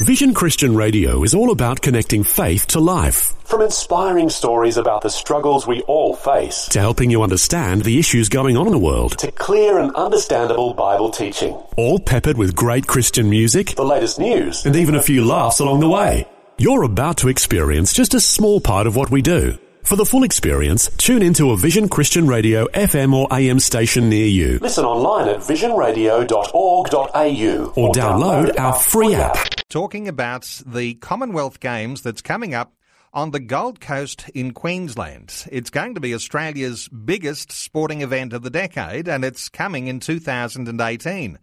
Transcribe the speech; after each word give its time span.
Vision 0.00 0.32
Christian 0.32 0.74
Radio 0.74 1.22
is 1.22 1.34
all 1.34 1.50
about 1.50 1.82
connecting 1.82 2.24
faith 2.24 2.66
to 2.68 2.80
life. 2.80 3.34
From 3.44 3.60
inspiring 3.60 4.30
stories 4.30 4.78
about 4.78 5.02
the 5.02 5.10
struggles 5.10 5.66
we 5.66 5.82
all 5.82 6.16
face, 6.16 6.66
to 6.68 6.80
helping 6.80 7.10
you 7.10 7.22
understand 7.22 7.84
the 7.84 7.98
issues 7.98 8.30
going 8.30 8.56
on 8.56 8.66
in 8.66 8.72
the 8.72 8.78
world, 8.78 9.18
to 9.18 9.30
clear 9.30 9.78
and 9.78 9.94
understandable 9.94 10.72
Bible 10.72 11.10
teaching, 11.10 11.52
all 11.76 11.98
peppered 11.98 12.38
with 12.38 12.56
great 12.56 12.86
Christian 12.86 13.28
music, 13.28 13.74
the 13.74 13.84
latest 13.84 14.18
news, 14.18 14.64
and 14.64 14.76
even 14.76 14.94
a 14.94 15.02
few 15.02 15.26
laughs 15.26 15.60
along 15.60 15.80
the 15.80 15.90
way. 15.90 16.26
You're 16.56 16.84
about 16.84 17.18
to 17.18 17.28
experience 17.28 17.92
just 17.92 18.14
a 18.14 18.20
small 18.20 18.62
part 18.62 18.86
of 18.86 18.96
what 18.96 19.10
we 19.10 19.20
do. 19.20 19.58
For 19.84 19.96
the 19.96 20.06
full 20.06 20.22
experience, 20.22 20.88
tune 20.96 21.22
into 21.22 21.50
a 21.50 21.56
Vision 21.56 21.88
Christian 21.88 22.28
Radio 22.28 22.66
FM 22.68 23.12
or 23.12 23.26
AM 23.32 23.58
station 23.58 24.08
near 24.08 24.26
you. 24.26 24.58
Listen 24.60 24.84
online 24.84 25.28
at 25.28 25.40
visionradio.org.au 25.40 27.02
or, 27.02 27.72
or 27.76 27.92
download, 27.92 27.94
download 27.94 28.60
our 28.60 28.74
free 28.74 29.14
app. 29.14 29.36
Talking 29.68 30.06
about 30.06 30.62
the 30.64 30.94
Commonwealth 30.94 31.58
Games 31.58 32.02
that's 32.02 32.22
coming 32.22 32.54
up 32.54 32.74
on 33.12 33.32
the 33.32 33.40
Gold 33.40 33.80
Coast 33.80 34.28
in 34.30 34.52
Queensland. 34.52 35.46
It's 35.50 35.70
going 35.70 35.96
to 35.96 36.00
be 36.00 36.14
Australia's 36.14 36.88
biggest 36.88 37.50
sporting 37.50 38.02
event 38.02 38.32
of 38.32 38.42
the 38.42 38.50
decade 38.50 39.08
and 39.08 39.24
it's 39.24 39.48
coming 39.48 39.88
in 39.88 39.98
2018. 39.98 41.38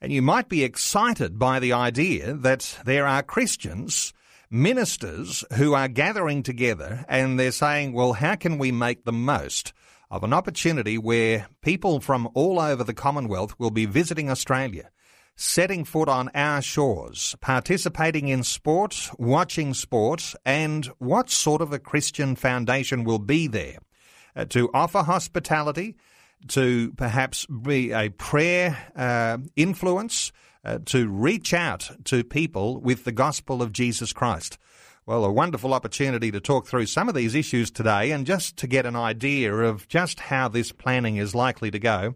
And 0.00 0.12
you 0.12 0.22
might 0.22 0.48
be 0.48 0.62
excited 0.62 1.38
by 1.38 1.58
the 1.58 1.72
idea 1.72 2.34
that 2.34 2.78
there 2.84 3.06
are 3.06 3.22
Christians 3.22 4.14
ministers 4.50 5.44
who 5.54 5.74
are 5.74 5.88
gathering 5.88 6.42
together 6.42 7.04
and 7.08 7.38
they're 7.38 7.52
saying, 7.52 7.92
well, 7.92 8.14
how 8.14 8.34
can 8.34 8.58
we 8.58 8.72
make 8.72 9.04
the 9.04 9.12
most 9.12 9.72
of 10.10 10.24
an 10.24 10.32
opportunity 10.32 10.98
where 10.98 11.46
people 11.62 12.00
from 12.00 12.28
all 12.34 12.58
over 12.58 12.82
the 12.82 12.94
Commonwealth 12.94 13.54
will 13.58 13.70
be 13.70 13.86
visiting 13.86 14.28
Australia, 14.28 14.90
setting 15.36 15.84
foot 15.84 16.08
on 16.08 16.28
our 16.34 16.60
shores, 16.60 17.36
participating 17.40 18.26
in 18.26 18.42
sport, 18.42 19.10
watching 19.18 19.72
sport, 19.72 20.34
and 20.44 20.86
what 20.98 21.30
sort 21.30 21.62
of 21.62 21.72
a 21.72 21.78
Christian 21.78 22.34
foundation 22.34 23.04
will 23.04 23.20
be 23.20 23.46
there 23.46 23.78
uh, 24.34 24.44
to 24.46 24.68
offer 24.74 25.02
hospitality, 25.02 25.96
to 26.48 26.92
perhaps 26.96 27.46
be 27.46 27.92
a 27.92 28.08
prayer 28.08 28.76
uh, 28.96 29.38
influence, 29.54 30.32
uh, 30.64 30.78
to 30.86 31.08
reach 31.08 31.54
out 31.54 31.90
to 32.04 32.24
people 32.24 32.80
with 32.80 33.04
the 33.04 33.12
gospel 33.12 33.62
of 33.62 33.72
Jesus 33.72 34.12
Christ. 34.12 34.58
Well, 35.06 35.24
a 35.24 35.32
wonderful 35.32 35.74
opportunity 35.74 36.30
to 36.30 36.40
talk 36.40 36.66
through 36.66 36.86
some 36.86 37.08
of 37.08 37.14
these 37.14 37.34
issues 37.34 37.70
today 37.70 38.12
and 38.12 38.26
just 38.26 38.56
to 38.58 38.66
get 38.66 38.86
an 38.86 38.96
idea 38.96 39.54
of 39.54 39.88
just 39.88 40.20
how 40.20 40.48
this 40.48 40.72
planning 40.72 41.16
is 41.16 41.34
likely 41.34 41.70
to 41.70 41.78
go. 41.78 42.14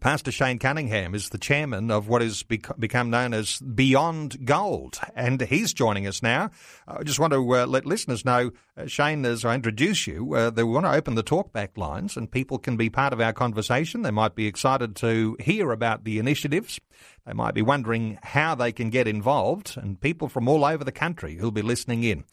Pastor 0.00 0.30
Shane 0.32 0.58
Cunningham 0.58 1.14
is 1.14 1.30
the 1.30 1.38
chairman 1.38 1.90
of 1.90 2.08
what 2.08 2.22
has 2.22 2.42
become 2.42 3.10
known 3.10 3.34
as 3.34 3.58
Beyond 3.60 4.44
Gold, 4.44 4.98
and 5.14 5.40
he's 5.40 5.72
joining 5.72 6.06
us 6.06 6.22
now. 6.22 6.50
I 6.86 7.02
just 7.02 7.18
want 7.18 7.32
to 7.32 7.56
uh, 7.56 7.66
let 7.66 7.86
listeners 7.86 8.24
know, 8.24 8.50
uh, 8.76 8.86
Shane, 8.86 9.24
as 9.24 9.44
I 9.44 9.54
introduce 9.54 10.06
you, 10.06 10.34
uh, 10.34 10.50
we 10.54 10.64
want 10.64 10.86
to 10.86 10.92
open 10.92 11.14
the 11.14 11.22
talkback 11.22 11.76
lines 11.76 12.16
and 12.16 12.30
people 12.30 12.58
can 12.58 12.76
be 12.76 12.90
part 12.90 13.12
of 13.12 13.20
our 13.20 13.32
conversation. 13.32 14.02
They 14.02 14.10
might 14.10 14.34
be 14.34 14.46
excited 14.46 14.96
to 14.96 15.36
hear 15.40 15.72
about 15.72 16.04
the 16.04 16.18
initiatives. 16.18 16.80
They 17.26 17.32
might 17.32 17.54
be 17.54 17.62
wondering 17.62 18.18
how 18.22 18.54
they 18.54 18.72
can 18.72 18.90
get 18.90 19.06
involved, 19.06 19.76
and 19.76 20.00
people 20.00 20.28
from 20.28 20.48
all 20.48 20.64
over 20.64 20.84
the 20.84 20.92
country 20.92 21.36
who'll 21.36 21.50
be 21.50 21.62
listening 21.62 22.02
in. 22.02 22.24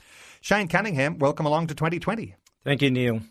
Shane 0.42 0.68
Cunningham, 0.68 1.20
welcome 1.20 1.46
along 1.46 1.68
to 1.68 1.76
2020. 1.76 2.36
Thank 2.64 2.82
you, 2.82 2.92
Neil. 2.92 3.22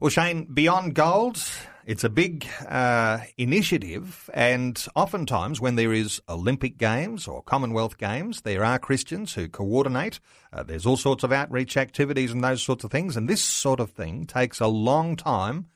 Well, 0.00 0.10
Shane, 0.10 0.46
Beyond 0.52 0.94
Gold, 0.94 1.42
it's 1.84 2.04
a 2.04 2.08
big 2.08 2.46
uh, 2.68 3.18
initiative, 3.36 4.30
and 4.32 4.86
oftentimes 4.94 5.60
when 5.60 5.74
there 5.76 5.92
is 5.92 6.20
Olympic 6.28 6.78
Games 6.78 7.26
or 7.26 7.42
Commonwealth 7.42 7.98
Games, 7.98 8.42
there 8.42 8.64
are 8.64 8.78
Christians 8.78 9.34
who 9.34 9.48
coordinate. 9.48 10.20
Uh, 10.52 10.62
there's 10.62 10.86
all 10.86 10.96
sorts 10.96 11.24
of 11.24 11.32
outreach 11.32 11.76
activities 11.76 12.30
and 12.30 12.44
those 12.44 12.62
sorts 12.62 12.84
of 12.84 12.90
things, 12.90 13.16
and 13.16 13.28
this 13.28 13.42
sort 13.42 13.80
of 13.80 13.90
thing 13.90 14.26
takes 14.26 14.60
a 14.60 14.66
long 14.68 15.16
time 15.16 15.66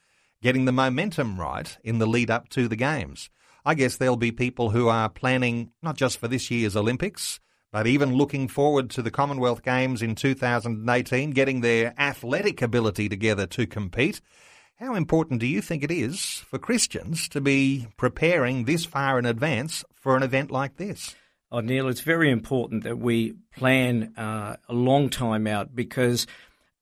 getting 0.42 0.64
the 0.64 0.72
momentum 0.72 1.40
right 1.40 1.76
in 1.82 1.98
the 1.98 2.06
lead 2.06 2.30
up 2.30 2.48
to 2.50 2.68
the 2.68 2.76
Games. 2.76 3.30
I 3.64 3.74
guess 3.74 3.96
there'll 3.96 4.16
be 4.16 4.30
people 4.30 4.70
who 4.70 4.88
are 4.88 5.08
planning 5.08 5.72
not 5.82 5.96
just 5.96 6.18
for 6.18 6.28
this 6.28 6.52
year's 6.52 6.76
Olympics, 6.76 7.40
but 7.72 7.88
even 7.88 8.14
looking 8.14 8.46
forward 8.46 8.90
to 8.90 9.02
the 9.02 9.10
Commonwealth 9.10 9.62
Games 9.62 10.02
in 10.02 10.14
2018, 10.14 11.32
getting 11.32 11.62
their 11.62 11.94
athletic 11.98 12.62
ability 12.62 13.08
together 13.08 13.46
to 13.48 13.66
compete. 13.66 14.20
How 14.78 14.94
important 14.94 15.40
do 15.40 15.46
you 15.46 15.62
think 15.62 15.82
it 15.82 15.90
is 15.90 16.44
for 16.50 16.58
Christians 16.58 17.30
to 17.30 17.40
be 17.40 17.88
preparing 17.96 18.64
this 18.64 18.84
far 18.84 19.18
in 19.18 19.24
advance 19.24 19.82
for 19.94 20.18
an 20.18 20.22
event 20.22 20.50
like 20.50 20.76
this? 20.76 21.14
Oh, 21.50 21.60
Neil, 21.60 21.88
it's 21.88 22.02
very 22.02 22.30
important 22.30 22.84
that 22.84 22.98
we 22.98 23.36
plan 23.56 24.12
uh, 24.18 24.56
a 24.68 24.74
long 24.74 25.08
time 25.08 25.46
out 25.46 25.74
because 25.74 26.26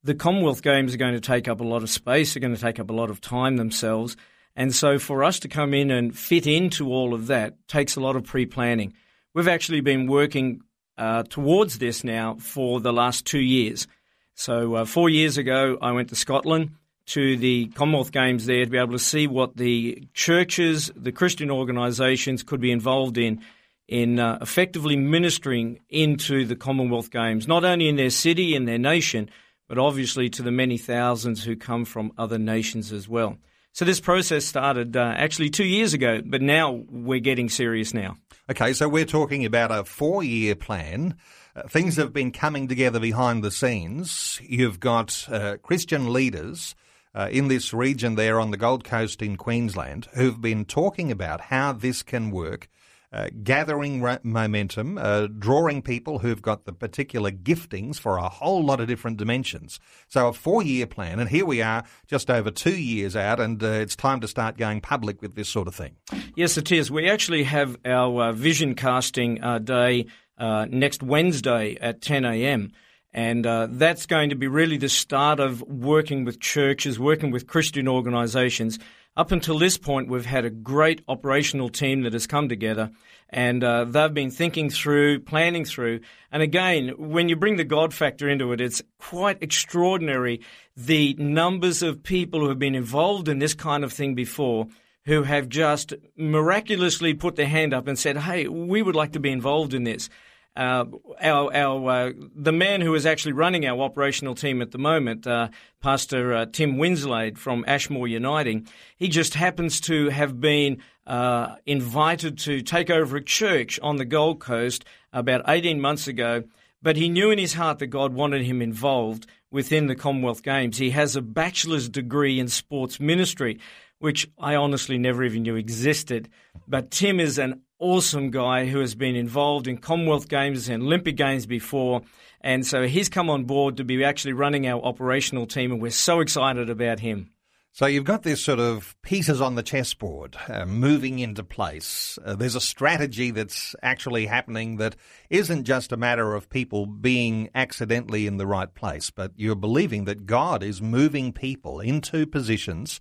the 0.03 0.16
Commonwealth 0.16 0.60
Games 0.60 0.93
are 0.93 0.97
going 0.99 1.15
to 1.15 1.21
take 1.21 1.47
up 1.47 1.60
a 1.60 1.65
lot 1.65 1.84
of 1.84 1.91
space, 1.91 2.34
they're 2.34 2.41
going 2.41 2.56
to 2.56 2.60
take 2.60 2.81
up 2.81 2.91
a 2.91 2.94
lot 2.94 3.10
of 3.10 3.21
time 3.21 3.59
themselves. 3.59 4.16
And 4.56 4.75
so 4.75 4.99
for 4.99 5.22
us 5.22 5.38
to 5.41 5.49
come 5.49 5.72
in 5.72 5.93
and 5.93 6.19
fit 6.19 6.49
into 6.49 6.88
all 6.88 7.15
of 7.15 7.28
that 7.28 7.69
takes 7.69 7.94
a 7.94 8.00
lot 8.00 8.16
of 8.16 8.25
pre 8.25 8.44
planning. 8.44 8.94
We've 9.34 9.47
actually 9.47 9.83
been 9.83 10.09
working 10.09 10.62
uh, 10.99 11.22
towards 11.22 11.78
this 11.78 12.03
now 12.03 12.38
for 12.41 12.81
the 12.81 12.93
last 12.93 13.25
two 13.25 13.41
years. 13.41 13.87
So, 14.34 14.75
uh, 14.75 14.84
four 14.84 15.09
years 15.09 15.38
ago, 15.38 15.78
I 15.81 15.93
went 15.93 16.09
to 16.09 16.16
Scotland 16.16 16.72
to 17.06 17.37
the 17.37 17.66
Commonwealth 17.69 18.12
Games 18.12 18.47
there 18.47 18.65
to 18.65 18.70
be 18.70 18.78
able 18.78 18.92
to 18.92 18.98
see 18.98 19.26
what 19.26 19.56
the 19.56 20.06
churches, 20.15 20.91
the 20.97 21.12
Christian 21.12 21.50
organisations 21.50 22.42
could 22.42 22.60
be 22.60 22.70
involved 22.70 23.19
in 23.19 23.42
in 23.87 24.19
uh, 24.19 24.38
effectively 24.41 24.97
ministering 24.97 25.78
into 25.91 26.47
the 26.47 26.56
Commonwealth 26.56 27.10
Games, 27.10 27.47
not 27.47 27.65
only 27.65 27.88
in 27.88 27.97
their 27.97 28.09
city 28.09 28.56
and 28.56 28.66
their 28.66 28.78
nation, 28.78 29.28
but 29.69 29.78
obviously 29.78 30.31
to 30.31 30.42
the 30.42 30.50
many 30.50 30.78
thousands 30.78 31.44
who 31.44 31.54
come 31.54 31.84
from 31.84 32.12
other 32.16 32.38
nations 32.38 32.92
as 32.92 33.09
well. 33.09 33.36
So 33.72 33.84
this 33.84 34.00
process 34.00 34.44
started 34.44 34.97
uh, 34.97 35.15
actually 35.16 35.50
two 35.50 35.65
years 35.66 35.94
ago, 35.94 36.22
but 36.25 36.41
now 36.41 36.84
we're 36.88 37.21
getting 37.21 37.48
serious 37.48 37.92
now. 37.92 38.16
Okay, 38.48 38.72
so 38.72 38.88
we're 38.88 39.04
talking 39.04 39.44
about 39.44 39.71
a 39.71 39.84
four-year 39.84 40.54
plan. 40.54 41.16
Uh, 41.56 41.62
things 41.69 41.97
have 41.97 42.12
been 42.12 42.31
coming 42.31 42.69
together 42.69 43.00
behind 43.00 43.42
the 43.42 43.50
scenes. 43.50 44.41
You've 44.42 44.81
got 44.81 45.26
uh, 45.31 45.56
Christian 45.62 46.12
leaders 46.12 46.75
uh, 47.15 47.29
in 47.31 47.49
this 47.49 47.73
region 47.73 48.17
there 48.17 48.41
on 48.41 48.51
the 48.51 48.57
Gold 48.57 48.85
Coast 48.85 49.23
in 49.23 49.37
Queensland 49.37 50.09
who've 50.15 50.41
been 50.41 50.65
talking 50.65 51.11
about 51.11 51.43
how 51.43 51.73
this 51.73 52.03
can 52.03 52.31
work. 52.31 52.69
Uh, 53.13 53.29
gathering 53.45 54.03
ra- 54.03 54.19
momentum, 54.25 54.99
uh, 54.99 55.29
drawing 55.39 55.81
people 55.81 56.19
who've 56.19 56.43
got 56.43 56.65
the 56.65 56.73
particular 56.73 57.31
giftings 57.31 57.97
for 57.97 58.17
a 58.17 58.29
whole 58.29 58.65
lot 58.65 58.81
of 58.81 58.89
different 58.89 59.17
dimensions. 59.19 59.79
So 60.09 60.27
a 60.27 60.33
four-year 60.33 60.89
plan, 60.89 61.21
and 61.21 61.31
here 61.31 61.47
we 61.47 61.63
are, 61.63 61.85
just 62.09 62.29
over 62.29 62.51
two 62.51 62.77
years 62.77 63.15
out, 63.15 63.39
and 63.39 63.63
uh, 63.63 63.67
it's 63.69 63.95
time 63.95 64.19
to 64.19 64.27
start 64.27 64.57
going 64.57 64.81
public 64.81 65.23
with 65.23 65.37
this 65.37 65.49
sort 65.49 65.69
of 65.69 65.77
thing. 65.77 65.95
Yes, 66.35 66.59
it 66.59 66.73
is. 66.73 66.91
We 66.91 67.09
actually 67.09 67.45
have 67.45 67.77
our 67.85 68.31
uh, 68.31 68.33
vision 68.33 68.75
casting 68.75 69.41
uh, 69.41 69.61
day 69.61 70.07
next 70.37 71.01
Wednesday 71.01 71.79
at 71.81 72.03
10 72.03 72.25
a.m. 72.25 72.73
And 73.15 73.47
uh, 73.47 73.69
that's 73.71 74.07
going 74.07 74.31
to 74.31 74.37
be 74.37 74.49
really 74.49 74.77
the 74.77 74.89
start 74.89 75.41
of 75.41 75.63
working 75.63 76.25
with 76.25 76.41
churches, 76.41 76.99
working 76.99 77.31
with 77.31 77.47
Christian 77.47 77.89
organizations. 77.89 78.78
Up 79.16 79.31
until 79.31 79.59
this 79.59 79.78
point, 79.78 80.09
we've 80.09 80.27
had 80.27 80.45
a 80.45 80.51
great 80.51 81.03
operational 81.07 81.69
team 81.69 82.03
that 82.03 82.13
has 82.13 82.27
come 82.27 82.49
together 82.49 82.91
and 83.34 83.65
uh, 83.65 83.84
they've 83.84 84.15
been 84.15 84.31
thinking 84.31 84.71
through, 84.71 85.19
planning 85.19 85.65
through. 85.65 86.01
And 86.31 86.41
again, 86.41 86.91
when 86.97 87.28
you 87.28 87.34
bring 87.34 87.57
the 87.57 87.65
God 87.65 87.93
factor 87.93 88.28
into 88.28 88.53
it, 88.53 88.61
it's 88.61 88.81
quite 88.99 89.43
extraordinary 89.43 90.41
the 90.77 91.15
numbers 91.19 91.83
of 91.83 92.05
people 92.05 92.41
who 92.41 92.49
have 92.49 92.60
been 92.60 92.77
involved 92.77 93.28
in 93.28 93.41
this 93.41 93.55
kind 93.55 93.83
of 93.83 93.93
thing 93.93 94.15
before 94.15 94.69
who 95.07 95.25
have 95.25 95.49
just 95.49 95.93
miraculously 96.17 97.13
put 97.13 97.34
their 97.34 97.49
hand 97.49 97.75
up 97.75 97.89
and 97.89 97.99
said, 97.99 98.17
Hey, 98.17 98.47
we 98.47 98.83
would 98.83 98.97
like 98.97 99.13
to 99.13 99.21
be 99.21 99.31
involved 99.31 99.75
in 99.75 99.83
this. 99.83 100.09
Uh, 100.56 100.84
our, 101.21 101.53
our 101.53 101.91
uh, 101.91 102.12
the 102.36 102.53
man 102.53 102.80
who 102.80 102.95
is 102.95 103.06
actually 103.06 103.33
running 103.33 103.66
our 103.66 103.80
operational 103.80 104.36
team 104.36 104.62
at 104.62 104.71
the 104.71 104.78
moment, 104.78 105.27
uh, 105.27 105.48
Pastor 105.80 106.33
uh, 106.33 106.47
Tim 106.47 106.77
Winslade 106.77 107.39
from 107.39 107.65
Ashmore 107.66 108.06
Uniting, 108.06 108.68
he 108.97 109.09
just 109.09 109.34
happens 109.34 109.80
to 109.80 110.10
have 110.10 110.41
been 110.41 110.80
uh, 111.09 111.56
invited 111.66 112.39
to 112.39 112.62
take 112.62 112.89
over 112.89 113.16
a 113.16 113.24
church 113.24 113.80
on 113.83 113.97
the 113.97 114.04
Gold 114.04 114.39
Coast 114.39 114.84
about 115.12 115.42
18 115.48 115.80
months 115.80 116.06
ago. 116.06 116.45
But 116.80 116.97
he 116.97 117.09
knew 117.09 117.30
in 117.30 117.39
his 117.39 117.54
heart 117.54 117.78
that 117.78 117.86
God 117.89 118.12
wanted 118.12 118.42
him 118.42 118.60
involved 118.62 119.27
within 119.50 119.86
the 119.86 119.95
Commonwealth 119.97 120.42
Games. 120.42 120.78
He 120.78 120.91
has 120.91 121.16
a 121.16 121.22
bachelor's 121.22 121.89
degree 121.89 122.39
in 122.39 122.47
sports 122.47 123.00
ministry, 123.00 123.59
which 123.98 124.28
I 124.39 124.54
honestly 124.54 124.98
never 124.98 125.24
even 125.24 125.42
knew 125.42 125.57
existed. 125.57 126.28
But 126.68 126.91
Tim 126.91 127.21
is 127.21 127.39
an 127.39 127.62
awesome 127.84 128.31
guy 128.31 128.65
who 128.65 128.81
has 128.81 128.95
been 128.95 129.15
involved 129.15 129.69
in 129.69 129.77
Commonwealth 129.77 130.27
Games 130.27 130.71
and 130.71 130.83
Olympic 130.83 131.16
Games 131.16 131.45
before. 131.45 132.01
And 132.41 132.66
so 132.66 132.86
he's 132.86 133.10
come 133.10 133.28
on 133.28 133.45
board 133.45 133.77
to 133.77 133.84
be 133.84 134.03
actually 134.03 134.33
running 134.33 134.66
our 134.66 134.83
operational 134.83 135.47
team, 135.47 135.71
and 135.71 135.83
we're 135.83 135.91
so 135.91 136.21
excited 136.21 136.71
about 136.71 137.01
him. 137.01 137.31
So 137.72 137.86
you've 137.86 138.04
got 138.04 138.22
this 138.22 138.42
sort 138.42 138.60
of 138.60 138.97
pieces 139.03 139.41
on 139.41 139.57
the 139.57 139.63
chessboard 139.63 140.36
uh, 140.48 140.65
moving 140.65 141.19
into 141.19 141.42
place. 141.42 142.19
Uh, 142.25 142.36
there's 142.36 142.54
a 142.54 142.60
strategy 142.60 143.33
that's 143.33 143.75
actually 143.83 144.27
happening 144.27 144.77
that 144.77 144.97
isn't 145.28 145.65
just 145.65 145.92
a 145.92 145.97
matter 145.97 146.34
of 146.34 146.48
people 146.48 146.86
being 146.86 147.51
accidentally 147.54 148.27
in 148.27 148.39
the 148.39 148.47
right 148.47 148.72
place, 148.75 149.10
but 149.10 149.33
you're 149.36 149.57
believing 149.57 150.04
that 150.04 150.25
God 150.25 150.63
is 150.63 150.81
moving 150.81 151.33
people 151.33 151.81
into 151.81 152.27
positions 152.27 153.01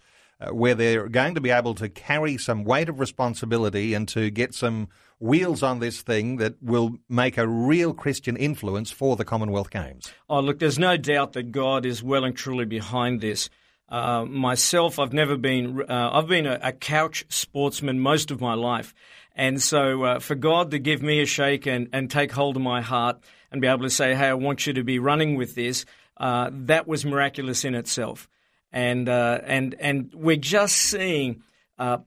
where 0.51 0.75
they're 0.75 1.07
going 1.07 1.35
to 1.35 1.41
be 1.41 1.49
able 1.49 1.75
to 1.75 1.89
carry 1.89 2.37
some 2.37 2.63
weight 2.63 2.89
of 2.89 2.99
responsibility 2.99 3.93
and 3.93 4.07
to 4.09 4.29
get 4.29 4.53
some 4.53 4.87
wheels 5.19 5.63
on 5.63 5.79
this 5.79 6.01
thing 6.01 6.37
that 6.37 6.55
will 6.61 6.97
make 7.07 7.37
a 7.37 7.47
real 7.47 7.93
Christian 7.93 8.35
influence 8.35 8.91
for 8.91 9.15
the 9.15 9.23
Commonwealth 9.23 9.69
Games. 9.69 10.11
Oh, 10.29 10.41
look, 10.41 10.59
there's 10.59 10.79
no 10.79 10.97
doubt 10.97 11.33
that 11.33 11.51
God 11.51 11.85
is 11.85 12.03
well 12.03 12.25
and 12.25 12.35
truly 12.35 12.65
behind 12.65 13.21
this. 13.21 13.49
Uh, 13.87 14.25
myself, 14.25 14.99
I've 14.99 15.13
never 15.13 15.37
been, 15.37 15.81
uh, 15.89 16.09
I've 16.11 16.27
been 16.27 16.45
a, 16.45 16.59
a, 16.61 16.71
couch 16.71 17.25
sportsman 17.29 17.99
most 17.99 18.31
of 18.31 18.41
my 18.41 18.53
life. 18.53 18.93
And 19.35 19.61
so 19.61 20.03
uh, 20.03 20.19
for 20.19 20.35
God 20.35 20.71
to 20.71 20.79
give 20.79 21.01
me 21.01 21.21
a 21.21 21.25
shake 21.25 21.67
and, 21.67 21.89
and 21.93 22.09
take 22.09 22.31
hold 22.31 22.55
of 22.55 22.61
my 22.61 22.81
heart 22.81 23.19
and 23.51 23.61
be 23.61 23.67
able 23.67 23.83
to 23.83 23.89
say, 23.89 24.15
hey, 24.15 24.27
I 24.27 24.33
want 24.33 24.65
you 24.65 24.73
to 24.73 24.83
be 24.83 24.99
running 24.99 25.35
with 25.35 25.53
this, 25.55 25.85
uh, 26.17 26.49
that 26.51 26.87
was 26.87 27.05
miraculous 27.05 27.63
in 27.63 27.75
itself. 27.75 28.27
And, 28.73 29.07
uh, 29.07 29.39
and, 29.45 29.75
and 29.79 30.11
we're 30.13 30.35
just 30.35 30.75
seeing 30.75 31.43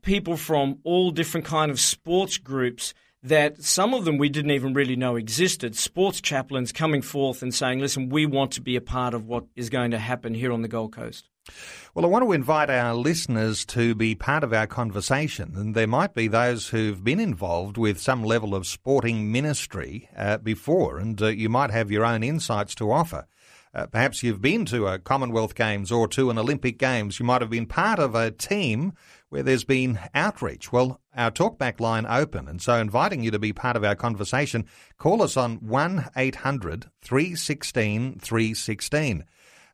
people 0.03 0.37
from 0.37 0.79
all 0.85 1.11
different 1.11 1.47
kind 1.47 1.71
of 1.71 1.79
sports 1.81 2.39
groups 2.39 2.93
that 3.23 3.63
some 3.63 3.93
of 3.93 4.05
them 4.05 4.19
we 4.19 4.29
didn't 4.29 4.53
even 4.53 4.73
really 4.73 4.97
know 4.97 5.17
existed. 5.17 5.77
Sports 5.77 6.21
chaplains 6.21 6.73
coming 6.73 7.03
forth 7.03 7.43
and 7.43 7.55
saying, 7.55 7.81
listen, 7.81 8.09
we 8.09 8.25
want 8.25 8.53
to 8.53 8.61
be 8.61 8.77
a 8.77 8.81
part 8.81 9.15
of 9.15 9.27
what 9.27 9.45
is 9.57 9.69
going 9.69 9.91
to 9.91 9.99
happen 9.99 10.35
here 10.35 10.53
on 10.53 10.63
the 10.63 10.69
Gold 10.69 10.93
Coast. 10.93 11.29
Well, 11.95 12.05
I 12.05 12.09
want 12.09 12.25
to 12.25 12.33
invite 12.33 12.71
our 12.71 12.95
listeners 12.95 13.65
to 13.67 13.95
be 13.95 14.15
part 14.15 14.43
of 14.43 14.53
our 14.53 14.67
conversation, 14.67 15.53
and 15.57 15.75
there 15.75 15.87
might 15.87 16.13
be 16.13 16.27
those 16.27 16.69
who've 16.69 17.03
been 17.03 17.21
involved 17.21 17.79
with 17.79 18.01
some 18.01 18.25
level 18.25 18.55
of 18.55 18.67
sporting 18.67 19.31
ministry 19.31 20.09
uh, 20.17 20.39
before, 20.39 20.99
and 20.99 21.21
uh, 21.23 21.29
you 21.29 21.49
might 21.49 21.71
have 21.71 21.91
your 21.91 22.05
own 22.05 22.25
insights 22.25 22.75
to 22.77 22.91
offer. 22.91 23.27
Uh, 23.75 23.87
perhaps 23.87 24.23
you've 24.23 24.41
been 24.41 24.65
to 24.67 24.87
a 24.87 24.99
Commonwealth 24.99 25.55
Games 25.55 25.93
or 25.93 26.09
to 26.09 26.31
an 26.31 26.39
Olympic 26.39 26.79
Games. 26.79 27.19
You 27.19 27.27
might 27.27 27.43
have 27.43 27.51
been 27.51 27.67
part 27.67 27.99
of 27.99 28.15
a 28.15 28.31
team 28.31 28.93
where 29.29 29.43
there's 29.43 29.65
been 29.65 29.99
outreach. 30.15 30.73
Well, 30.73 31.01
our 31.15 31.31
talkback 31.31 31.81
line 31.81 32.07
open, 32.07 32.49
and 32.49 32.61
so 32.63 32.77
inviting 32.77 33.23
you 33.23 33.31
to 33.31 33.39
be 33.39 33.53
part 33.53 33.77
of 33.77 33.85
our 33.85 33.97
conversation, 33.97 34.67
call 34.99 35.23
us 35.23 35.37
on 35.37 35.57
1 35.57 36.11
800 36.17 36.91
316 37.03 38.19
316. 38.21 39.25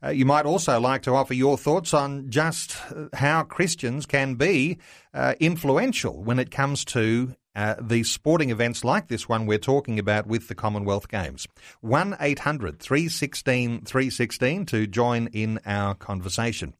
Uh, 0.04 0.10
you 0.10 0.25
might 0.25 0.46
also 0.46 0.81
like 0.81 1.02
to 1.02 1.12
offer 1.12 1.34
your 1.34 1.56
thoughts 1.56 1.94
on 1.94 2.28
just 2.28 2.76
uh, 2.90 3.06
how 3.14 3.43
Christians 3.44 4.06
can 4.06 4.34
be 4.34 4.78
uh, 5.14 5.34
influential 5.38 6.22
when 6.22 6.38
it 6.38 6.50
comes 6.50 6.84
to 6.87 7.34
uh, 7.54 7.75
these 7.81 8.10
sporting 8.10 8.50
events 8.50 8.82
like 8.82 9.08
this 9.08 9.28
one 9.28 9.46
we're 9.46 9.58
talking 9.58 9.99
about 9.99 10.26
with 10.26 10.49
the 10.49 10.54
Commonwealth 10.54 11.08
Games. 11.08 11.46
1 11.82 12.16
800 12.19 12.81
316 12.81 13.82
316 13.82 14.66
to 14.66 14.87
join 14.87 15.26
in 15.28 15.60
our 15.66 15.94
conversation. 15.94 16.75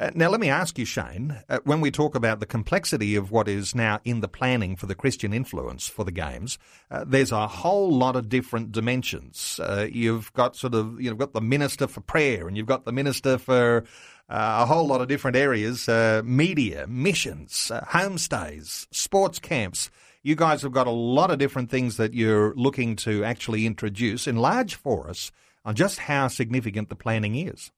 Uh, 0.00 0.10
now, 0.14 0.30
let 0.30 0.40
me 0.40 0.48
ask 0.48 0.78
you, 0.78 0.86
Shane, 0.86 1.42
uh, 1.50 1.58
when 1.64 1.82
we 1.82 1.90
talk 1.90 2.14
about 2.14 2.40
the 2.40 2.46
complexity 2.46 3.16
of 3.16 3.30
what 3.30 3.48
is 3.48 3.74
now 3.74 4.00
in 4.02 4.20
the 4.20 4.28
planning 4.28 4.74
for 4.74 4.86
the 4.86 4.94
Christian 4.94 5.34
influence 5.34 5.88
for 5.88 6.06
the 6.06 6.10
Games, 6.10 6.58
uh, 6.90 7.04
there's 7.06 7.32
a 7.32 7.46
whole 7.46 7.92
lot 7.92 8.16
of 8.16 8.30
different 8.30 8.72
dimensions. 8.72 9.60
Uh, 9.62 9.86
you've 9.92 10.32
got 10.32 10.56
sort 10.56 10.74
of, 10.74 10.98
you've 10.98 11.18
got 11.18 11.34
the 11.34 11.42
Minister 11.42 11.86
for 11.86 12.00
Prayer 12.00 12.48
and 12.48 12.56
you've 12.56 12.64
got 12.64 12.86
the 12.86 12.92
Minister 12.92 13.36
for 13.36 13.84
uh, 14.30 14.60
a 14.62 14.64
whole 14.64 14.86
lot 14.86 15.02
of 15.02 15.08
different 15.08 15.36
areas, 15.36 15.86
uh, 15.86 16.22
media, 16.24 16.86
missions, 16.88 17.70
homestays, 17.88 18.86
sports 18.90 19.38
camps. 19.38 19.90
You 20.22 20.34
guys 20.34 20.62
have 20.62 20.72
got 20.72 20.86
a 20.86 20.90
lot 20.90 21.30
of 21.30 21.36
different 21.36 21.68
things 21.68 21.98
that 21.98 22.14
you're 22.14 22.54
looking 22.54 22.96
to 22.96 23.22
actually 23.22 23.66
introduce. 23.66 24.26
Enlarge 24.26 24.76
for 24.76 25.10
us 25.10 25.30
on 25.62 25.74
just 25.74 25.98
how 25.98 26.28
significant 26.28 26.88
the 26.88 26.96
planning 26.96 27.34
is. 27.34 27.70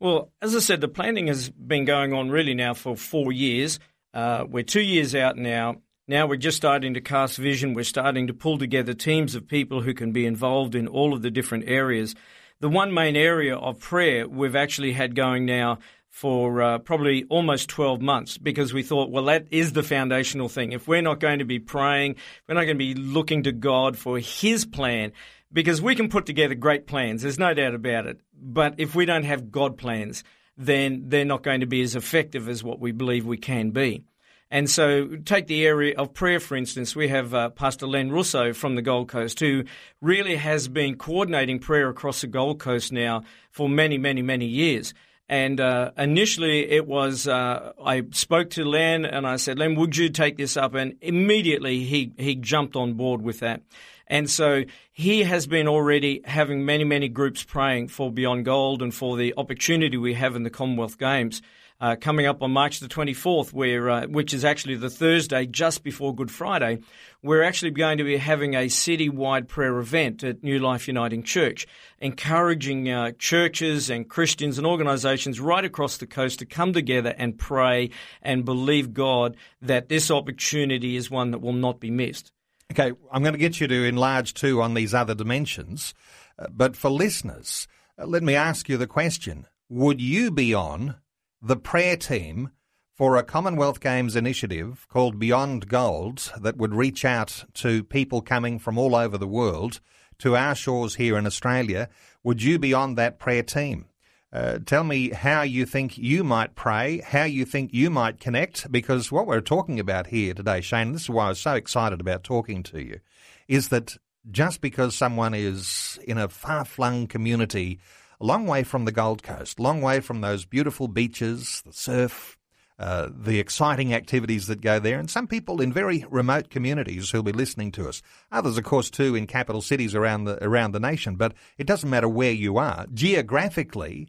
Well, 0.00 0.32
as 0.40 0.56
I 0.56 0.60
said, 0.60 0.80
the 0.80 0.88
planning 0.88 1.26
has 1.26 1.50
been 1.50 1.84
going 1.84 2.14
on 2.14 2.30
really 2.30 2.54
now 2.54 2.72
for 2.72 2.96
four 2.96 3.32
years. 3.32 3.78
Uh, 4.14 4.46
we're 4.48 4.64
two 4.64 4.80
years 4.80 5.14
out 5.14 5.36
now. 5.36 5.82
Now 6.08 6.26
we're 6.26 6.36
just 6.36 6.56
starting 6.56 6.94
to 6.94 7.02
cast 7.02 7.36
vision. 7.36 7.74
We're 7.74 7.84
starting 7.84 8.26
to 8.28 8.34
pull 8.34 8.56
together 8.56 8.94
teams 8.94 9.34
of 9.34 9.46
people 9.46 9.82
who 9.82 9.92
can 9.92 10.10
be 10.10 10.24
involved 10.24 10.74
in 10.74 10.88
all 10.88 11.12
of 11.12 11.20
the 11.20 11.30
different 11.30 11.68
areas. 11.68 12.14
The 12.60 12.70
one 12.70 12.94
main 12.94 13.14
area 13.14 13.54
of 13.54 13.78
prayer 13.78 14.26
we've 14.26 14.56
actually 14.56 14.92
had 14.92 15.14
going 15.14 15.44
now 15.44 15.80
for 16.08 16.62
uh, 16.62 16.78
probably 16.78 17.24
almost 17.28 17.68
12 17.68 18.00
months 18.00 18.38
because 18.38 18.72
we 18.72 18.82
thought, 18.82 19.10
well, 19.10 19.26
that 19.26 19.46
is 19.50 19.74
the 19.74 19.82
foundational 19.82 20.48
thing. 20.48 20.72
If 20.72 20.88
we're 20.88 21.02
not 21.02 21.20
going 21.20 21.38
to 21.40 21.44
be 21.44 21.58
praying, 21.58 22.16
we're 22.48 22.54
not 22.54 22.64
going 22.64 22.78
to 22.78 22.84
be 22.84 22.94
looking 22.94 23.42
to 23.42 23.52
God 23.52 23.98
for 23.98 24.18
His 24.18 24.64
plan, 24.64 25.12
because 25.52 25.82
we 25.82 25.94
can 25.94 26.08
put 26.08 26.26
together 26.26 26.54
great 26.54 26.86
plans. 26.86 27.22
There's 27.22 27.38
no 27.38 27.54
doubt 27.54 27.74
about 27.74 28.06
it. 28.06 28.20
But 28.40 28.74
if 28.78 28.94
we 28.94 29.04
don't 29.04 29.24
have 29.24 29.50
God 29.50 29.76
plans, 29.76 30.24
then 30.56 31.04
they're 31.08 31.24
not 31.24 31.42
going 31.42 31.60
to 31.60 31.66
be 31.66 31.82
as 31.82 31.96
effective 31.96 32.48
as 32.48 32.62
what 32.62 32.80
we 32.80 32.92
believe 32.92 33.26
we 33.26 33.38
can 33.38 33.70
be. 33.70 34.04
And 34.52 34.68
so, 34.68 35.06
take 35.24 35.46
the 35.46 35.64
area 35.64 35.94
of 35.96 36.12
prayer, 36.12 36.40
for 36.40 36.56
instance. 36.56 36.96
We 36.96 37.06
have 37.06 37.32
uh, 37.32 37.50
Pastor 37.50 37.86
Len 37.86 38.10
Russo 38.10 38.52
from 38.52 38.74
the 38.74 38.82
Gold 38.82 39.08
Coast, 39.08 39.38
who 39.38 39.62
really 40.00 40.34
has 40.36 40.66
been 40.66 40.96
coordinating 40.96 41.60
prayer 41.60 41.88
across 41.88 42.20
the 42.20 42.26
Gold 42.26 42.58
Coast 42.58 42.92
now 42.92 43.22
for 43.52 43.68
many, 43.68 43.96
many, 43.96 44.22
many 44.22 44.46
years. 44.46 44.92
And 45.28 45.60
uh, 45.60 45.92
initially, 45.96 46.68
it 46.68 46.88
was 46.88 47.28
uh, 47.28 47.72
I 47.80 48.02
spoke 48.10 48.50
to 48.50 48.64
Len 48.64 49.04
and 49.04 49.24
I 49.24 49.36
said, 49.36 49.60
"Len, 49.60 49.76
would 49.76 49.96
you 49.96 50.08
take 50.08 50.36
this 50.36 50.56
up?" 50.56 50.74
And 50.74 50.96
immediately 51.00 51.84
he 51.84 52.12
he 52.18 52.34
jumped 52.34 52.74
on 52.74 52.94
board 52.94 53.22
with 53.22 53.38
that. 53.38 53.62
And 54.10 54.28
so 54.28 54.64
he 54.92 55.22
has 55.22 55.46
been 55.46 55.68
already 55.68 56.20
having 56.24 56.66
many, 56.66 56.82
many 56.82 57.08
groups 57.08 57.44
praying 57.44 57.88
for 57.88 58.10
Beyond 58.10 58.44
Gold 58.44 58.82
and 58.82 58.92
for 58.92 59.16
the 59.16 59.32
opportunity 59.36 59.96
we 59.96 60.14
have 60.14 60.34
in 60.34 60.42
the 60.42 60.50
Commonwealth 60.50 60.98
Games. 60.98 61.40
Uh, 61.80 61.96
coming 61.98 62.26
up 62.26 62.42
on 62.42 62.50
March 62.50 62.80
the 62.80 62.88
24th, 62.88 63.54
where, 63.54 63.88
uh, 63.88 64.06
which 64.06 64.34
is 64.34 64.44
actually 64.44 64.74
the 64.74 64.90
Thursday 64.90 65.46
just 65.46 65.82
before 65.82 66.14
Good 66.14 66.30
Friday, 66.30 66.80
we're 67.22 67.42
actually 67.42 67.70
going 67.70 67.96
to 67.96 68.04
be 68.04 68.18
having 68.18 68.54
a 68.54 68.68
city-wide 68.68 69.48
prayer 69.48 69.78
event 69.78 70.22
at 70.22 70.42
New 70.42 70.58
Life 70.58 70.88
Uniting 70.88 71.22
Church, 71.22 71.66
encouraging 71.98 72.90
uh, 72.90 73.12
churches 73.18 73.88
and 73.88 74.10
Christians 74.10 74.58
and 74.58 74.66
organisations 74.66 75.40
right 75.40 75.64
across 75.64 75.96
the 75.96 76.06
coast 76.06 76.40
to 76.40 76.46
come 76.46 76.74
together 76.74 77.14
and 77.16 77.38
pray 77.38 77.90
and 78.20 78.44
believe 78.44 78.92
God 78.92 79.36
that 79.62 79.88
this 79.88 80.10
opportunity 80.10 80.96
is 80.96 81.10
one 81.10 81.30
that 81.30 81.38
will 81.38 81.54
not 81.54 81.80
be 81.80 81.90
missed. 81.90 82.32
Okay, 82.70 82.92
I'm 83.10 83.22
going 83.22 83.34
to 83.34 83.38
get 83.38 83.60
you 83.60 83.66
to 83.66 83.84
enlarge 83.84 84.32
too 84.32 84.62
on 84.62 84.74
these 84.74 84.94
other 84.94 85.14
dimensions. 85.14 85.92
Uh, 86.38 86.46
but 86.50 86.76
for 86.76 86.88
listeners, 86.88 87.66
uh, 87.98 88.06
let 88.06 88.22
me 88.22 88.36
ask 88.36 88.68
you 88.68 88.76
the 88.76 88.86
question 88.86 89.46
Would 89.68 90.00
you 90.00 90.30
be 90.30 90.54
on 90.54 90.94
the 91.42 91.56
prayer 91.56 91.96
team 91.96 92.50
for 92.94 93.16
a 93.16 93.24
Commonwealth 93.24 93.80
Games 93.80 94.14
initiative 94.14 94.86
called 94.88 95.18
Beyond 95.18 95.68
Gold 95.68 96.32
that 96.40 96.58
would 96.58 96.74
reach 96.74 97.04
out 97.04 97.44
to 97.54 97.82
people 97.82 98.20
coming 98.20 98.58
from 98.58 98.78
all 98.78 98.94
over 98.94 99.18
the 99.18 99.26
world 99.26 99.80
to 100.18 100.36
our 100.36 100.54
shores 100.54 100.94
here 100.94 101.18
in 101.18 101.26
Australia? 101.26 101.88
Would 102.22 102.42
you 102.42 102.58
be 102.58 102.72
on 102.72 102.94
that 102.94 103.18
prayer 103.18 103.42
team? 103.42 103.86
Uh, 104.32 104.60
tell 104.64 104.84
me 104.84 105.10
how 105.10 105.42
you 105.42 105.66
think 105.66 105.98
you 105.98 106.22
might 106.22 106.54
pray, 106.54 107.00
how 107.04 107.24
you 107.24 107.44
think 107.44 107.74
you 107.74 107.90
might 107.90 108.20
connect, 108.20 108.70
because 108.70 109.10
what 109.10 109.26
we're 109.26 109.40
talking 109.40 109.80
about 109.80 110.06
here 110.06 110.32
today, 110.32 110.60
Shane, 110.60 110.92
this 110.92 111.02
is 111.02 111.10
why 111.10 111.26
I 111.26 111.30
was 111.30 111.40
so 111.40 111.54
excited 111.54 112.00
about 112.00 112.22
talking 112.22 112.62
to 112.64 112.80
you, 112.80 113.00
is 113.48 113.70
that 113.70 113.96
just 114.30 114.60
because 114.60 114.94
someone 114.94 115.34
is 115.34 115.98
in 116.06 116.16
a 116.16 116.28
far 116.28 116.64
flung 116.64 117.08
community, 117.08 117.80
a 118.20 118.24
long 118.24 118.46
way 118.46 118.62
from 118.62 118.84
the 118.84 118.92
Gold 118.92 119.24
Coast, 119.24 119.58
long 119.58 119.80
way 119.80 119.98
from 119.98 120.20
those 120.20 120.44
beautiful 120.44 120.86
beaches, 120.86 121.62
the 121.66 121.72
surf, 121.72 122.38
uh, 122.78 123.08
the 123.12 123.40
exciting 123.40 123.92
activities 123.92 124.46
that 124.46 124.60
go 124.60 124.78
there, 124.78 125.00
and 125.00 125.10
some 125.10 125.26
people 125.26 125.60
in 125.60 125.72
very 125.72 126.04
remote 126.08 126.50
communities 126.50 127.10
who'll 127.10 127.24
be 127.24 127.32
listening 127.32 127.72
to 127.72 127.88
us. 127.88 128.00
Others, 128.30 128.58
of 128.58 128.64
course, 128.64 128.90
too, 128.90 129.16
in 129.16 129.26
capital 129.26 129.60
cities 129.60 129.94
around 129.94 130.24
the 130.24 130.42
around 130.42 130.72
the 130.72 130.80
nation. 130.80 131.16
But 131.16 131.34
it 131.58 131.66
doesn't 131.66 131.90
matter 131.90 132.08
where 132.08 132.32
you 132.32 132.58
are 132.58 132.86
geographically 132.94 134.08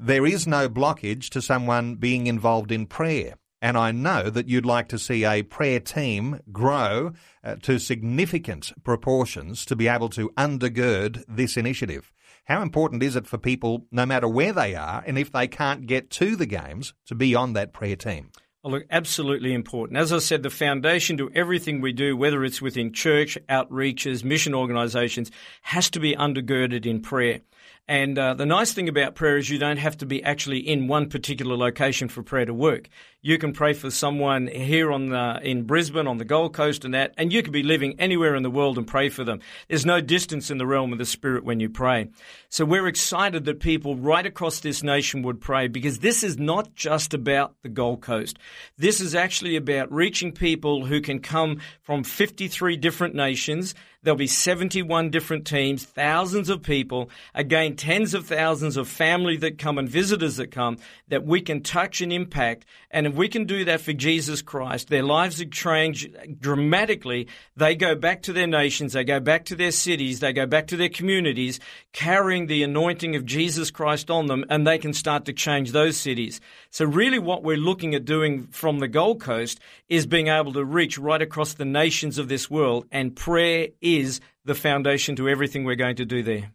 there 0.00 0.26
is 0.26 0.46
no 0.46 0.68
blockage 0.68 1.28
to 1.30 1.42
someone 1.42 1.96
being 1.96 2.26
involved 2.26 2.70
in 2.70 2.86
prayer. 2.86 3.34
And 3.60 3.76
I 3.76 3.90
know 3.90 4.30
that 4.30 4.48
you'd 4.48 4.64
like 4.64 4.88
to 4.88 4.98
see 4.98 5.24
a 5.24 5.42
prayer 5.42 5.80
team 5.80 6.40
grow 6.52 7.12
uh, 7.42 7.56
to 7.62 7.80
significant 7.80 8.72
proportions 8.84 9.64
to 9.64 9.74
be 9.74 9.88
able 9.88 10.08
to 10.10 10.30
undergird 10.36 11.24
this 11.26 11.56
initiative. 11.56 12.12
How 12.44 12.62
important 12.62 13.02
is 13.02 13.16
it 13.16 13.26
for 13.26 13.36
people, 13.36 13.86
no 13.90 14.06
matter 14.06 14.28
where 14.28 14.52
they 14.52 14.74
are, 14.74 15.02
and 15.06 15.18
if 15.18 15.32
they 15.32 15.48
can't 15.48 15.86
get 15.86 16.08
to 16.10 16.36
the 16.36 16.46
games, 16.46 16.94
to 17.06 17.14
be 17.16 17.34
on 17.34 17.52
that 17.54 17.72
prayer 17.72 17.96
team? 17.96 18.30
Oh, 18.64 18.70
look, 18.70 18.84
absolutely 18.90 19.52
important. 19.52 19.98
As 19.98 20.12
I 20.12 20.18
said, 20.18 20.42
the 20.42 20.50
foundation 20.50 21.16
to 21.18 21.30
everything 21.34 21.80
we 21.80 21.92
do, 21.92 22.16
whether 22.16 22.44
it's 22.44 22.62
within 22.62 22.92
church, 22.92 23.36
outreaches, 23.48 24.24
mission 24.24 24.54
organisations, 24.54 25.30
has 25.62 25.90
to 25.90 26.00
be 26.00 26.14
undergirded 26.14 26.86
in 26.86 27.00
prayer. 27.00 27.40
And 27.88 28.18
uh, 28.18 28.34
the 28.34 28.44
nice 28.44 28.74
thing 28.74 28.88
about 28.88 29.14
prayer 29.14 29.38
is 29.38 29.48
you 29.48 29.58
don't 29.58 29.78
have 29.78 29.96
to 29.98 30.06
be 30.06 30.22
actually 30.22 30.58
in 30.58 30.88
one 30.88 31.08
particular 31.08 31.56
location 31.56 32.08
for 32.08 32.22
prayer 32.22 32.44
to 32.44 32.52
work. 32.52 32.88
You 33.20 33.36
can 33.36 33.52
pray 33.52 33.72
for 33.72 33.90
someone 33.90 34.46
here 34.46 34.92
on 34.92 35.08
the, 35.08 35.40
in 35.42 35.64
Brisbane, 35.64 36.06
on 36.06 36.18
the 36.18 36.24
Gold 36.24 36.54
Coast, 36.54 36.84
and 36.84 36.94
that, 36.94 37.14
and 37.18 37.32
you 37.32 37.42
could 37.42 37.52
be 37.52 37.64
living 37.64 37.98
anywhere 37.98 38.36
in 38.36 38.44
the 38.44 38.50
world 38.50 38.78
and 38.78 38.86
pray 38.86 39.08
for 39.08 39.24
them. 39.24 39.40
There's 39.66 39.84
no 39.84 40.00
distance 40.00 40.52
in 40.52 40.58
the 40.58 40.66
realm 40.68 40.92
of 40.92 40.98
the 40.98 41.04
Spirit 41.04 41.42
when 41.42 41.58
you 41.58 41.68
pray. 41.68 42.10
So 42.48 42.64
we're 42.64 42.86
excited 42.86 43.44
that 43.46 43.58
people 43.58 43.96
right 43.96 44.24
across 44.24 44.60
this 44.60 44.84
nation 44.84 45.22
would 45.22 45.40
pray 45.40 45.66
because 45.66 45.98
this 45.98 46.22
is 46.22 46.38
not 46.38 46.76
just 46.76 47.12
about 47.12 47.56
the 47.62 47.68
Gold 47.68 48.02
Coast. 48.02 48.38
This 48.76 49.00
is 49.00 49.16
actually 49.16 49.56
about 49.56 49.92
reaching 49.92 50.30
people 50.30 50.86
who 50.86 51.00
can 51.00 51.18
come 51.18 51.60
from 51.82 52.04
53 52.04 52.76
different 52.76 53.16
nations 53.16 53.74
There'll 54.02 54.16
be 54.16 54.28
71 54.28 55.10
different 55.10 55.44
teams, 55.44 55.84
thousands 55.84 56.48
of 56.48 56.62
people, 56.62 57.10
again, 57.34 57.74
tens 57.74 58.14
of 58.14 58.26
thousands 58.26 58.76
of 58.76 58.86
family 58.86 59.36
that 59.38 59.58
come 59.58 59.76
and 59.76 59.88
visitors 59.88 60.36
that 60.36 60.52
come 60.52 60.78
that 61.08 61.24
we 61.24 61.40
can 61.40 61.62
touch 61.62 62.00
and 62.00 62.12
impact. 62.12 62.64
And 62.92 63.16
we 63.18 63.28
can 63.28 63.44
do 63.44 63.64
that 63.64 63.80
for 63.80 63.92
Jesus 63.92 64.40
Christ, 64.40 64.88
their 64.88 65.02
lives 65.02 65.40
have 65.40 65.50
changed 65.50 66.16
dramatically. 66.40 67.28
They 67.56 67.74
go 67.74 67.94
back 67.94 68.22
to 68.22 68.32
their 68.32 68.46
nations, 68.46 68.92
they 68.92 69.04
go 69.04 69.20
back 69.20 69.44
to 69.46 69.56
their 69.56 69.72
cities, 69.72 70.20
they 70.20 70.32
go 70.32 70.46
back 70.46 70.68
to 70.68 70.76
their 70.76 70.88
communities, 70.88 71.60
carrying 71.92 72.46
the 72.46 72.62
anointing 72.62 73.16
of 73.16 73.26
Jesus 73.26 73.70
Christ 73.70 74.10
on 74.10 74.26
them, 74.26 74.44
and 74.48 74.66
they 74.66 74.78
can 74.78 74.94
start 74.94 75.24
to 75.24 75.32
change 75.32 75.72
those 75.72 75.96
cities. 75.96 76.40
So, 76.70 76.84
really, 76.84 77.18
what 77.18 77.42
we're 77.42 77.56
looking 77.56 77.94
at 77.94 78.04
doing 78.04 78.46
from 78.46 78.78
the 78.78 78.88
Gold 78.88 79.20
Coast 79.20 79.60
is 79.88 80.06
being 80.06 80.28
able 80.28 80.52
to 80.52 80.64
reach 80.64 80.96
right 80.96 81.20
across 81.20 81.54
the 81.54 81.64
nations 81.64 82.18
of 82.18 82.28
this 82.28 82.48
world, 82.48 82.86
and 82.92 83.16
prayer 83.16 83.68
is 83.80 84.20
the 84.44 84.54
foundation 84.54 85.16
to 85.16 85.28
everything 85.28 85.64
we're 85.64 85.74
going 85.74 85.96
to 85.96 86.06
do 86.06 86.22
there. 86.22 86.52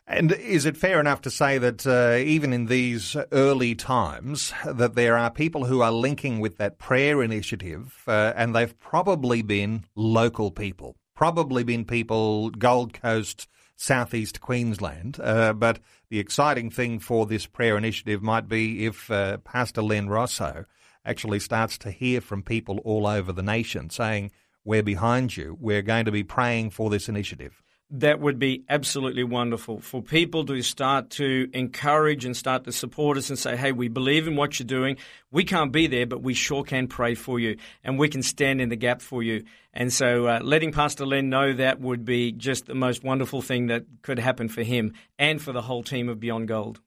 And 0.08 0.32
is 0.34 0.66
it 0.66 0.78
fair 0.78 1.00
enough 1.00 1.22
to 1.22 1.32
say 1.32 1.58
that 1.58 1.88
uh, 1.88 2.18
even 2.24 2.54
in 2.54 2.68
these 2.68 3.16
early 3.32 3.74
times, 3.74 4.54
that 4.64 4.94
there 4.94 5.18
are 5.18 5.32
people 5.32 5.66
who 5.66 5.82
are 5.82 5.92
linking 5.92 6.40
with 6.40 6.58
that 6.58 6.78
prayer 6.78 7.24
initiative, 7.24 8.04
uh, 8.08 8.32
and 8.36 8.56
they've 8.56 8.78
probably 8.80 9.42
been 9.42 9.86
local 9.96 10.52
people, 10.52 10.96
probably 11.16 11.64
been 11.64 11.86
people 11.86 12.52
Gold 12.52 12.94
Coast, 12.94 13.48
southeast 13.76 14.42
Queensland. 14.42 15.20
Uh, 15.20 15.54
but 15.54 15.80
the 16.10 16.20
exciting 16.20 16.70
thing 16.70 17.00
for 17.00 17.26
this 17.26 17.48
prayer 17.48 17.76
initiative 17.76 18.22
might 18.22 18.48
be 18.48 18.86
if 18.86 19.10
uh, 19.10 19.38
Pastor 19.38 19.82
Len 19.82 20.08
Russo 20.08 20.66
actually 21.04 21.40
starts 21.40 21.80
to 21.80 21.90
hear 21.90 22.22
from 22.22 22.44
people 22.44 22.78
all 22.86 23.08
over 23.08 23.32
the 23.32 23.44
nation 23.44 23.90
saying, 23.90 24.30
"We're 24.64 24.84
behind 24.84 25.36
you. 25.36 25.58
We're 25.60 25.82
going 25.82 26.06
to 26.06 26.12
be 26.12 26.24
praying 26.24 26.70
for 26.70 26.92
this 26.92 27.10
initiative." 27.10 27.64
That 27.92 28.20
would 28.20 28.40
be 28.40 28.64
absolutely 28.68 29.24
wonderful 29.24 29.80
for 29.80 30.02
people 30.02 30.44
to 30.46 30.62
start 30.64 31.12
to 31.12 31.48
encourage 31.54 32.26
and 32.26 32.36
start 32.36 32.64
to 32.64 32.72
support 32.72 33.18
us 33.18 33.30
and 33.30 33.38
say, 33.38 33.56
hey, 33.56 33.72
we 33.72 33.88
believe 33.88 34.28
in 34.28 34.36
what 34.36 34.60
you're 34.60 34.66
doing. 34.66 34.98
We 35.32 35.44
can't 35.44 35.72
be 35.72 35.86
there, 35.86 36.08
but 36.08 36.24
we 36.24 36.34
sure 36.34 36.64
can 36.64 36.88
pray 36.88 37.14
for 37.14 37.40
you 37.40 37.58
and 37.84 38.00
we 38.00 38.10
can 38.10 38.24
stand 38.24 38.60
in 38.60 38.70
the 38.70 38.76
gap 38.76 39.02
for 39.02 39.22
you. 39.22 39.44
And 39.72 39.94
so 39.94 40.26
uh, 40.26 40.40
letting 40.42 40.72
Pastor 40.72 41.06
Len 41.06 41.30
know 41.30 41.54
that 41.54 41.80
would 41.80 42.06
be 42.06 42.32
just 42.32 42.66
the 42.66 42.74
most 42.74 43.04
wonderful 43.04 43.42
thing 43.42 43.68
that 43.68 43.86
could 44.02 44.18
happen 44.18 44.50
for 44.50 44.64
him 44.64 44.94
and 45.20 45.40
for 45.40 45.52
the 45.52 45.62
whole 45.62 45.84
team 45.84 46.10
of 46.10 46.20
Beyond 46.20 46.48
Gold. 46.48 46.82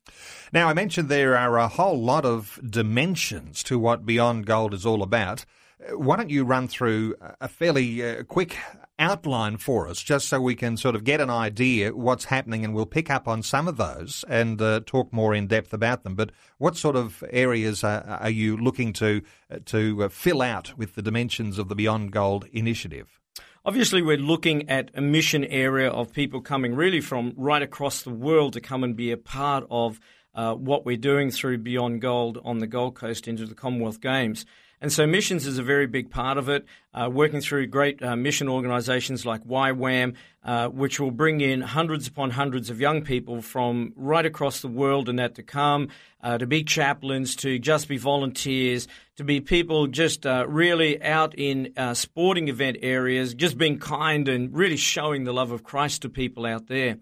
Now, 0.53 0.69
I 0.69 0.75
mentioned 0.75 1.09
there 1.09 1.37
are 1.37 1.59
a 1.59 1.69
whole 1.69 2.03
lot 2.03 2.25
of 2.25 2.59
dimensions 2.69 3.63
to 3.65 3.79
what 3.79 4.05
Beyond 4.05 4.47
Gold 4.47 4.75
is 4.75 4.85
all 4.85 5.03
about. 5.03 5.45
Why 5.93 6.17
don't 6.17 6.31
you 6.31 6.45
run 6.45 6.67
through 6.67 7.15
a 7.41 7.47
fairly 7.47 8.03
uh, 8.03 8.25
quick 8.25 8.57
outline 8.99 9.57
for 9.57 9.89
us, 9.89 10.03
just 10.03 10.29
so 10.29 10.41
we 10.41 10.55
can 10.55 10.77
sort 10.77 10.95
of 10.95 11.05
get 11.05 11.21
an 11.21 11.31
idea 11.31 11.95
what's 11.95 12.27
happening, 12.27 12.65
and 12.65 12.75
we'll 12.75 12.87
pick 12.87 13.11
up 13.11 13.29
on 13.29 13.43
some 13.43 13.69
of 13.69 13.77
those 13.77 14.25
and 14.29 14.61
uh, 14.61 14.81
talk 14.87 15.13
more 15.13 15.35
in 15.35 15.47
depth 15.47 15.73
about 15.73 16.03
them. 16.03 16.15
But 16.15 16.33
what 16.59 16.77
sort 16.77 16.97
of 16.97 17.23
areas 17.31 17.85
are, 17.85 18.03
are 18.03 18.31
you 18.31 18.57
looking 18.57 18.93
to 18.95 19.23
to 19.67 20.05
uh, 20.05 20.09
fill 20.09 20.43
out 20.43 20.77
with 20.77 20.95
the 20.95 21.03
dimensions 21.03 21.59
of 21.59 21.69
the 21.69 21.75
Beyond 21.75 22.13
Gold 22.13 22.47
initiative? 22.53 23.19
Obviously, 23.65 24.01
we're 24.01 24.17
looking 24.17 24.69
at 24.69 24.91
a 24.95 25.01
mission 25.01 25.45
area 25.45 25.91
of 25.91 26.13
people 26.13 26.41
coming 26.41 26.75
really 26.75 27.01
from 27.01 27.35
right 27.37 27.61
across 27.61 28.03
the 28.03 28.11
world 28.11 28.55
to 28.55 28.61
come 28.61 28.83
and 28.83 28.97
be 28.97 29.11
a 29.11 29.17
part 29.17 29.65
of 29.71 30.01
uh, 30.35 30.55
what 30.55 30.87
we're 30.87 30.97
doing 30.97 31.31
through 31.31 31.59
Beyond 31.59 32.01
Gold 32.01 32.39
on 32.45 32.59
the 32.59 32.67
Gold 32.67 32.95
Coast 32.95 33.29
into 33.29 33.45
the 33.45 33.55
Commonwealth 33.55 34.01
Games. 34.01 34.47
And 34.81 34.93
so 34.93 35.07
missions 35.09 35.45
is 35.47 35.59
a 35.59 35.63
very 35.63 35.89
big 35.89 36.09
part 36.09 36.39
of 36.39 36.49
it, 36.49 36.65
uh, 36.95 37.11
working 37.13 37.41
through 37.41 37.67
great 37.67 38.01
uh, 38.01 38.15
mission 38.15 38.49
organisations 38.49 39.27
like 39.27 39.43
YWAM, 39.45 40.15
uh, 40.45 40.69
which 40.69 41.01
will 41.01 41.11
bring 41.11 41.41
in 41.41 41.61
hundreds 41.61 42.07
upon 42.07 42.31
hundreds 42.31 42.71
of 42.71 42.81
young 42.81 43.03
people 43.03 43.43
from 43.43 43.93
right 43.97 44.25
across 44.25 44.61
the 44.61 44.69
world 44.69 45.09
and 45.09 45.19
that 45.19 45.35
to 45.35 45.43
come, 45.43 45.89
uh, 46.23 46.39
to 46.39 46.47
be 46.47 46.63
chaplains, 46.63 47.35
to 47.37 47.59
just 47.59 47.89
be 47.89 47.97
volunteers, 47.97 48.87
to 49.17 49.25
be 49.25 49.41
people 49.41 49.89
just 49.89 50.25
uh, 50.25 50.47
really 50.49 51.03
out 51.03 51.35
in 51.37 51.73
uh, 51.77 51.93
sporting 51.93 52.47
event 52.47 52.77
areas, 52.81 53.35
just 53.35 53.59
being 53.59 53.81
kind 53.81 54.29
and 54.29 54.55
really 54.55 54.77
showing 54.77 55.25
the 55.25 55.33
love 55.33 55.51
of 55.51 55.65
Christ 55.65 56.03
to 56.03 56.09
people 56.09 56.47
out 56.47 56.69
there. 56.69 56.99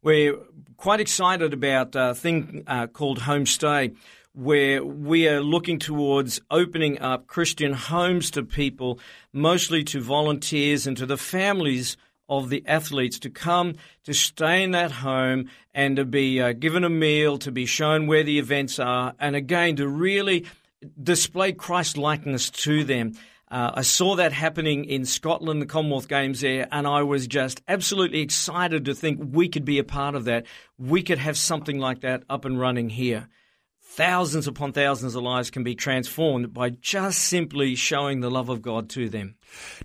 We're 0.00 0.36
quite 0.76 1.00
excited 1.00 1.52
about 1.52 1.96
a 1.96 2.14
thing 2.14 2.64
called 2.92 3.18
Homestay 3.18 3.96
where 4.36 4.84
we 4.84 5.26
are 5.26 5.40
looking 5.40 5.78
towards 5.78 6.42
opening 6.50 6.98
up 7.00 7.26
Christian 7.26 7.72
homes 7.72 8.30
to 8.32 8.42
people, 8.42 9.00
mostly 9.32 9.82
to 9.84 10.00
volunteers 10.02 10.86
and 10.86 10.94
to 10.98 11.06
the 11.06 11.16
families 11.16 11.96
of 12.28 12.50
the 12.50 12.62
athletes 12.66 13.18
to 13.20 13.30
come 13.30 13.74
to 14.04 14.12
stay 14.12 14.62
in 14.62 14.72
that 14.72 14.90
home 14.90 15.48
and 15.72 15.96
to 15.96 16.04
be 16.04 16.38
uh, 16.38 16.52
given 16.52 16.84
a 16.84 16.90
meal, 16.90 17.38
to 17.38 17.50
be 17.50 17.64
shown 17.64 18.06
where 18.06 18.24
the 18.24 18.38
events 18.38 18.78
are, 18.78 19.14
and 19.18 19.34
again 19.34 19.74
to 19.76 19.88
really 19.88 20.44
display 21.02 21.52
Christ 21.52 21.96
likeness 21.96 22.50
to 22.50 22.84
them. 22.84 23.14
Uh, 23.50 23.70
I 23.74 23.82
saw 23.82 24.16
that 24.16 24.34
happening 24.34 24.84
in 24.84 25.06
Scotland, 25.06 25.62
the 25.62 25.66
Commonwealth 25.66 26.08
Games 26.08 26.42
there, 26.42 26.68
and 26.70 26.86
I 26.86 27.04
was 27.04 27.26
just 27.26 27.62
absolutely 27.68 28.20
excited 28.20 28.84
to 28.84 28.94
think 28.94 29.18
we 29.32 29.48
could 29.48 29.64
be 29.64 29.78
a 29.78 29.84
part 29.84 30.14
of 30.14 30.26
that. 30.26 30.44
We 30.78 31.02
could 31.02 31.18
have 31.18 31.38
something 31.38 31.78
like 31.78 32.00
that 32.00 32.24
up 32.28 32.44
and 32.44 32.60
running 32.60 32.90
here. 32.90 33.28
Thousands 33.88 34.46
upon 34.46 34.72
thousands 34.72 35.14
of 35.14 35.22
lives 35.22 35.50
can 35.50 35.62
be 35.62 35.74
transformed 35.74 36.52
by 36.52 36.68
just 36.68 37.18
simply 37.18 37.76
showing 37.76 38.20
the 38.20 38.30
love 38.30 38.50
of 38.50 38.60
God 38.60 38.90
to 38.90 39.08
them. 39.08 39.36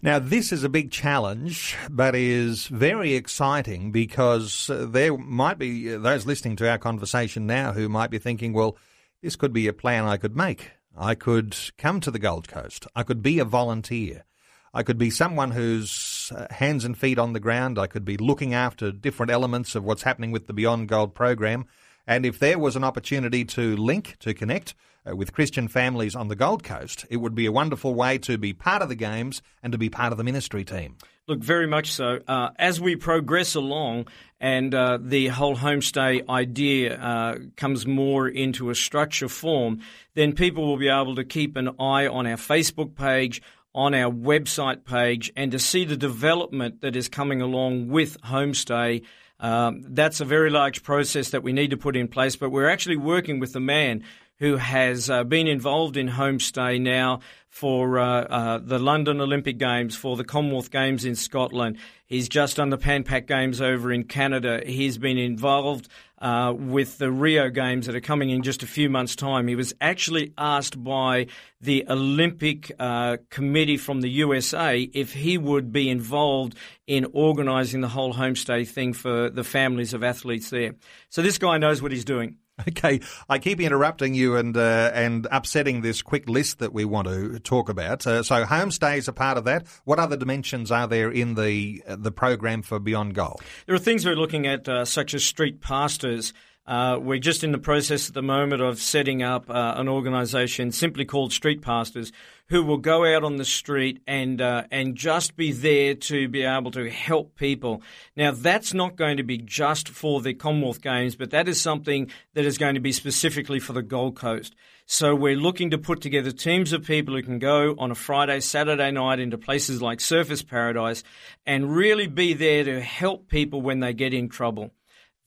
Now, 0.02 0.20
this 0.20 0.52
is 0.52 0.66
a 0.66 0.70
big 0.70 0.92
challenge, 0.92 1.78
but 1.90 2.14
is 2.14 2.68
very 2.68 3.14
exciting 3.14 3.94
because 3.94 4.70
uh, 4.70 4.86
there 4.90 5.18
might 5.18 5.58
be 5.58 5.94
uh, 5.94 6.00
those 6.00 6.26
listening 6.26 6.58
to 6.58 6.70
our 6.70 6.78
conversation 6.78 7.46
now 7.48 7.72
who 7.72 7.88
might 7.88 8.10
be 8.10 8.18
thinking, 8.18 8.52
well, 8.52 8.76
this 9.22 9.38
could 9.38 9.54
be 9.54 9.68
a 9.68 9.74
plan 9.74 10.04
I 10.04 10.18
could 10.18 10.36
make. 10.36 10.72
I 10.98 11.16
could 11.16 11.56
come 11.78 12.02
to 12.02 12.12
the 12.12 12.20
Gold 12.20 12.50
Coast. 12.50 12.88
I 12.94 13.04
could 13.04 13.22
be 13.22 13.40
a 13.40 13.46
volunteer. 13.46 14.26
I 14.74 14.84
could 14.84 14.98
be 14.98 15.10
someone 15.10 15.52
who's 15.52 16.32
uh, 16.36 16.48
hands 16.50 16.86
and 16.86 16.98
feet 16.98 17.20
on 17.20 17.34
the 17.34 17.40
ground. 17.40 17.78
I 17.78 17.88
could 17.88 18.04
be 18.04 18.18
looking 18.18 18.54
after 18.54 18.92
different 18.92 19.32
elements 19.32 19.76
of 19.76 19.84
what's 19.84 20.04
happening 20.04 20.32
with 20.32 20.48
the 20.48 20.54
Beyond 20.54 20.90
Gold 20.90 21.14
program. 21.14 21.66
And 22.08 22.26
if 22.26 22.40
there 22.40 22.60
was 22.60 22.76
an 22.76 22.84
opportunity 22.84 23.46
to 23.46 23.76
link, 23.76 24.18
to 24.20 24.34
connect 24.34 24.76
uh, 25.10 25.16
with 25.16 25.34
Christian 25.34 25.68
families 25.68 26.16
on 26.16 26.28
the 26.28 26.36
Gold 26.36 26.64
Coast, 26.64 27.06
it 27.10 27.18
would 27.18 27.36
be 27.36 27.46
a 27.46 27.52
wonderful 27.52 27.94
way 27.94 28.18
to 28.20 28.38
be 28.38 28.54
part 28.54 28.82
of 28.82 28.90
the 28.90 28.96
games 28.96 29.42
and 29.64 29.72
to 29.72 29.78
be 29.78 29.90
part 29.90 30.12
of 30.12 30.18
the 30.18 30.24
ministry 30.24 30.64
team. 30.64 30.96
Look, 31.28 31.40
very 31.40 31.68
much 31.68 31.94
so. 31.94 32.20
Uh, 32.28 32.50
as 32.58 32.82
we 32.82 32.96
progress 32.96 33.56
along 33.56 34.08
and 34.40 34.74
uh, 34.74 34.98
the 35.00 35.28
whole 35.28 35.56
homestay 35.56 36.28
idea 36.28 36.98
uh, 37.00 37.38
comes 37.56 37.86
more 37.86 38.28
into 38.28 38.70
a 38.70 38.76
structure 38.76 39.30
form, 39.30 39.82
then 40.16 40.34
people 40.34 40.68
will 40.68 40.78
be 40.78 40.90
able 40.90 41.16
to 41.16 41.24
keep 41.24 41.56
an 41.58 41.70
eye 41.80 42.08
on 42.08 42.26
our 42.26 42.38
Facebook 42.38 42.96
page, 42.96 43.42
on 43.74 43.94
our 43.94 44.12
website 44.12 44.84
page, 44.84 45.32
and 45.36 45.52
to 45.52 45.60
see 45.60 45.86
the 45.86 45.96
development 45.96 46.82
that 46.82 46.96
is 46.96 47.08
coming 47.08 47.42
along 47.42 47.88
with 47.88 48.20
homestay. 48.22 49.04
Um, 49.42 49.84
that's 49.88 50.22
a 50.22 50.26
very 50.26 50.52
large 50.52 50.84
process 50.84 51.32
that 51.32 51.42
we 51.42 51.52
need 51.52 51.72
to 51.72 51.78
put 51.78 51.96
in 51.98 52.08
place, 52.08 52.36
but 52.36 52.52
we're 52.52 52.70
actually 52.70 52.98
working 52.98 53.40
with 53.40 53.54
the 53.54 53.60
man 53.60 54.04
who 54.42 54.58
has 54.58 55.08
uh, 55.08 55.24
been 55.24 55.48
involved 55.48 55.96
in 55.96 56.10
homestay 56.10 56.82
now 56.82 57.20
for 57.48 58.00
uh, 58.00 58.24
uh, 58.24 58.58
the 58.58 58.80
London 58.80 59.22
Olympic 59.22 59.60
Games, 59.60 59.96
for 59.96 60.18
the 60.18 60.24
Commonwealth 60.24 60.72
Games 60.72 61.06
in 61.06 61.14
Scotland. 61.14 61.78
He's 62.08 62.28
just 62.28 62.58
done 62.58 62.72
the 62.72 62.78
Pan 62.78 63.04
Pac 63.04 63.28
Games 63.28 63.62
over 63.62 63.92
in 63.92 64.04
Canada. 64.04 64.64
He's 64.66 64.98
been 64.98 65.20
involved 65.20 65.90
uh, 66.18 66.56
with 66.58 66.98
the 66.98 67.12
Rio 67.12 67.50
Games 67.52 67.86
that 67.86 67.96
are 67.96 68.02
coming 68.02 68.32
in 68.32 68.42
just 68.42 68.64
a 68.64 68.68
few 68.68 68.90
months' 68.90 69.16
time. 69.16 69.48
He 69.48 69.56
was 69.56 69.76
actually 69.80 70.34
asked 70.40 70.84
by 70.84 71.28
the 71.62 71.86
Olympic 71.88 72.72
uh, 72.80 73.18
Committee 73.30 73.78
from 73.78 74.02
the 74.02 74.10
USA 74.10 74.82
if 74.82 75.14
he 75.14 75.38
would 75.38 75.72
be 75.72 75.88
involved 75.88 76.56
in 76.88 77.06
organising 77.14 77.82
the 77.82 77.90
whole 77.90 78.16
homestay 78.16 78.68
thing 78.68 78.94
for 78.94 79.30
the 79.30 79.44
families 79.44 79.94
of 79.94 80.04
athletes 80.04 80.50
there. 80.50 80.74
So 81.10 81.22
this 81.22 81.38
guy 81.38 81.60
knows 81.60 81.80
what 81.80 81.92
he's 81.92 82.06
doing. 82.06 82.38
Okay, 82.68 83.00
I 83.28 83.40
keep 83.40 83.60
interrupting 83.60 84.14
you 84.14 84.36
and 84.36 84.56
uh, 84.56 84.92
and 84.94 85.28
upsetting 85.32 85.82
this 85.82 86.02
quick 86.02 86.30
list 86.30 86.60
that 86.60 86.72
we 86.74 86.86
want 86.86 87.08
to 87.08 87.40
talk 87.40 87.70
about. 87.70 88.06
Uh, 88.06 88.22
so 88.22 88.46
homestays 88.46 89.08
are 89.08 89.14
part 89.14 89.38
of 89.38 89.46
that. 89.46 89.66
What 89.84 89.98
other 89.98 90.16
dimensions 90.16 90.72
are 90.72 90.88
there 90.88 91.10
in 91.10 91.34
the 91.34 91.84
uh, 91.88 91.96
the 91.98 92.12
program 92.12 92.62
for 92.62 92.80
Beyond 92.80 93.16
Gold? 93.16 93.42
There 93.66 93.74
are 93.74 93.80
things 93.80 94.06
we're 94.06 94.16
looking 94.16 94.46
at, 94.46 94.70
uh, 94.70 94.86
such 94.86 95.14
as 95.14 95.24
street 95.24 95.62
pastors. 95.62 96.34
Uh, 96.72 96.98
we're 96.98 97.20
just 97.20 97.44
in 97.44 97.52
the 97.52 97.58
process 97.58 98.08
at 98.08 98.14
the 98.14 98.22
moment 98.22 98.62
of 98.62 98.80
setting 98.80 99.22
up 99.22 99.50
uh, 99.50 99.74
an 99.76 99.90
organisation 99.90 100.72
simply 100.72 101.04
called 101.04 101.34
Street 101.34 101.62
Pastors, 101.62 102.14
who 102.48 102.64
will 102.64 102.78
go 102.78 103.04
out 103.04 103.26
on 103.26 103.36
the 103.36 103.44
street 103.44 104.02
and 104.08 104.40
uh, 104.42 104.64
and 104.72 104.96
just 104.96 105.36
be 105.36 105.52
there 105.52 105.96
to 105.96 106.30
be 106.30 106.44
able 106.44 106.72
to 106.72 106.90
help 106.90 107.36
people. 107.36 107.82
Now, 108.16 108.32
that's 108.32 108.74
not 108.74 108.96
going 108.96 109.18
to 109.18 109.24
be 109.24 109.38
just 109.38 109.90
for 109.90 110.22
the 110.22 110.34
Commonwealth 110.34 110.82
Games, 110.82 111.18
but 111.18 111.32
that 111.32 111.50
is 111.50 111.60
something 111.60 112.10
that 112.36 112.46
is 112.46 112.58
going 112.58 112.76
to 112.76 112.80
be 112.80 112.94
specifically 112.94 113.60
for 113.60 113.74
the 113.74 113.82
Gold 113.84 114.16
Coast. 114.16 114.56
So 114.86 115.14
we're 115.14 115.36
looking 115.36 115.72
to 115.72 115.78
put 115.78 116.00
together 116.00 116.32
teams 116.32 116.72
of 116.72 116.86
people 116.86 117.16
who 117.16 117.22
can 117.22 117.40
go 117.40 117.76
on 117.80 117.92
a 117.92 117.96
Friday, 117.96 118.40
Saturday 118.40 118.92
night 118.92 119.20
into 119.20 119.38
places 119.38 119.82
like 119.82 120.00
Surfers 120.00 120.48
Paradise 120.48 121.04
and 121.46 121.76
really 121.76 122.08
be 122.08 122.32
there 122.34 122.64
to 122.64 122.80
help 122.80 123.28
people 123.28 123.62
when 123.62 123.82
they 123.82 123.92
get 123.92 124.14
in 124.14 124.30
trouble. 124.30 124.72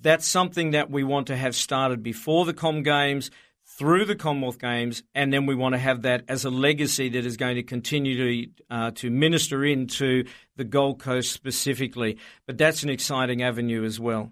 That's 0.04 0.26
something 0.26 0.72
that 0.72 0.90
we 0.90 1.02
want 1.02 1.28
to 1.28 1.36
have 1.36 1.56
started 1.56 2.02
before 2.02 2.44
the 2.44 2.52
Com 2.52 2.82
Games, 2.82 3.30
through 3.64 4.04
the 4.04 4.14
Commonwealth 4.14 4.58
Games, 4.58 5.02
and 5.14 5.32
then 5.32 5.46
we 5.46 5.54
want 5.54 5.74
to 5.74 5.78
have 5.78 6.02
that 6.02 6.24
as 6.28 6.44
a 6.44 6.50
legacy 6.50 7.08
that 7.08 7.24
is 7.24 7.38
going 7.38 7.56
to 7.56 7.62
continue 7.62 8.44
to 8.44 8.50
uh, 8.70 8.90
to 8.96 9.10
minister 9.10 9.64
into 9.64 10.24
the 10.56 10.64
Gold 10.64 11.00
Coast 11.00 11.32
specifically. 11.32 12.18
But 12.46 12.58
that's 12.58 12.82
an 12.82 12.90
exciting 12.90 13.42
avenue 13.42 13.82
as 13.82 13.98
well. 13.98 14.30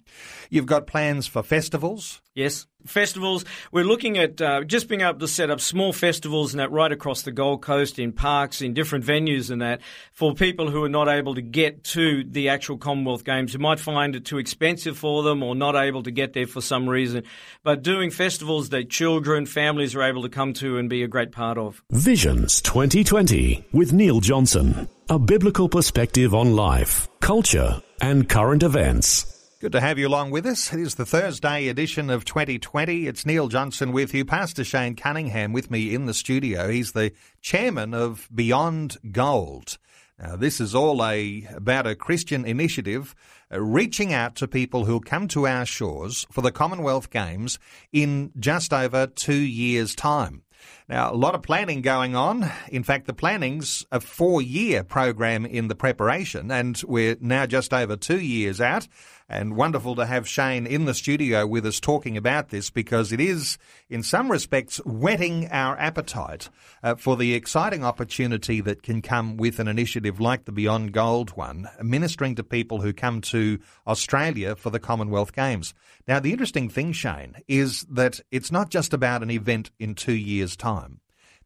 You've 0.51 0.67
got 0.67 0.87
plans 0.87 1.27
for 1.27 1.43
festivals? 1.43 2.21
Yes, 2.35 2.67
festivals. 2.87 3.45
We're 3.71 3.85
looking 3.85 4.19
at 4.19 4.41
uh, 4.41 4.65
just 4.65 4.89
being 4.89 5.01
able 5.01 5.19
to 5.19 5.29
set 5.29 5.51
up 5.51 5.61
small 5.61 5.93
festivals 5.93 6.53
and 6.53 6.61
that 6.61 6.71
right 6.71 6.93
across 6.93 7.23
the 7.23 7.33
Gold 7.33 7.63
Coast 7.63 7.99
in 7.99 8.13
parks, 8.13 8.63
in 8.63 8.75
different 8.75 9.05
venues 9.05 9.51
and 9.51 9.63
that 9.63 9.81
for 10.13 10.35
people 10.35 10.71
who 10.71 10.85
are 10.85 10.89
not 10.89 11.09
able 11.09 11.35
to 11.35 11.43
get 11.43 11.85
to 11.85 12.25
the 12.25 12.49
actual 12.49 12.79
Commonwealth 12.79 13.25
Games, 13.25 13.53
who 13.53 13.59
might 13.59 13.81
find 13.81 14.15
it 14.17 14.25
too 14.25 14.39
expensive 14.39 14.97
for 14.97 15.23
them 15.23 15.43
or 15.43 15.55
not 15.55 15.77
able 15.77 16.03
to 16.03 16.11
get 16.11 16.33
there 16.33 16.47
for 16.47 16.61
some 16.61 16.89
reason. 16.89 17.25
But 17.63 17.83
doing 17.83 18.11
festivals 18.11 18.71
that 18.71 18.91
children, 18.91 19.47
families 19.47 19.95
are 19.95 20.03
able 20.03 20.23
to 20.23 20.29
come 20.29 20.53
to 20.55 20.79
and 20.79 20.89
be 20.89 21.03
a 21.03 21.09
great 21.09 21.33
part 21.33 21.59
of. 21.59 21.83
Visions 21.91 22.61
2020 22.63 23.65
with 23.73 23.93
Neil 23.93 24.21
Johnson. 24.21 24.89
A 25.09 25.19
biblical 25.19 25.69
perspective 25.69 26.35
on 26.35 26.57
life, 26.57 27.09
culture, 27.21 27.83
and 28.01 28.29
current 28.29 28.63
events. 28.63 29.32
Good 29.63 29.71
to 29.71 29.81
have 29.81 29.97
you 29.97 30.09
along 30.09 30.33
with 30.33 30.45
us. 30.45 30.73
It 30.73 30.81
is 30.81 30.97
the 30.97 31.07
Thursday 31.07 31.69
edition 31.69 32.11
of 32.11 32.25
2020. 32.25 33.07
It's 33.07 33.25
Neil 33.25 33.47
Johnson 33.47 33.93
with 33.93 34.13
you. 34.13 34.25
Pastor 34.25 34.65
Shane 34.65 34.97
Cunningham 34.97 35.53
with 35.53 35.71
me 35.71 35.95
in 35.95 36.07
the 36.07 36.15
studio. 36.15 36.69
He's 36.69 36.91
the 36.91 37.13
chairman 37.41 37.95
of 37.95 38.29
Beyond 38.35 38.97
Gold. 39.13 39.79
Now, 40.19 40.35
this 40.35 40.61
is 40.61 40.75
all 40.75 41.05
a 41.05 41.47
about 41.55 41.87
a 41.87 41.95
Christian 41.95 42.45
initiative 42.45 43.15
uh, 43.53 43.61
reaching 43.61 44.13
out 44.13 44.35
to 44.37 44.49
people 44.49 44.85
who'll 44.85 44.99
come 44.99 45.29
to 45.29 45.47
our 45.47 45.65
shores 45.65 46.27
for 46.33 46.41
the 46.41 46.51
Commonwealth 46.51 47.11
Games 47.11 47.61
in 47.93 48.33
just 48.41 48.73
over 48.73 49.07
two 49.07 49.41
years' 49.41 49.95
time. 49.95 50.43
Now, 50.89 51.13
a 51.13 51.15
lot 51.15 51.35
of 51.35 51.43
planning 51.43 51.83
going 51.83 52.15
on. 52.15 52.51
In 52.69 52.83
fact, 52.83 53.07
the 53.07 53.13
planning's 53.13 53.87
a 53.91 54.01
four 54.01 54.43
year 54.43 54.85
program 54.85 55.47
in 55.47 55.69
the 55.69 55.75
preparation, 55.75 56.51
and 56.51 56.81
we're 56.87 57.17
now 57.21 57.47
just 57.47 57.73
over 57.73 57.97
two 57.97 58.21
years 58.21 58.61
out. 58.61 58.89
And 59.33 59.57
wonderful 59.57 59.95
to 59.95 60.05
have 60.05 60.29
Shane 60.29 60.67
in 60.67 60.85
the 60.85 60.93
studio 60.93 61.47
with 61.47 61.65
us 61.65 61.81
talking 61.81 62.19
about 62.19 62.51
this 62.51 62.69
because 62.69 63.13
it 63.13 63.21
is, 63.21 63.57
in 63.89 64.03
some 64.03 64.31
respects, 64.31 64.77
whetting 64.85 65.49
our 65.51 65.75
appetite 65.79 66.51
uh, 66.83 66.97
for 66.97 67.17
the 67.17 67.33
exciting 67.33 67.83
opportunity 67.83 68.61
that 68.61 68.83
can 68.83 69.01
come 69.01 69.39
with 69.39 69.59
an 69.59 69.69
initiative 69.69 70.21
like 70.21 70.45
the 70.45 70.53
Beyond 70.53 70.93
Gold 70.93 71.31
one, 71.31 71.67
ministering 71.81 72.35
to 72.35 72.45
people 72.45 72.83
who 72.83 72.93
come 72.93 73.23
to 73.23 73.59
Australia 73.87 74.55
for 74.55 74.69
the 74.69 74.79
Commonwealth 74.79 75.33
Games. 75.33 75.73
Now, 76.07 76.21
the 76.21 76.33
interesting 76.33 76.69
thing, 76.69 76.93
Shane, 76.93 77.37
is 77.49 77.87
that 77.89 78.21
it's 78.31 78.53
not 78.53 78.69
just 78.69 78.93
about 78.93 79.23
an 79.23 79.31
event 79.31 79.71
in 79.79 79.95
two 79.95 80.13
years' 80.13 80.57
time. 80.57 81.01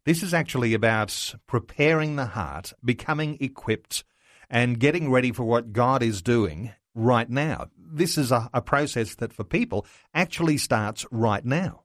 This 0.05 0.25
is 0.25 0.35
actually 0.35 0.75
about 0.75 1.37
preparing 1.47 2.17
the 2.17 2.27
heart, 2.27 2.73
becoming 2.85 3.39
equipped, 3.41 4.03
and 4.51 4.81
getting 4.81 5.09
ready 5.09 5.31
for 5.31 5.45
what 5.45 5.73
God 5.73 6.03
is 6.03 6.21
doing 6.21 6.73
right 6.97 7.29
now. 7.31 7.69
This 7.79 8.19
is 8.19 8.33
a, 8.33 8.51
a 8.53 8.61
process 8.61 9.15
that 9.17 9.33
for 9.33 9.45
people 9.45 9.87
actually 10.15 10.57
starts 10.57 11.07
right 11.13 11.45
now. 11.45 11.83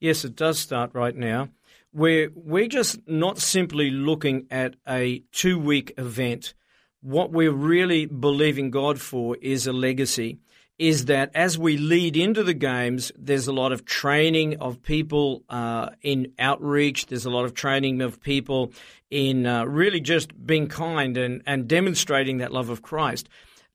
Yes, 0.00 0.24
it 0.24 0.36
does 0.36 0.58
start 0.58 0.90
right 0.94 1.14
now. 1.14 1.48
We're, 1.92 2.30
we're 2.34 2.68
just 2.68 3.06
not 3.06 3.38
simply 3.38 3.90
looking 3.90 4.46
at 4.50 4.76
a 4.88 5.22
two 5.32 5.58
week 5.58 5.92
event. 5.98 6.54
What 7.02 7.30
we're 7.30 7.52
really 7.52 8.06
believing 8.06 8.70
God 8.70 9.00
for 9.00 9.36
is 9.36 9.66
a 9.66 9.72
legacy. 9.72 10.38
Is 10.76 11.04
that 11.04 11.30
as 11.34 11.56
we 11.56 11.76
lead 11.76 12.16
into 12.16 12.42
the 12.42 12.54
games, 12.54 13.12
there's 13.16 13.46
a 13.46 13.52
lot 13.52 13.70
of 13.70 13.84
training 13.84 14.56
of 14.56 14.82
people 14.82 15.44
uh, 15.48 15.90
in 16.02 16.32
outreach. 16.36 17.06
There's 17.06 17.26
a 17.26 17.30
lot 17.30 17.44
of 17.44 17.54
training 17.54 18.02
of 18.02 18.20
people 18.20 18.72
in 19.08 19.46
uh, 19.46 19.64
really 19.66 20.00
just 20.00 20.44
being 20.44 20.66
kind 20.66 21.16
and, 21.16 21.42
and 21.46 21.68
demonstrating 21.68 22.38
that 22.38 22.52
love 22.52 22.70
of 22.70 22.82
Christ. 22.82 23.28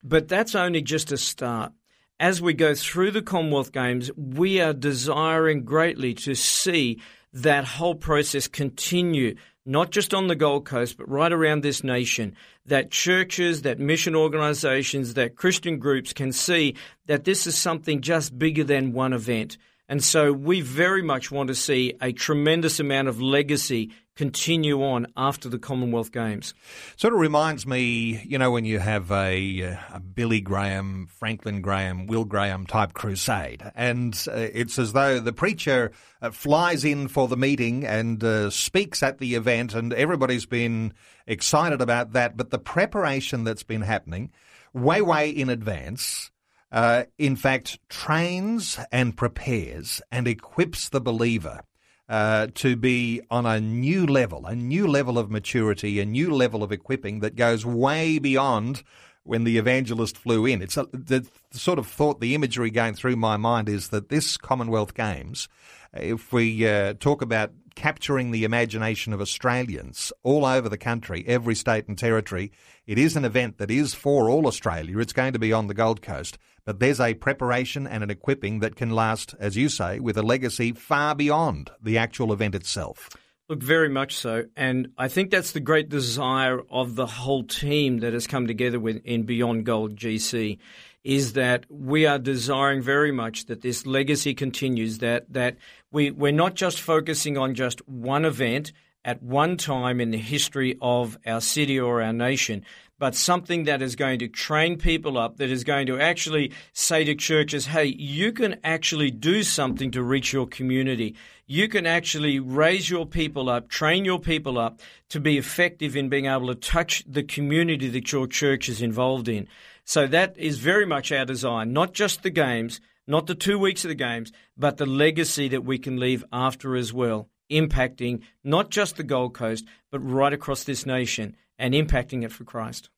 But 0.03 0.27
that's 0.27 0.55
only 0.55 0.81
just 0.81 1.12
a 1.12 1.17
start. 1.17 1.73
As 2.19 2.41
we 2.41 2.53
go 2.53 2.75
through 2.75 3.12
the 3.12 3.21
Commonwealth 3.21 3.71
Games, 3.71 4.12
we 4.15 4.59
are 4.62 4.73
desiring 4.73 5.63
greatly 5.63 6.13
to 6.15 6.35
see 6.35 7.01
that 7.31 7.63
whole 7.63 7.95
process 7.95 8.47
continue, 8.47 9.35
not 9.65 9.91
just 9.91 10.13
on 10.13 10.27
the 10.27 10.35
Gold 10.35 10.65
Coast, 10.65 10.97
but 10.97 11.09
right 11.09 11.31
around 11.31 11.62
this 11.62 11.83
nation. 11.83 12.35
That 12.65 12.91
churches, 12.91 13.62
that 13.62 13.79
mission 13.79 14.15
organizations, 14.15 15.13
that 15.13 15.35
Christian 15.35 15.79
groups 15.79 16.12
can 16.12 16.31
see 16.31 16.75
that 17.05 17.23
this 17.23 17.47
is 17.47 17.57
something 17.57 18.01
just 18.01 18.38
bigger 18.38 18.63
than 18.63 18.93
one 18.93 19.13
event. 19.13 19.57
And 19.88 20.03
so 20.03 20.31
we 20.31 20.62
very 20.62 21.01
much 21.01 21.31
want 21.31 21.47
to 21.47 21.55
see 21.55 21.95
a 22.01 22.12
tremendous 22.12 22.79
amount 22.79 23.07
of 23.07 23.21
legacy 23.21 23.91
continue 24.19 24.84
on 24.84 25.08
after 25.15 25.47
the 25.47 25.58
Commonwealth 25.58 26.12
Games. 26.12 26.53
Sort 26.97 27.13
of 27.13 27.21
reminds 27.21 27.65
me, 27.65 28.21
you 28.27 28.38
know, 28.38 28.51
when 28.51 28.65
you 28.65 28.77
have 28.77 29.10
a, 29.13 29.62
a 29.93 30.01
Billy 30.01 30.41
Graham, 30.41 31.08
Franklin 31.08 31.62
Graham, 31.62 32.05
Will 32.05 32.25
Graham 32.25 32.65
type 32.65 32.91
crusade, 32.91 33.63
and 33.75 34.13
uh, 34.27 34.34
it's 34.36 34.77
as 34.77 34.91
though 34.91 35.21
the 35.21 35.32
preacher 35.32 35.93
uh, 36.21 36.32
flies 36.32 36.84
in 36.84 37.08
for 37.08 37.29
the 37.29 37.38
meeting 37.38 37.86
and 37.86 38.21
uh, 38.21 38.49
speaks 38.49 39.01
at 39.01 39.19
the 39.19 39.36
event, 39.36 39.73
and 39.73 39.93
everybody's 39.93 40.45
been 40.45 40.93
excited 41.25 41.79
about 41.79 42.12
that. 42.12 42.36
But 42.36 42.49
the 42.49 42.60
preparation 42.60 43.45
that's 43.45 43.63
been 43.63 43.84
happening 43.84 44.32
way, 44.73 45.01
way 45.01 45.29
in 45.29 45.49
advance. 45.49 46.29
Uh, 46.73 47.05
in 47.17 47.38
fact, 47.38 47.79
trains 47.88 48.77
and 48.91 49.15
prepares 49.15 50.01
and 50.12 50.27
equips 50.27 50.89
the 50.89 51.01
believer 51.01 51.62
uh, 52.09 52.47
to 52.55 52.75
be 52.75 53.21
on 53.29 53.45
a 53.45 53.61
new 53.61 54.05
level, 54.05 54.45
a 54.47 54.55
new 54.55 54.87
level 54.87 55.19
of 55.19 55.29
maturity, 55.29 55.99
a 55.99 56.05
new 56.05 56.33
level 56.33 56.63
of 56.63 56.71
equipping 56.71 57.19
that 57.19 57.35
goes 57.35 57.65
way 57.65 58.17
beyond 58.17 58.83
when 59.23 59.43
the 59.43 59.59
evangelist 59.59 60.17
flew 60.17 60.47
in. 60.47 60.61
It's 60.61 60.75
a, 60.75 60.87
the, 60.91 61.27
the 61.51 61.59
sort 61.59 61.77
of 61.77 61.85
thought, 61.85 62.19
the 62.19 62.33
imagery 62.33 62.71
going 62.71 62.95
through 62.95 63.15
my 63.15 63.37
mind 63.37 63.69
is 63.69 63.89
that 63.89 64.09
this 64.09 64.37
Commonwealth 64.37 64.95
Games, 64.95 65.47
if 65.93 66.33
we 66.33 66.67
uh, 66.67 66.95
talk 66.99 67.21
about 67.21 67.51
capturing 67.75 68.32
the 68.32 68.43
imagination 68.43 69.13
of 69.13 69.21
Australians 69.21 70.12
all 70.23 70.45
over 70.45 70.69
the 70.69 70.77
country, 70.77 71.23
every 71.27 71.55
state 71.55 71.88
and 71.88 71.97
territory. 71.97 72.51
It 72.86 72.97
is 72.97 73.15
an 73.15 73.25
event 73.25 73.58
that 73.58 73.71
is 73.71 73.93
for 73.93 74.29
all 74.29 74.47
Australia. 74.47 74.99
It's 74.99 75.13
going 75.13 75.34
to 75.34 75.39
be 75.39 75.53
on 75.53 75.67
the 75.67 75.73
Gold 75.73 76.01
Coast, 76.01 76.38
but 76.65 76.79
there's 76.79 76.99
a 76.99 77.13
preparation 77.13 77.88
and 77.88 78.03
an 78.03 78.10
equipping 78.10 78.60
that 78.60 78.75
can 78.75 78.91
last, 78.91 79.36
as 79.39 79.55
you 79.55 79.69
say, 79.69 79.99
with 79.99 80.17
a 80.17 80.23
legacy 80.23 80.71
far 80.71 81.15
beyond 81.15 81.71
the 81.82 81.97
actual 81.97 82.34
event 82.34 82.55
itself. 82.55 83.10
Look, 83.49 83.63
very 83.63 83.89
much 83.89 84.15
so. 84.15 84.43
And 84.55 84.89
I 84.95 85.08
think 85.08 85.32
that's 85.32 85.53
the 85.53 85.60
great 85.60 85.89
desire 85.89 86.62
of 86.69 86.95
the 86.95 87.08
whole 87.08 87.43
team 87.43 87.99
that 88.01 88.13
has 88.13 88.27
come 88.27 88.45
together 88.45 88.79
with, 88.79 89.01
in 89.05 89.23
Beyond 89.23 89.65
Gold 89.65 89.95
GC 89.95 90.60
is 91.03 91.33
that 91.33 91.65
we 91.69 92.05
are 92.05 92.19
desiring 92.19 92.81
very 92.81 93.12
much 93.12 93.45
that 93.45 93.62
this 93.62 93.85
legacy 93.85 94.33
continues, 94.33 94.97
that, 94.99 95.31
that 95.31 95.57
we, 95.91 96.12
we're 96.12 96.31
not 96.31 96.55
just 96.55 96.81
focusing 96.81 97.38
on 97.38 97.55
just 97.55 97.88
one 97.88 98.25
event 98.25 98.73
at 99.05 99.23
one 99.23 99.55
time 99.55 100.01
in 100.01 100.12
the 100.12 100.17
history 100.17 100.77
of 100.81 101.17
our 101.25 101.39
city 101.39 101.79
or 101.79 102.01
our 102.01 102.12
nation, 102.12 102.65
but 102.99 103.15
something 103.15 103.63
that 103.63 103.81
is 103.81 103.95
going 103.95 104.19
to 104.19 104.27
train 104.27 104.77
people 104.77 105.17
up, 105.17 105.38
that 105.38 105.49
is 105.49 105.63
going 105.63 105.88
to 105.88 105.97
actually 105.97 106.51
say 106.73 107.05
to 107.05 107.15
churches, 107.15 107.65
hey, 107.65 107.85
you 107.85 108.33
can 108.33 108.59
actually 108.62 109.09
do 109.09 109.41
something 109.41 109.89
to 109.91 110.03
reach 110.03 110.33
your 110.33 110.45
community. 110.45 111.15
You 111.47 111.69
can 111.69 111.85
actually 111.85 112.39
raise 112.39 112.89
your 112.89 113.05
people 113.05 113.49
up, 113.49 113.69
train 113.69 114.03
your 114.03 114.19
people 114.19 114.59
up 114.59 114.81
to 115.09 115.19
be 115.21 115.38
effective 115.38 115.95
in 115.95 116.09
being 116.09 116.25
able 116.25 116.47
to 116.47 116.55
touch 116.55 117.05
the 117.07 117.23
community 117.23 117.88
that 117.88 118.12
your 118.12 118.27
church 118.27 118.67
is 118.67 118.81
involved 118.81 119.29
in. 119.29 119.47
So 119.89 120.06
that 120.06 120.38
is 120.38 120.60
very 120.60 120.86
much 120.86 121.12
our 121.12 121.25
design, 121.25 121.73
not 121.73 121.93
just 121.93 122.21
the 122.21 122.30
games, 122.30 122.80
not 123.08 123.25
the 123.25 123.34
two 123.34 123.58
weeks 123.58 123.84
of 123.84 123.89
the 123.89 123.95
games, 123.95 124.32
but 124.56 124.78
the 124.78 124.86
legacy 124.86 125.47
that 125.47 125.65
we 125.65 125.80
can 125.80 125.99
leave 125.99 126.23
after 126.32 126.75
as 126.75 126.93
well, 126.93 127.28
impacting 127.49 128.21
not 128.43 128.69
just 128.69 128.97
the 128.97 129.04
Gold 129.04 129.34
Coast, 129.34 129.65
but 129.91 129.97
right 130.02 130.32
across 130.32 130.63
this 130.63 130.86
nation 130.86 131.36
and 131.58 131.73
impacting 131.73 132.23
it 132.23 132.32
for 132.32 132.43
Christ. 132.43 132.91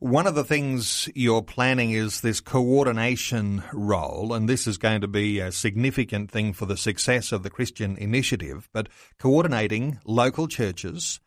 One 0.00 0.26
of 0.26 0.34
the 0.34 0.42
things 0.42 1.08
you're 1.14 1.40
planning 1.40 1.92
is 1.92 2.20
this 2.20 2.40
coordination 2.40 3.62
role, 3.72 4.32
and 4.32 4.48
this 4.48 4.66
is 4.66 4.76
going 4.76 5.02
to 5.02 5.08
be 5.08 5.38
a 5.38 5.52
significant 5.52 6.32
thing 6.32 6.52
for 6.52 6.66
the 6.66 6.76
success 6.76 7.30
of 7.30 7.44
the 7.44 7.50
Christian 7.50 7.96
initiative, 7.96 8.68
but 8.72 8.88
coordinating 9.20 10.00
local 10.04 10.48
churches, 10.48 11.20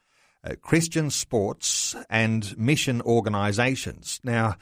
uh, 0.43 0.55
Christian 0.61 1.09
sports, 1.11 1.95
and 2.09 2.57
mission 2.57 3.01
organisations. 3.03 4.19
Now, 4.21 4.57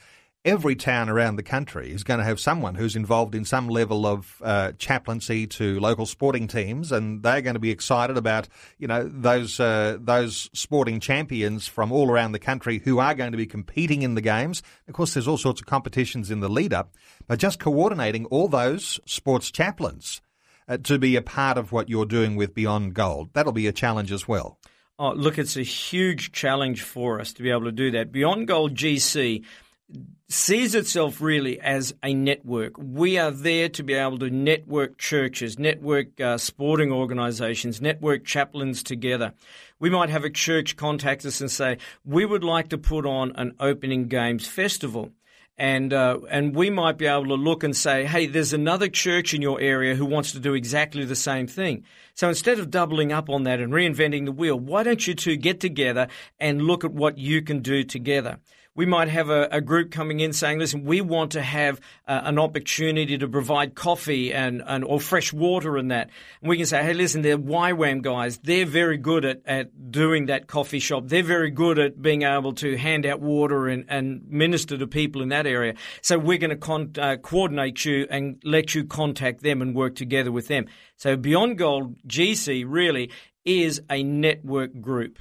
every 0.46 0.76
town 0.76 1.10
around 1.10 1.36
the 1.36 1.44
country 1.44 1.92
is 1.92 2.04
going 2.04 2.20
to 2.20 2.24
have 2.24 2.40
someone 2.40 2.76
who's 2.76 2.96
involved 2.96 3.34
in 3.34 3.44
some 3.44 3.68
level 3.68 4.06
of 4.06 4.42
uh, 4.44 4.72
chaplaincy 4.78 5.48
to 5.48 5.80
local 5.80 6.06
sporting 6.06 6.48
teams, 6.48 6.92
and 6.92 7.24
they're 7.24 7.42
going 7.42 7.56
to 7.56 7.60
be 7.60 7.72
excited 7.72 8.16
about 8.16 8.48
you 8.78 8.88
know 8.88 9.04
those 9.12 9.60
uh, 9.60 9.98
those 10.00 10.50
sporting 10.54 11.00
champions 11.00 11.68
from 11.68 11.92
all 11.92 12.10
around 12.10 12.32
the 12.32 12.40
country 12.40 12.80
who 12.86 13.00
are 13.00 13.16
going 13.16 13.32
to 13.32 13.38
be 13.38 13.48
competing 13.48 14.04
in 14.04 14.14
the 14.14 14.22
games. 14.22 14.62
Of 14.88 14.94
course, 14.94 15.16
there's 15.16 15.28
all 15.28 15.38
sorts 15.38 15.60
of 15.60 15.68
competitions 15.68 16.30
in 16.30 16.40
the 16.40 16.50
lead 16.50 16.74
up, 16.74 16.94
but 17.28 17.40
just 17.40 17.60
coordinating 17.60 18.26
all 18.28 18.48
those 18.48 19.00
sports 19.06 19.50
chaplains 19.52 20.22
uh, 20.68 20.78
to 20.78 21.00
be 21.00 21.16
a 21.16 21.22
part 21.22 21.58
of 21.58 21.72
what 21.72 21.90
you're 21.90 22.06
doing 22.06 22.36
with 22.36 22.54
Beyond 22.54 22.94
Gold 22.94 23.32
that'll 23.34 23.52
be 23.52 23.68
a 23.68 23.74
challenge 23.74 24.12
as 24.12 24.28
well. 24.28 24.60
Oh, 24.98 25.12
look, 25.12 25.38
it's 25.38 25.58
a 25.58 25.64
huge 25.64 26.32
challenge 26.32 26.84
for 26.84 27.20
us 27.20 27.34
to 27.34 27.44
be 27.44 27.50
able 27.52 27.66
to 27.66 27.72
do 27.74 27.92
that. 27.92 28.14
Beyond 28.14 28.48
Gold 28.48 28.76
GC 28.76 29.44
sees 30.28 30.74
itself 30.74 31.22
really 31.22 31.60
as 31.60 31.94
a 32.04 32.14
network. 32.14 32.74
We 32.78 33.18
are 33.18 33.32
there 33.32 33.70
to 33.70 33.84
be 33.84 33.94
able 33.94 34.18
to 34.20 34.30
network 34.30 34.98
churches, 34.98 35.60
network 35.60 36.20
uh, 36.20 36.38
sporting 36.38 36.92
organizations, 36.92 37.82
network 37.82 38.26
chaplains 38.26 38.82
together. 38.82 39.34
We 39.80 39.90
might 39.90 40.10
have 40.10 40.24
a 40.24 40.30
church 40.30 40.78
contact 40.78 41.26
us 41.26 41.42
and 41.42 41.52
say, 41.52 41.78
we 42.04 42.26
would 42.26 42.44
like 42.44 42.70
to 42.70 42.78
put 42.78 43.06
on 43.06 43.34
an 43.36 43.56
opening 43.60 44.08
games 44.08 44.48
festival. 44.48 45.12
And 45.58 45.94
uh, 45.94 46.20
and 46.30 46.54
we 46.54 46.70
might 46.70 46.98
be 46.98 47.06
able 47.06 47.28
to 47.28 47.36
look 47.36 47.64
and 47.64 47.74
say, 47.74 48.04
hey, 48.04 48.26
there's 48.26 48.52
another 48.52 48.90
church 48.90 49.34
in 49.34 49.42
your 49.42 49.62
area 49.62 49.96
who 49.96 50.04
wants 50.06 50.34
to 50.34 50.40
do 50.40 50.54
exactly 50.54 51.06
the 51.06 51.16
same 51.16 51.48
thing. 51.48 51.86
So 52.14 52.28
instead 52.28 52.60
of 52.60 52.70
doubling 52.70 53.14
up 53.14 53.30
on 53.30 53.44
that 53.44 53.62
and 53.62 53.72
reinventing 53.72 54.26
the 54.26 54.34
wheel, 54.34 54.60
why 54.60 54.84
don't 54.84 55.08
you 55.08 55.14
two 55.14 55.38
get 55.38 55.62
together 55.62 56.08
and 56.42 56.64
look 56.64 56.84
at 56.84 56.92
what 56.92 57.18
you 57.18 57.42
can 57.42 57.62
do 57.62 57.86
together? 57.86 58.40
We 58.76 58.86
might 58.86 59.08
have 59.08 59.30
a, 59.30 59.48
a, 59.52 59.62
group 59.62 59.90
coming 59.90 60.20
in 60.20 60.34
saying, 60.34 60.60
listen, 60.60 60.84
we 60.84 61.00
want 61.00 61.32
to 61.32 61.42
have 61.42 61.80
uh, 62.08 62.22
an 62.26 62.38
opportunity 62.38 63.18
to 63.18 63.28
provide 63.28 63.74
coffee 63.74 64.34
and, 64.34 64.62
and 64.66 64.84
or 64.84 65.00
fresh 65.00 65.32
water 65.32 65.78
and 65.78 65.92
that. 65.92 66.10
And 66.42 66.50
we 66.50 66.58
can 66.58 66.66
say, 66.66 66.84
hey, 66.84 66.94
listen, 66.94 67.22
they're 67.22 67.38
YWAM 67.38 68.02
guys. 68.02 68.38
They're 68.40 68.66
very 68.66 68.98
good 68.98 69.24
at, 69.24 69.42
at 69.46 69.92
doing 69.92 70.26
that 70.26 70.48
coffee 70.48 70.80
shop. 70.80 71.08
They're 71.08 71.24
very 71.24 71.52
good 71.52 71.80
at 71.80 72.02
being 72.02 72.24
able 72.24 72.54
to 72.56 72.76
hand 72.78 73.06
out 73.06 73.22
water 73.22 73.68
and, 73.68 73.86
and 73.88 74.28
minister 74.30 74.78
to 74.78 74.88
people 74.88 75.22
in 75.22 75.30
that 75.30 75.48
area. 75.48 75.76
So 76.02 76.20
we're 76.20 76.38
going 76.38 76.50
to 76.50 76.58
con- 76.58 76.92
uh, 77.00 77.16
coordinate 77.18 77.86
you 77.86 78.08
and 78.10 78.42
let 78.44 78.76
you 78.76 78.84
contact 78.84 79.42
them 79.42 79.62
and 79.62 79.74
work 79.74 79.96
together 79.96 80.32
with 80.32 80.48
them. 80.48 80.66
So 80.98 81.16
Beyond 81.16 81.58
Gold 81.58 81.96
GC 82.08 82.66
really 82.68 83.10
is 83.46 83.82
a 83.90 84.04
network 84.04 84.82
group. 84.82 85.20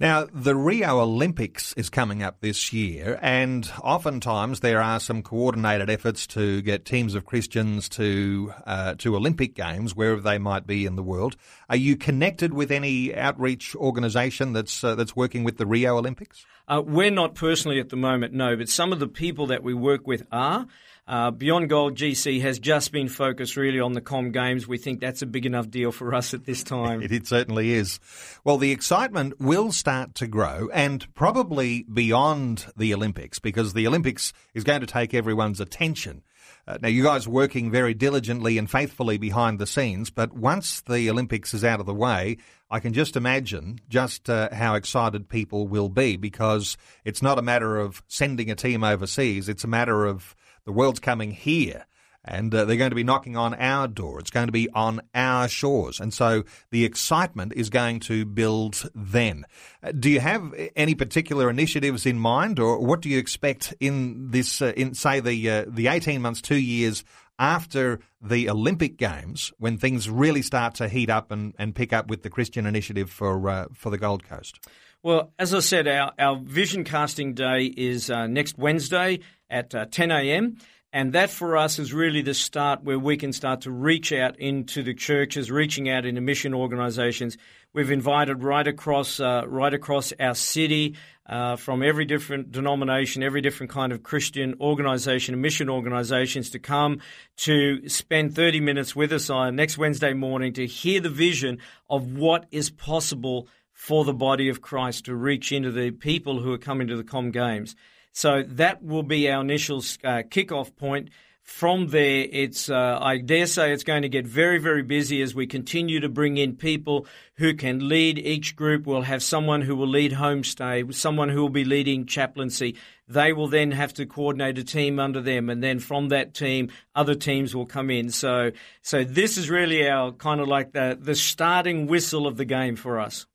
Now, 0.00 0.26
the 0.32 0.54
Rio 0.54 1.00
Olympics 1.00 1.72
is 1.74 1.90
coming 1.90 2.22
up 2.22 2.40
this 2.40 2.72
year, 2.72 3.18
and 3.20 3.70
oftentimes 3.82 4.60
there 4.60 4.80
are 4.80 5.00
some 5.00 5.22
coordinated 5.22 5.90
efforts 5.90 6.26
to 6.28 6.62
get 6.62 6.84
teams 6.84 7.14
of 7.14 7.24
Christians 7.24 7.88
to 7.90 8.52
uh, 8.66 8.94
to 8.98 9.16
Olympic 9.16 9.54
Games 9.54 9.96
wherever 9.96 10.20
they 10.20 10.38
might 10.38 10.66
be 10.66 10.86
in 10.86 10.96
the 10.96 11.02
world. 11.02 11.36
Are 11.68 11.76
you 11.76 11.96
connected 11.96 12.54
with 12.54 12.70
any 12.70 13.14
outreach 13.14 13.74
organisation 13.74 14.52
that's 14.52 14.84
uh, 14.84 14.94
that's 14.94 15.16
working 15.16 15.44
with 15.44 15.56
the 15.56 15.66
Rio 15.66 15.98
Olympics? 15.98 16.46
Uh, 16.68 16.82
we're 16.84 17.10
not 17.10 17.34
personally 17.34 17.80
at 17.80 17.88
the 17.88 17.96
moment, 17.96 18.34
no, 18.34 18.56
but 18.56 18.68
some 18.68 18.92
of 18.92 19.00
the 19.00 19.08
people 19.08 19.46
that 19.46 19.62
we 19.62 19.74
work 19.74 20.06
with 20.06 20.26
are. 20.30 20.66
Uh, 21.08 21.30
Beyond 21.30 21.70
Gold 21.70 21.94
GC 21.96 22.42
has 22.42 22.58
just 22.58 22.92
been 22.92 23.08
focused 23.08 23.56
really 23.56 23.80
on 23.80 23.94
the 23.94 24.02
Com 24.02 24.30
Games. 24.30 24.68
We 24.68 24.76
think 24.76 25.00
that's 25.00 25.22
a 25.22 25.26
big 25.26 25.46
enough 25.46 25.70
deal 25.70 25.90
for 25.90 26.14
us 26.14 26.34
at 26.34 26.44
this 26.44 26.62
time. 26.62 27.00
it, 27.00 27.10
it 27.12 27.26
certainly 27.26 27.72
is. 27.72 27.98
Well, 28.44 28.58
the 28.58 28.72
excitement 28.72 29.40
will 29.40 29.72
start 29.72 30.14
to 30.16 30.26
grow 30.26 30.68
and 30.70 31.12
probably 31.14 31.84
beyond 31.84 32.66
the 32.76 32.92
Olympics 32.92 33.38
because 33.38 33.72
the 33.72 33.86
Olympics 33.86 34.34
is 34.52 34.64
going 34.64 34.82
to 34.82 34.86
take 34.86 35.14
everyone's 35.14 35.60
attention. 35.60 36.22
Uh, 36.66 36.76
now, 36.82 36.88
you 36.88 37.02
guys 37.02 37.26
are 37.26 37.30
working 37.30 37.70
very 37.70 37.94
diligently 37.94 38.58
and 38.58 38.70
faithfully 38.70 39.16
behind 39.16 39.58
the 39.58 39.66
scenes, 39.66 40.10
but 40.10 40.34
once 40.34 40.82
the 40.82 41.08
Olympics 41.08 41.54
is 41.54 41.64
out 41.64 41.80
of 41.80 41.86
the 41.86 41.94
way, 41.94 42.36
I 42.70 42.80
can 42.80 42.92
just 42.92 43.16
imagine 43.16 43.80
just 43.88 44.28
uh, 44.28 44.50
how 44.52 44.74
excited 44.74 45.30
people 45.30 45.66
will 45.66 45.88
be 45.88 46.18
because 46.18 46.76
it's 47.06 47.22
not 47.22 47.38
a 47.38 47.42
matter 47.42 47.78
of 47.78 48.02
sending 48.08 48.50
a 48.50 48.54
team 48.54 48.84
overseas, 48.84 49.48
it's 49.48 49.64
a 49.64 49.68
matter 49.68 50.04
of 50.04 50.36
the 50.68 50.72
world's 50.72 51.00
coming 51.00 51.30
here 51.30 51.86
and 52.22 52.54
uh, 52.54 52.66
they're 52.66 52.76
going 52.76 52.90
to 52.90 52.94
be 52.96 53.02
knocking 53.02 53.38
on 53.38 53.54
our 53.54 53.88
door. 53.88 54.20
It's 54.20 54.30
going 54.30 54.48
to 54.48 54.52
be 54.52 54.68
on 54.74 55.00
our 55.14 55.48
shores. 55.48 55.98
And 55.98 56.12
so 56.12 56.44
the 56.70 56.84
excitement 56.84 57.54
is 57.56 57.70
going 57.70 58.00
to 58.00 58.26
build 58.26 58.90
then. 58.94 59.46
Uh, 59.82 59.92
do 59.92 60.10
you 60.10 60.20
have 60.20 60.52
any 60.76 60.94
particular 60.94 61.48
initiatives 61.48 62.04
in 62.04 62.18
mind 62.18 62.58
or 62.58 62.84
what 62.84 63.00
do 63.00 63.08
you 63.08 63.16
expect 63.18 63.72
in 63.80 64.30
this, 64.30 64.60
uh, 64.60 64.74
in 64.76 64.92
say 64.92 65.20
the, 65.20 65.50
uh, 65.50 65.64
the 65.66 65.86
18 65.86 66.20
months, 66.20 66.42
two 66.42 66.60
years 66.60 67.02
after 67.38 67.98
the 68.20 68.50
Olympic 68.50 68.98
Games 68.98 69.50
when 69.56 69.78
things 69.78 70.10
really 70.10 70.42
start 70.42 70.74
to 70.74 70.88
heat 70.88 71.08
up 71.08 71.30
and, 71.30 71.54
and 71.58 71.74
pick 71.74 71.94
up 71.94 72.08
with 72.08 72.24
the 72.24 72.30
Christian 72.30 72.66
initiative 72.66 73.10
for, 73.10 73.48
uh, 73.48 73.66
for 73.72 73.88
the 73.88 73.96
Gold 73.96 74.24
Coast? 74.24 74.60
Well, 75.02 75.32
as 75.38 75.54
I 75.54 75.60
said, 75.60 75.86
our, 75.86 76.12
our 76.18 76.36
vision 76.36 76.82
casting 76.82 77.32
day 77.32 77.72
is 77.76 78.10
uh, 78.10 78.26
next 78.26 78.58
Wednesday 78.58 79.20
at 79.50 79.74
uh, 79.74 79.86
10 79.90 80.10
a.m. 80.10 80.58
And 80.92 81.12
that 81.12 81.28
for 81.28 81.56
us 81.56 81.78
is 81.78 81.92
really 81.92 82.22
the 82.22 82.32
start 82.32 82.82
where 82.82 82.98
we 82.98 83.18
can 83.18 83.32
start 83.34 83.62
to 83.62 83.70
reach 83.70 84.10
out 84.12 84.38
into 84.38 84.82
the 84.82 84.94
churches, 84.94 85.50
reaching 85.50 85.90
out 85.90 86.06
into 86.06 86.22
mission 86.22 86.54
organizations. 86.54 87.36
We've 87.74 87.90
invited 87.90 88.42
right 88.42 88.66
across, 88.66 89.20
uh, 89.20 89.42
right 89.46 89.74
across 89.74 90.14
our 90.18 90.34
city, 90.34 90.96
uh, 91.28 91.56
from 91.56 91.82
every 91.82 92.06
different 92.06 92.52
denomination, 92.52 93.22
every 93.22 93.42
different 93.42 93.70
kind 93.70 93.92
of 93.92 94.02
Christian 94.02 94.54
organization 94.60 95.34
and 95.34 95.42
mission 95.42 95.68
organizations 95.68 96.48
to 96.50 96.58
come 96.58 97.00
to 97.36 97.86
spend 97.86 98.34
30 98.34 98.60
minutes 98.60 98.96
with 98.96 99.12
us 99.12 99.28
on 99.28 99.56
next 99.56 99.76
Wednesday 99.76 100.14
morning 100.14 100.54
to 100.54 100.66
hear 100.66 101.00
the 101.02 101.10
vision 101.10 101.58
of 101.90 102.16
what 102.16 102.46
is 102.50 102.70
possible 102.70 103.46
for 103.72 104.04
the 104.04 104.14
body 104.14 104.48
of 104.48 104.62
Christ 104.62 105.04
to 105.04 105.14
reach 105.14 105.52
into 105.52 105.70
the 105.70 105.90
people 105.90 106.40
who 106.40 106.52
are 106.52 106.58
coming 106.58 106.88
to 106.88 106.96
the 106.96 107.04
Com 107.04 107.30
Games. 107.30 107.76
So 108.12 108.42
that 108.46 108.82
will 108.82 109.02
be 109.02 109.30
our 109.30 109.40
initial 109.40 109.78
uh, 109.78 110.22
kickoff 110.28 110.74
point. 110.76 111.10
From 111.42 111.88
there, 111.88 112.26
it's 112.30 112.68
uh, 112.68 112.98
I 113.00 113.18
dare 113.18 113.46
say 113.46 113.72
it's 113.72 113.84
going 113.84 114.02
to 114.02 114.08
get 114.10 114.26
very, 114.26 114.58
very 114.58 114.82
busy 114.82 115.22
as 115.22 115.34
we 115.34 115.46
continue 115.46 116.00
to 116.00 116.08
bring 116.08 116.36
in 116.36 116.56
people 116.56 117.06
who 117.38 117.54
can 117.54 117.88
lead 117.88 118.18
each 118.18 118.56
group. 118.56 118.84
We'll 118.84 119.02
have 119.02 119.22
someone 119.22 119.62
who 119.62 119.76
will 119.76 119.88
lead 119.88 120.12
homestay, 120.12 120.92
someone 120.92 121.28
who 121.28 121.40
will 121.40 121.48
be 121.48 121.64
leading 121.64 122.04
chaplaincy. 122.04 122.76
They 123.06 123.32
will 123.32 123.46
then 123.46 123.70
have 123.70 123.94
to 123.94 124.06
coordinate 124.06 124.58
a 124.58 124.64
team 124.64 124.98
under 124.98 125.22
them, 125.22 125.48
and 125.48 125.62
then 125.62 125.78
from 125.78 126.08
that 126.08 126.34
team, 126.34 126.70
other 126.94 127.14
teams 127.14 127.54
will 127.54 127.64
come 127.64 127.90
in. 127.90 128.10
So, 128.10 128.50
so 128.82 129.04
this 129.04 129.38
is 129.38 129.48
really 129.48 129.88
our 129.88 130.12
kind 130.12 130.40
of 130.40 130.48
like 130.48 130.72
the 130.72 130.98
the 131.00 131.14
starting 131.14 131.86
whistle 131.86 132.26
of 132.26 132.36
the 132.36 132.44
game 132.44 132.76
for 132.76 132.98
us. 132.98 133.26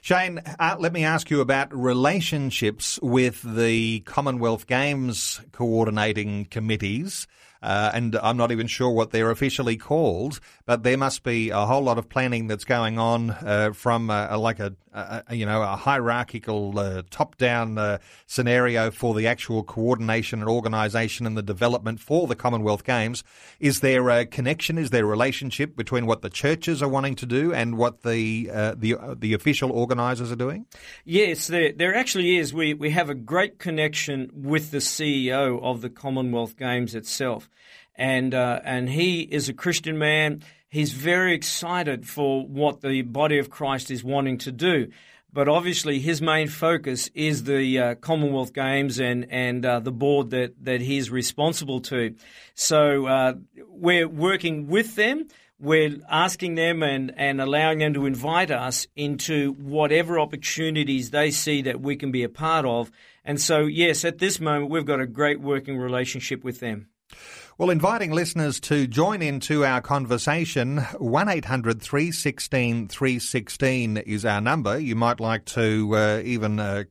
Shane, 0.00 0.40
uh, 0.58 0.76
let 0.78 0.92
me 0.92 1.04
ask 1.04 1.28
you 1.28 1.40
about 1.40 1.76
relationships 1.76 2.98
with 3.02 3.42
the 3.42 4.00
Commonwealth 4.00 4.66
Games 4.66 5.40
coordinating 5.52 6.46
committees. 6.46 7.26
Uh, 7.62 7.90
and 7.92 8.16
I'm 8.16 8.36
not 8.36 8.52
even 8.52 8.66
sure 8.66 8.90
what 8.90 9.10
they're 9.10 9.30
officially 9.30 9.76
called, 9.76 10.40
but 10.64 10.82
there 10.82 10.96
must 10.96 11.22
be 11.22 11.50
a 11.50 11.66
whole 11.66 11.82
lot 11.82 11.98
of 11.98 12.08
planning 12.08 12.46
that's 12.46 12.64
going 12.64 12.98
on 12.98 13.30
uh, 13.48 13.72
from 13.72 14.10
uh, 14.10 14.36
like 14.38 14.60
a, 14.60 14.74
a, 14.92 15.34
you 15.34 15.46
know 15.46 15.62
a 15.62 15.74
hierarchical 15.74 16.78
uh, 16.78 17.02
top-down 17.10 17.78
uh, 17.78 17.98
scenario 18.26 18.90
for 18.90 19.14
the 19.14 19.26
actual 19.26 19.62
coordination 19.62 20.40
and 20.40 20.50
organisation 20.50 21.26
and 21.26 21.34
the 21.34 21.42
development 21.42 21.98
for 21.98 22.26
the 22.26 22.36
Commonwealth 22.36 22.84
Games. 22.84 23.24
Is 23.58 23.80
there 23.80 24.10
a 24.10 24.26
connection? 24.26 24.76
Is 24.76 24.90
there 24.90 25.04
a 25.04 25.08
relationship 25.08 25.76
between 25.76 26.04
what 26.04 26.20
the 26.20 26.28
churches 26.28 26.82
are 26.82 26.88
wanting 26.90 27.14
to 27.16 27.26
do 27.26 27.54
and 27.54 27.78
what 27.78 28.02
the 28.02 28.50
uh, 28.52 28.74
the 28.76 28.96
the 29.18 29.32
official 29.32 29.72
organisers 29.72 30.30
are 30.30 30.36
doing? 30.36 30.66
Yes, 31.06 31.46
there 31.46 31.72
there 31.72 31.94
actually 31.94 32.36
is. 32.36 32.52
We 32.52 32.74
we 32.74 32.90
have 32.90 33.08
a 33.08 33.14
great 33.14 33.58
connection 33.58 34.30
with 34.34 34.72
the 34.72 34.78
CEO 34.78 35.58
of 35.62 35.80
the 35.80 35.88
Commonwealth 35.88 36.58
Games 36.58 36.94
itself 36.94 37.48
and 37.98 38.32
uh, 38.32 38.60
and 38.64 38.88
he 38.88 39.22
is 39.22 39.48
a 39.48 39.52
Christian 39.52 39.98
man. 39.98 40.42
He's 40.68 40.92
very 40.92 41.34
excited 41.34 42.06
for 42.06 42.46
what 42.46 42.82
the 42.82 43.02
body 43.02 43.38
of 43.38 43.48
Christ 43.48 43.90
is 43.90 44.04
wanting 44.04 44.38
to 44.38 44.52
do. 44.52 44.88
But 45.32 45.48
obviously, 45.48 45.98
his 45.98 46.22
main 46.22 46.48
focus 46.48 47.10
is 47.14 47.44
the 47.44 47.78
uh, 47.78 47.94
Commonwealth 47.96 48.54
Games 48.54 48.98
and 48.98 49.30
and 49.30 49.64
uh, 49.64 49.80
the 49.80 49.92
board 49.92 50.30
that 50.30 50.64
that 50.64 50.80
he's 50.80 51.10
responsible 51.10 51.80
to. 51.82 52.14
So 52.54 53.06
uh, 53.06 53.34
we're 53.68 54.08
working 54.08 54.68
with 54.68 54.94
them. 54.94 55.28
We're 55.60 55.96
asking 56.08 56.54
them 56.54 56.84
and, 56.84 57.12
and 57.16 57.40
allowing 57.40 57.80
them 57.80 57.92
to 57.94 58.06
invite 58.06 58.52
us 58.52 58.86
into 58.94 59.54
whatever 59.54 60.20
opportunities 60.20 61.10
they 61.10 61.32
see 61.32 61.62
that 61.62 61.80
we 61.80 61.96
can 61.96 62.12
be 62.12 62.22
a 62.22 62.28
part 62.28 62.64
of. 62.64 62.92
And 63.24 63.40
so, 63.40 63.66
yes, 63.66 64.04
at 64.04 64.18
this 64.18 64.38
moment, 64.38 64.70
we've 64.70 64.86
got 64.86 65.00
a 65.00 65.06
great 65.06 65.40
working 65.40 65.76
relationship 65.76 66.44
with 66.44 66.60
them. 66.60 66.86
Well, 67.58 67.70
inviting 67.70 68.12
listeners 68.12 68.60
to 68.60 68.86
join 68.86 69.20
into 69.20 69.64
our 69.64 69.80
conversation, 69.80 70.80
800 71.28 71.82
316 71.82 72.86
316 72.86 73.96
is 73.96 74.24
our 74.24 74.40
number. 74.40 74.78
You 74.78 74.94
might 74.94 75.18
like 75.18 75.44
to 75.46 75.96
uh, 75.96 76.22
even 76.24 76.60
uh, 76.60 76.84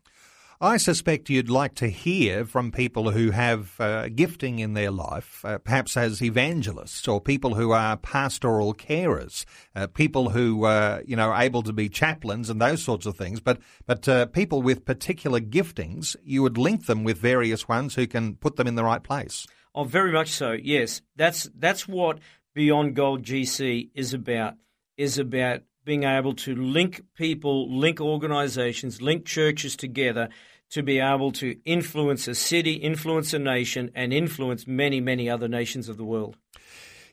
I 0.60 0.78
suspect 0.78 1.30
you'd 1.30 1.52
like 1.52 1.76
to 1.76 1.88
hear 1.88 2.44
from 2.44 2.72
people 2.72 3.12
who 3.12 3.30
have 3.30 3.80
uh, 3.80 4.10
gifting 4.10 4.58
in 4.58 4.74
their 4.74 4.90
life, 4.90 5.46
uh, 5.46 5.60
perhaps 5.60 5.96
as 5.96 6.20
evangelists 6.20 7.08
or 7.08 7.22
people 7.22 7.54
who 7.54 7.74
are 7.74 7.96
pastoral 7.96 8.74
carers, 8.74 9.46
uh, 9.76 9.86
people 9.86 10.30
who 10.30 10.66
uh, 10.66 11.02
you 11.06 11.16
know 11.16 11.30
are 11.30 11.44
able 11.44 11.62
to 11.62 11.74
be 11.74 11.90
chaplains 11.90 12.50
and 12.50 12.60
those 12.60 12.82
sorts 12.82 13.06
of 13.06 13.16
things. 13.16 13.40
But 13.40 13.60
but 13.86 14.08
uh, 14.10 14.26
people 14.26 14.64
with 14.64 14.84
particular 14.84 15.40
giftings, 15.40 16.16
you 16.24 16.42
would 16.42 16.58
link 16.58 16.88
them 16.88 17.04
with 17.04 17.20
various 17.20 17.68
ones 17.68 17.94
who 17.94 18.08
can 18.08 18.34
put 18.34 18.56
them 18.56 18.66
in 18.66 18.74
the 18.74 18.84
right 18.84 19.04
place. 19.04 19.46
Oh, 19.76 19.84
very 19.84 20.12
much 20.12 20.30
so. 20.30 20.54
Yes, 20.54 21.04
that's 21.16 21.48
that's 21.56 21.88
what 21.88 22.18
Beyond 22.56 22.96
Gold 22.96 23.22
GC 23.22 23.92
is 23.94 24.16
about 24.16 24.56
is 24.98 25.20
about 25.20 25.62
being 25.88 26.04
able 26.04 26.34
to 26.34 26.54
link 26.54 27.02
people, 27.16 27.74
link 27.74 28.02
organizations, 28.02 29.02
link 29.02 29.26
churches 29.26 29.78
together 29.78 30.28
to 30.70 30.84
be 30.84 31.00
able 31.00 31.32
to 31.32 31.56
influence 31.64 32.28
a 32.28 32.36
city, 32.36 32.74
influence 32.74 33.34
a 33.34 33.40
nation, 33.40 33.90
and 33.96 34.12
influence 34.12 34.68
many, 34.68 35.00
many 35.00 35.30
other 35.30 35.48
nations 35.48 35.88
of 35.88 35.96
the 35.96 36.04
world. 36.04 36.36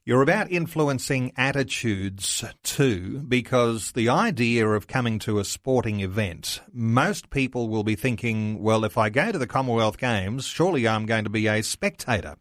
You're 0.04 0.22
about 0.22 0.50
influencing 0.50 1.32
attitudes 1.36 2.44
too, 2.64 3.24
because 3.28 3.92
the 3.92 4.08
idea 4.08 4.68
of 4.68 4.88
coming 4.88 5.20
to 5.20 5.38
a 5.38 5.44
sporting 5.44 6.00
event, 6.00 6.60
most 6.72 7.30
people 7.30 7.68
will 7.68 7.84
be 7.84 7.94
thinking, 7.94 8.60
well, 8.60 8.84
if 8.84 8.98
I 8.98 9.08
go 9.08 9.30
to 9.30 9.38
the 9.38 9.46
Commonwealth 9.46 9.98
Games, 9.98 10.46
surely 10.46 10.88
I'm 10.88 11.06
going 11.06 11.24
to 11.24 11.30
be 11.30 11.46
a 11.46 11.62
spectator. 11.62 12.36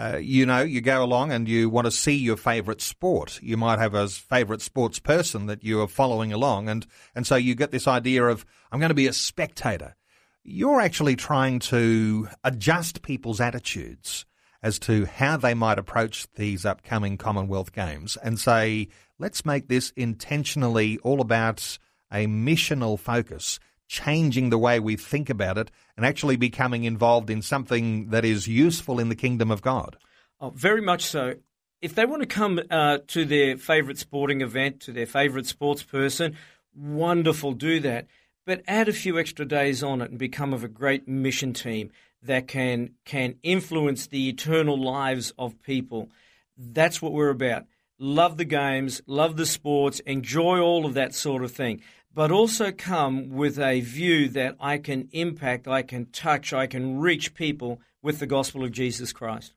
Uh, 0.00 0.16
you 0.16 0.46
know, 0.46 0.62
you 0.62 0.80
go 0.80 1.04
along 1.04 1.30
and 1.30 1.46
you 1.46 1.68
want 1.68 1.84
to 1.84 1.90
see 1.90 2.16
your 2.16 2.38
favourite 2.38 2.80
sport. 2.80 3.38
You 3.42 3.58
might 3.58 3.78
have 3.78 3.92
a 3.92 4.08
favourite 4.08 4.62
sports 4.62 4.98
person 4.98 5.44
that 5.44 5.62
you 5.62 5.82
are 5.82 5.86
following 5.86 6.32
along, 6.32 6.70
and, 6.70 6.86
and 7.14 7.26
so 7.26 7.36
you 7.36 7.54
get 7.54 7.70
this 7.70 7.86
idea 7.86 8.24
of, 8.24 8.46
I'm 8.72 8.80
going 8.80 8.88
to 8.88 8.94
be 8.94 9.08
a 9.08 9.12
spectator. 9.12 9.96
You're 10.42 10.80
actually 10.80 11.16
trying 11.16 11.58
to 11.58 12.28
adjust 12.42 13.02
people's 13.02 13.42
attitudes 13.42 14.24
as 14.62 14.78
to 14.78 15.04
how 15.04 15.36
they 15.36 15.52
might 15.52 15.78
approach 15.78 16.26
these 16.34 16.64
upcoming 16.64 17.18
Commonwealth 17.18 17.72
Games 17.72 18.16
and 18.22 18.38
say, 18.38 18.88
let's 19.18 19.44
make 19.44 19.68
this 19.68 19.92
intentionally 19.96 20.96
all 21.02 21.20
about 21.20 21.78
a 22.10 22.26
missional 22.26 22.98
focus, 22.98 23.60
changing 23.90 24.50
the 24.50 24.58
way 24.58 24.78
we 24.78 24.94
think 24.94 25.28
about 25.28 25.58
it 25.58 25.68
and 25.96 26.06
actually 26.06 26.36
becoming 26.36 26.84
involved 26.84 27.28
in 27.28 27.42
something 27.42 28.08
that 28.10 28.24
is 28.24 28.46
useful 28.46 29.00
in 29.00 29.08
the 29.08 29.16
kingdom 29.16 29.50
of 29.50 29.60
God. 29.62 29.96
Oh, 30.40 30.50
very 30.50 30.80
much 30.80 31.02
so. 31.02 31.34
If 31.82 31.96
they 31.96 32.06
want 32.06 32.22
to 32.22 32.28
come 32.28 32.60
uh, 32.70 32.98
to 33.08 33.24
their 33.24 33.56
favourite 33.56 33.98
sporting 33.98 34.42
event, 34.42 34.78
to 34.82 34.92
their 34.92 35.06
favourite 35.06 35.46
sports 35.46 35.82
person, 35.82 36.36
wonderful, 36.72 37.52
do 37.52 37.80
that. 37.80 38.06
But 38.46 38.62
add 38.68 38.88
a 38.88 38.92
few 38.92 39.18
extra 39.18 39.44
days 39.44 39.82
on 39.82 40.00
it 40.00 40.10
and 40.10 40.18
become 40.18 40.54
of 40.54 40.62
a 40.62 40.68
great 40.68 41.08
mission 41.08 41.52
team 41.52 41.90
that 42.22 42.46
can 42.46 42.90
can 43.04 43.36
influence 43.42 44.06
the 44.06 44.28
eternal 44.28 44.80
lives 44.80 45.32
of 45.36 45.60
people. 45.62 46.10
That's 46.56 47.02
what 47.02 47.12
we're 47.12 47.30
about. 47.30 47.64
Love 47.98 48.38
the 48.38 48.46
games, 48.46 49.02
love 49.06 49.36
the 49.36 49.44
sports, 49.44 50.00
enjoy 50.00 50.58
all 50.58 50.86
of 50.86 50.94
that 50.94 51.14
sort 51.14 51.44
of 51.44 51.52
thing, 51.52 51.82
but 52.14 52.30
also 52.30 52.72
come 52.72 53.30
with 53.30 53.58
a 53.58 53.80
view 53.80 54.28
that 54.30 54.56
I 54.60 54.78
can 54.78 55.08
impact, 55.12 55.68
I 55.68 55.82
can 55.82 56.06
touch, 56.06 56.52
I 56.52 56.66
can 56.66 56.98
reach 56.98 57.34
people 57.34 57.80
with 58.02 58.18
the 58.18 58.26
gospel 58.26 58.64
of 58.64 58.72
Jesus 58.72 59.12
Christ 59.12 59.52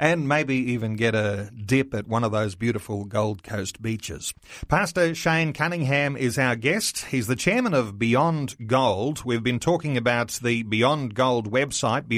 and 0.00 0.26
maybe 0.26 0.56
even 0.56 0.96
get 0.96 1.14
a 1.14 1.50
dip 1.66 1.92
at 1.94 2.08
one 2.08 2.24
of 2.24 2.32
those 2.32 2.54
beautiful 2.54 3.04
Gold 3.04 3.42
Coast 3.42 3.82
beaches. 3.82 4.32
Pastor 4.66 5.14
Shane 5.14 5.52
Cunningham 5.52 6.16
is 6.16 6.38
our 6.38 6.56
guest. 6.56 7.04
He's 7.04 7.26
the 7.26 7.36
chairman 7.36 7.74
of 7.74 7.98
Beyond 7.98 8.56
Gold. 8.66 9.26
We've 9.26 9.42
been 9.42 9.60
talking 9.60 9.98
about 9.98 10.30
the 10.42 10.62
Beyond 10.62 11.14
Gold 11.14 11.52
website, 11.52 12.08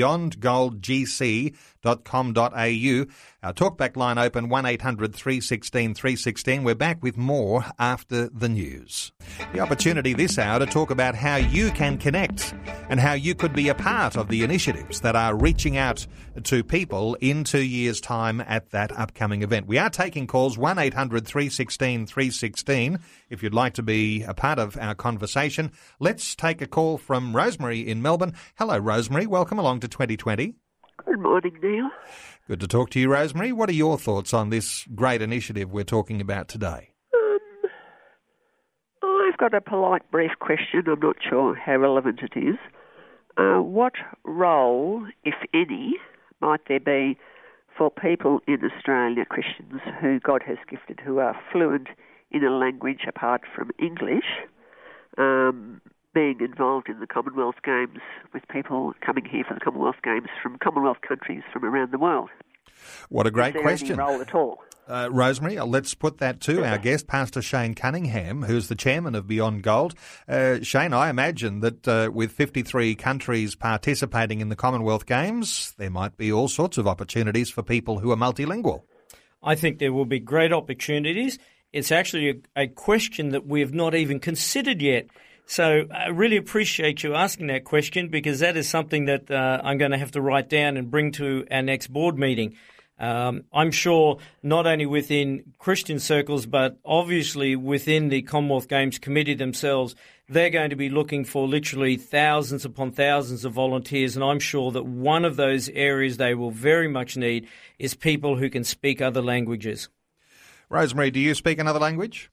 beyondgoldgc.com.au. 1.83 3.07
Our 3.43 3.53
talkback 3.53 3.97
line 3.97 4.19
open 4.19 4.49
1800 4.49 5.15
316 5.15 5.95
316. 5.95 6.65
We're 6.65 6.75
back 6.75 7.03
with 7.03 7.17
more 7.17 7.65
after 7.79 8.29
the 8.29 8.49
news. 8.49 9.13
The 9.53 9.61
opportunity 9.61 10.15
this 10.15 10.39
hour 10.39 10.61
to 10.61 10.67
talk 10.67 10.91
about 10.91 11.15
how 11.15 11.37
you 11.37 11.71
can 11.73 11.99
connect 11.99 12.55
and 12.89 13.01
how 13.01 13.15
you 13.15 13.35
could 13.35 13.53
be 13.53 13.69
a 13.69 13.75
part 13.75 14.17
of 14.17 14.29
the 14.29 14.43
initiatives 14.43 15.01
that 15.01 15.17
are 15.17 15.37
reaching 15.37 15.77
out 15.77 16.07
to 16.45 16.63
people 16.63 17.17
in 17.21 17.45
two 17.45 17.63
years' 17.63 18.01
time 18.01 18.41
at 18.43 18.71
that 18.71 18.97
upcoming 18.97 19.43
event. 19.43 19.67
We 19.67 19.79
are 19.79 19.91
taking 19.91 20.27
calls 20.27 20.57
1 20.57 20.79
800 20.79 21.27
316 21.27 22.07
316 22.07 22.99
if 23.29 23.43
you'd 23.43 23.55
like 23.55 23.75
to 23.75 23.83
be 23.83 24.23
a 24.23 24.35
part 24.35 24.59
of 24.59 24.77
our 24.79 24.95
conversation. 24.95 25.73
Let's 25.99 26.37
take 26.37 26.63
a 26.63 26.67
call 26.67 26.97
from 26.97 27.35
Rosemary 27.35 27.81
in 27.81 28.03
Melbourne. 28.03 28.35
Hello, 28.57 28.79
Rosemary. 28.79 29.27
Welcome 29.27 29.59
along 29.59 29.81
to 29.81 29.89
2020. 29.89 30.55
Good 31.05 31.21
morning, 31.21 31.59
Neil. 31.63 31.91
Good 32.49 32.61
to 32.61 32.69
talk 32.69 32.91
to 32.91 33.01
you, 33.01 33.11
Rosemary. 33.11 33.53
What 33.53 33.69
are 33.69 33.75
your 33.75 33.99
thoughts 33.99 34.33
on 34.33 34.51
this 34.51 34.87
great 34.95 35.23
initiative 35.23 35.73
we're 35.73 35.85
talking 35.85 36.21
about 36.21 36.49
today? 36.49 36.91
Um, 37.15 37.39
I've 39.03 39.37
got 39.39 39.55
a 39.55 39.61
polite, 39.61 40.09
brief 40.11 40.33
question. 40.41 40.85
I'm 40.87 41.01
not 41.01 41.17
sure 41.29 41.55
how 41.55 41.77
relevant 41.77 42.21
it 42.23 42.39
is. 42.39 42.57
Uh, 43.37 43.63
what 43.63 43.95
role, 44.25 45.07
if 45.25 45.35
any, 45.55 45.95
might 46.41 46.61
there 46.69 46.81
be 46.81 47.19
for 47.77 47.91
people 47.91 48.41
in 48.47 48.59
Australia, 48.65 49.25
Christians 49.25 49.81
who 50.01 50.21
God 50.21 50.43
has 50.47 50.59
gifted, 50.69 51.01
who 51.01 51.19
are 51.19 51.37
fluent 51.51 51.89
in 52.31 52.45
a 52.45 52.51
language 52.51 53.05
apart 53.09 53.43
from 53.55 53.71
English, 53.79 54.25
um, 55.19 55.62
being 56.15 56.41
involved 56.41 56.89
in 56.89 57.01
the 57.01 57.07
Commonwealth 57.07 57.57
Games 57.65 57.99
with 58.33 58.47
people 58.49 58.93
coming 59.05 59.25
here 59.25 59.45
for 59.47 59.55
the 59.55 59.61
Commonwealth 59.61 59.97
Games 60.03 60.29
from 60.43 60.59
Commonwealth 60.59 61.01
countries 61.07 61.43
from 61.53 61.65
around 61.65 61.93
the 61.93 61.99
world. 61.99 62.31
What 63.09 63.27
a 63.27 63.31
great 63.31 63.55
question. 63.55 63.99
role 63.99 64.21
at 64.21 64.35
all? 64.35 64.63
Uh, 64.89 65.09
Rosemary, 65.13 65.59
uh, 65.59 65.65
let's 65.65 65.95
put 65.95 66.19
that 66.19 66.41
to 66.41 66.65
our 66.65 66.77
guest, 66.79 67.07
Pastor 67.07 67.41
Shane 67.41 67.75
Cunningham, 67.75 68.43
who's 68.43 68.69
the 68.69 68.75
chairman 68.75 69.15
of 69.15 69.29
Beyond 69.29 69.63
Gold. 69.63 69.95
Uh, 70.29 70.61
Shane, 70.63 70.93
I 70.93 71.09
imagine 71.09 71.61
that 71.61 71.87
uh, 71.87 72.11
with 72.13 72.33
53 72.33 72.97
countries 72.97 73.55
participating 73.55 74.41
in 74.41 74.49
the 74.49 74.57
Commonwealth 74.57 75.07
Games, 75.07 75.75
there 75.79 75.91
might 75.91 76.17
be 76.17 76.33
all 76.33 76.49
sorts 76.49 76.79
of 76.79 76.89
opportunities 76.89 77.49
for 77.49 77.63
people 77.63 78.01
who 78.01 78.11
are 78.11 78.17
multilingual. 78.17 78.83
I 79.43 79.55
think 79.55 79.79
there 79.79 79.93
will 79.93 80.05
be 80.05 80.21
great 80.21 80.53
opportunities. 80.53 81.39
It's 81.73 81.93
actually 81.93 82.31
a, 82.31 82.63
a 82.63 82.67
question 82.67 83.31
that 83.31 83.47
we 83.47 83.61
have 83.61 83.73
not 83.73 83.95
even 83.95 84.21
considered 84.21 84.83
yet. 84.83 85.07
So 85.47 85.87
I 85.93 86.09
really 86.09 86.37
appreciate 86.37 87.03
you 87.03 87.15
asking 87.15 87.49
that 87.49 87.65
question 87.65 88.09
because 88.09 88.41
that 88.41 88.57
is 88.57 88.69
something 88.69 89.07
that 89.07 89.31
uh, 89.31 89.61
I'm 89.63 89.77
going 89.77 89.91
to 89.91 89.99
have 89.99 90.13
to 90.13 90.21
write 90.21 90.49
down 90.49 90.77
and 90.77 90.91
bring 90.91 91.13
to 91.13 91.47
our 91.51 91.63
next 91.63 91.89
board 91.89 92.19
meeting. 92.19 92.57
Um, 92.99 93.45
I'm 93.53 93.73
sure 93.73 94.19
not 94.43 94.67
only 94.67 94.87
within 94.87 95.55
Christian 95.59 95.99
circles, 95.99 96.47
but 96.47 96.79
obviously 96.85 97.57
within 97.57 98.11
the 98.11 98.23
Commonwealth 98.23 98.69
Games 98.69 98.99
Committee 98.99 99.35
themselves, 99.35 99.97
they're 100.29 100.51
going 100.51 100.71
to 100.71 100.77
be 100.77 100.89
looking 100.89 101.25
for 101.25 101.49
literally 101.49 101.97
thousands 101.97 102.65
upon 102.65 102.93
thousands 102.93 103.45
of 103.45 103.53
volunteers. 103.53 104.15
And 104.15 104.25
I'm 104.25 104.39
sure 104.39 104.71
that 104.71 104.87
one 104.87 105.25
of 105.25 105.35
those 105.37 105.69
areas 105.71 106.17
they 106.17 106.35
will 106.35 106.53
very 106.53 106.89
much 106.89 107.17
need 107.17 107.49
is 107.79 107.95
people 107.95 108.37
who 108.37 108.49
can 108.49 108.63
speak 108.63 109.03
other 109.03 109.21
languages. 109.21 109.89
Rosemary, 110.69 111.11
do 111.11 111.19
you 111.19 111.35
speak 111.35 111.59
another 111.59 111.81
language? 111.81 112.31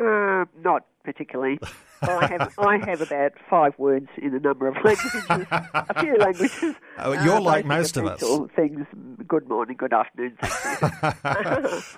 Uh, 0.00 0.44
not 0.62 0.84
particularly. 1.04 1.58
I 2.08 2.26
have 2.26 2.54
I 2.58 2.78
have 2.78 3.00
about 3.00 3.32
five 3.48 3.78
words 3.78 4.08
in 4.16 4.34
a 4.34 4.40
number 4.40 4.68
of 4.68 4.74
languages, 4.84 5.24
a 5.28 6.00
few 6.00 6.16
languages. 6.18 6.74
Oh, 6.98 7.12
you're 7.12 7.36
uh, 7.36 7.40
like 7.40 7.64
most 7.64 7.96
of 7.96 8.06
us. 8.06 8.22
Things. 8.54 8.86
Good 9.26 9.48
morning, 9.48 9.76
good 9.76 9.92
afternoon. 9.92 10.36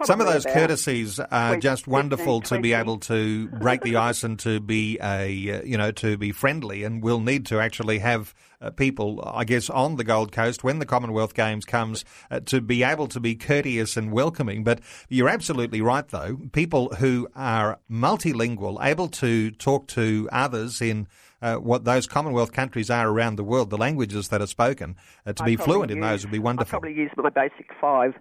Some 0.05 0.21
of 0.21 0.27
those 0.27 0.47
courtesies 0.47 1.19
are 1.19 1.57
just 1.57 1.87
wonderful 1.87 2.41
15, 2.41 2.57
to 2.57 2.63
be 2.63 2.73
able 2.73 2.99
to 2.99 3.49
break 3.49 3.83
the 3.83 3.97
ice 3.97 4.23
and 4.23 4.39
to 4.41 4.61
be 4.61 4.99
a 5.03 5.29
you 5.31 5.77
know 5.77 5.91
to 5.93 6.17
be 6.17 6.33
friendly, 6.33 6.85
and 6.85 7.03
we'll 7.03 7.21
need 7.21 7.47
to 7.47 7.61
actually 7.61 7.99
have 7.99 8.35
uh, 8.61 8.71
people, 8.71 9.23
I 9.27 9.45
guess, 9.45 9.69
on 9.71 9.97
the 9.97 10.05
Gold 10.05 10.33
Coast 10.33 10.65
when 10.65 10.79
the 10.79 10.87
Commonwealth 10.87 11.35
Games 11.35 11.65
comes 11.65 12.05
uh, 12.31 12.41
to 12.41 12.61
be 12.61 12.83
able 12.83 13.07
to 13.09 13.21
be 13.21 13.35
courteous 13.35 13.97
and 13.97 14.13
welcoming. 14.13 14.65
But 14.65 14.81
you're 15.09 15.29
absolutely 15.29 15.81
right, 15.81 16.07
though. 16.09 16.39
People 16.53 16.95
who 16.97 17.29
are 17.35 17.79
multilingual, 17.91 18.85
able 18.85 19.09
to 19.09 19.51
talk 19.53 19.87
to 19.89 20.29
others 20.33 20.81
in 20.81 21.07
uh, 21.43 21.57
what 21.57 21.85
those 21.85 22.07
Commonwealth 22.07 22.53
countries 22.53 22.91
are 22.91 23.09
around 23.09 23.37
the 23.37 23.45
world, 23.45 23.71
the 23.71 23.79
languages 23.79 24.29
that 24.29 24.41
are 24.41 24.47
spoken, 24.47 24.97
uh, 25.27 25.33
to 25.33 25.43
I 25.43 25.47
be 25.47 25.57
fluent 25.57 25.91
use, 25.91 25.97
in 25.97 26.01
those 26.01 26.25
would 26.25 26.33
be 26.33 26.39
wonderful. 26.39 26.79
I 26.79 26.81
probably 26.81 26.95
use 26.95 27.11
my 27.17 27.31
basic 27.31 27.71
five 27.81 28.15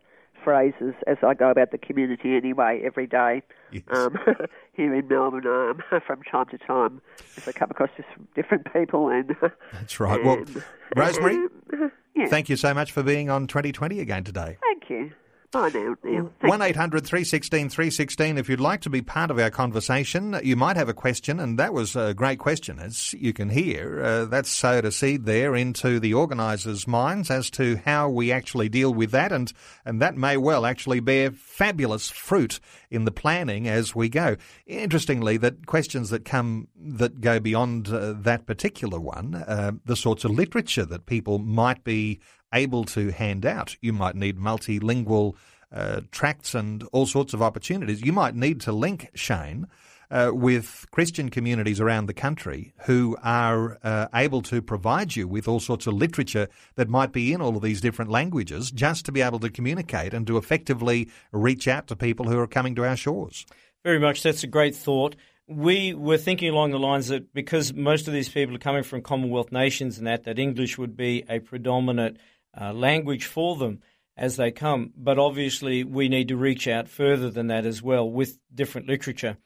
phrases 0.46 0.94
as 1.08 1.18
I 1.24 1.34
go 1.34 1.50
about 1.50 1.72
the 1.72 1.78
community 1.78 2.38
anyway 2.38 2.82
every 2.86 3.08
day 3.08 3.42
yes. 3.72 3.84
um, 3.90 4.16
here 4.74 4.94
in 4.94 5.08
Melbourne 5.08 5.48
um, 5.48 5.82
from 6.08 6.22
time 6.24 6.46
to 6.52 6.58
time 6.60 7.02
if 7.36 7.48
I 7.48 7.52
come 7.52 7.72
across 7.72 7.90
just 7.98 8.08
different 8.36 8.72
people 8.72 9.10
and 9.10 9.36
that's 9.74 10.00
right. 10.00 10.22
And, 10.22 10.26
well, 10.26 10.64
Rosemary, 10.96 11.48
yeah. 12.16 12.28
thank 12.28 12.48
you 12.48 12.56
so 12.56 12.74
much 12.74 12.92
for 12.92 13.04
being 13.04 13.30
on 13.30 13.48
2020 13.48 14.00
again 14.00 14.24
today. 14.24 14.58
Thank 14.62 14.90
you. 14.90 15.12
I 15.56 15.70
know, 15.70 15.96
Neil. 16.04 16.34
1 16.42 16.62
800 16.62 17.06
316 17.06 17.70
316. 17.70 18.38
If 18.38 18.50
you'd 18.50 18.60
like 18.60 18.82
to 18.82 18.90
be 18.90 19.02
part 19.02 19.32
of 19.32 19.40
our 19.40 19.50
conversation, 19.50 20.38
you 20.44 20.58
might 20.58 20.76
have 20.76 20.90
a 20.90 20.94
question, 20.94 21.40
and 21.40 21.58
that 21.58 21.74
was 21.74 21.96
a 21.96 22.14
great 22.14 22.40
question, 22.40 22.78
as 22.78 23.14
you 23.14 23.32
can 23.32 23.50
hear. 23.50 24.04
Uh, 24.04 24.26
that's 24.26 24.50
sowed 24.50 24.84
a 24.84 24.92
seed 24.92 25.26
there 25.26 25.56
into 25.56 26.00
the 26.02 26.14
organisers' 26.14 26.88
minds 26.88 27.32
as 27.32 27.50
to 27.52 27.78
how 27.86 28.10
we 28.10 28.34
actually 28.34 28.68
deal 28.68 28.94
with 28.94 29.12
that, 29.12 29.32
and, 29.32 29.54
and 29.86 30.02
that 30.02 30.18
may 30.18 30.36
well 30.36 30.66
actually 30.66 31.00
bear 31.00 31.32
fabulous 31.32 32.10
fruit 32.10 32.60
in 32.92 33.06
the 33.06 33.12
planning 33.12 33.66
as 33.66 33.96
we 33.96 34.10
go. 34.10 34.36
Interestingly, 34.68 35.38
that 35.38 35.66
questions 35.68 36.10
that 36.10 36.26
come 36.26 36.68
that 36.78 37.22
go 37.22 37.40
beyond 37.40 37.88
uh, 37.88 38.14
that 38.18 38.46
particular 38.46 39.00
one, 39.00 39.36
uh, 39.36 39.72
the 39.86 39.96
sorts 39.96 40.26
of 40.26 40.32
literature 40.32 40.86
that 40.86 41.06
people 41.06 41.40
might 41.40 41.84
be 41.86 42.20
able 42.56 42.86
to 42.86 43.12
hand 43.12 43.46
out. 43.46 43.76
You 43.82 43.94
might 43.94 44.16
need 44.16 44.40
multilingual 44.40 45.36
uh, 45.72 46.02
tracts 46.12 46.56
and 46.56 46.84
all 46.92 47.06
sorts 47.06 47.34
of 47.34 47.42
opportunities. 47.42 48.02
You 48.02 48.14
might 48.14 48.34
need 48.34 48.62
to 48.62 48.72
link, 48.72 49.12
Shane, 49.14 49.68
uh, 50.10 50.32
with 50.34 50.86
Christian 50.92 51.30
communities 51.30 51.80
around 51.80 52.06
the 52.06 52.14
country 52.14 52.74
who 52.86 53.18
are 53.24 53.78
uh, 53.84 54.08
able 54.14 54.42
to 54.44 54.62
provide 54.62 55.16
you 55.16 55.28
with 55.28 55.48
all 55.48 55.60
sorts 55.60 55.88
of 55.88 55.94
literature 55.94 56.48
that 56.76 56.90
might 56.90 57.12
be 57.12 57.34
in 57.34 57.42
all 57.42 57.56
of 57.56 57.62
these 57.62 57.82
different 57.82 58.12
languages 58.12 58.72
just 58.72 59.06
to 59.06 59.12
be 59.12 59.22
able 59.22 59.40
to 59.40 59.50
communicate 59.50 60.14
and 60.14 60.26
to 60.28 60.38
effectively 60.38 61.10
reach 61.32 61.68
out 61.68 61.88
to 61.88 61.96
people 61.96 62.30
who 62.30 62.40
are 62.40 62.48
coming 62.48 62.76
to 62.76 62.86
our 62.86 62.96
shores. 62.96 63.46
Very 63.84 64.00
much. 64.00 64.24
That's 64.24 64.44
a 64.44 64.48
great 64.48 64.76
thought. 64.76 65.16
We 65.48 65.94
were 65.94 66.18
thinking 66.18 66.50
along 66.50 66.72
the 66.72 66.80
lines 66.80 67.10
that 67.10 67.34
because 67.34 67.72
most 67.74 68.08
of 68.08 68.14
these 68.14 68.30
people 68.30 68.56
are 68.56 68.60
coming 68.60 68.82
from 68.82 69.02
Commonwealth 69.02 69.52
nations 69.52 70.00
and 70.00 70.08
that, 70.08 70.24
that 70.24 70.40
English 70.40 70.78
would 70.78 70.98
be 70.98 71.24
a 71.30 71.40
predominant 71.40 72.18
uh, 72.60 72.74
language 72.74 73.26
for 73.26 73.56
them 73.56 73.82
as 74.18 74.38
they 74.38 74.52
come. 74.52 74.94
But 74.96 75.20
obviously, 75.20 75.84
we 75.84 76.08
need 76.10 76.30
to 76.30 76.38
reach 76.38 76.68
out 76.68 76.88
further 76.88 77.30
than 77.30 77.46
that 77.48 77.66
as 77.66 77.82
well 77.82 78.10
with 78.10 78.40
different 78.54 78.88
literature. 78.88 79.38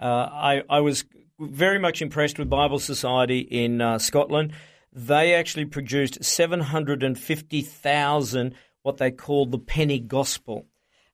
Uh, 0.00 0.28
I, 0.32 0.62
I, 0.68 0.80
was 0.80 1.04
very 1.38 1.78
much 1.78 2.02
impressed 2.02 2.36
with 2.38 2.50
Bible 2.50 2.80
Society 2.80 3.38
in 3.38 3.80
uh, 3.80 3.98
Scotland. 3.98 4.52
They 4.92 5.34
actually 5.34 5.66
produced 5.66 6.24
750,000 6.24 8.54
what 8.82 8.96
they 8.98 9.10
called 9.10 9.50
the 9.50 9.58
penny 9.58 9.98
gospel. 9.98 10.66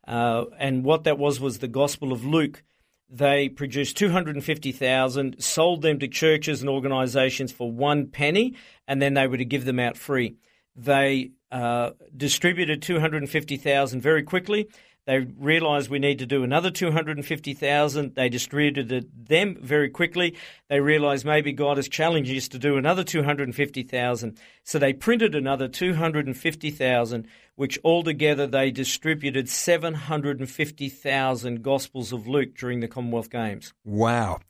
Uh, 0.07 0.45
and 0.59 0.85
what 0.85 1.05
that 1.05 1.19
was 1.19 1.41
was 1.41 1.59
the 1.59 1.69
Gospel 1.69 2.13
of 2.13 2.25
Luke. 2.25 2.63
They 3.09 3.49
produced 3.49 3.97
250,000, 3.97 5.43
sold 5.43 5.83
them 5.83 5.99
to 6.01 6.09
churches 6.09 6.61
and 6.61 6.71
organisations 6.71 7.53
for 7.53 7.71
one 7.71 8.09
penny, 8.09 8.57
and 8.87 9.01
then 9.01 9.15
they 9.15 9.27
were 9.27 9.37
to 9.37 9.45
give 9.45 9.65
them 9.65 9.79
out 9.79 9.97
free. 9.97 10.37
They 10.77 11.31
uh, 11.51 11.91
distributed 12.17 12.83
250,000 12.83 14.01
very 14.01 14.23
quickly. 14.23 14.69
They 15.07 15.19
realised 15.19 15.91
we 15.91 15.99
need 15.99 16.21
to 16.21 16.27
do 16.27 16.45
another 16.45 16.71
250,000. 16.71 18.15
They 18.15 18.29
distributed 18.29 19.11
them 19.27 19.57
very 19.61 19.89
quickly. 19.89 20.37
They 20.69 20.81
realised 20.81 21.25
maybe 21.25 21.53
God 21.53 21.79
is 21.79 21.89
challenging 21.89 22.37
us 22.37 22.49
to 22.49 22.59
do 22.59 22.77
another 22.77 23.03
250,000. 23.03 24.39
So 24.63 24.79
they 24.79 24.93
printed 24.93 25.35
another 25.35 25.69
250,000, 25.69 27.27
which 27.57 27.79
altogether 27.83 28.47
they 28.47 28.71
distributed 28.71 29.49
750,000 29.49 31.63
Gospels 31.63 32.13
of 32.13 32.29
Luke 32.29 32.55
during 32.57 32.81
the 32.81 32.89
Commonwealth 32.89 33.31
Games. 33.31 33.73
Wow. 33.85 34.41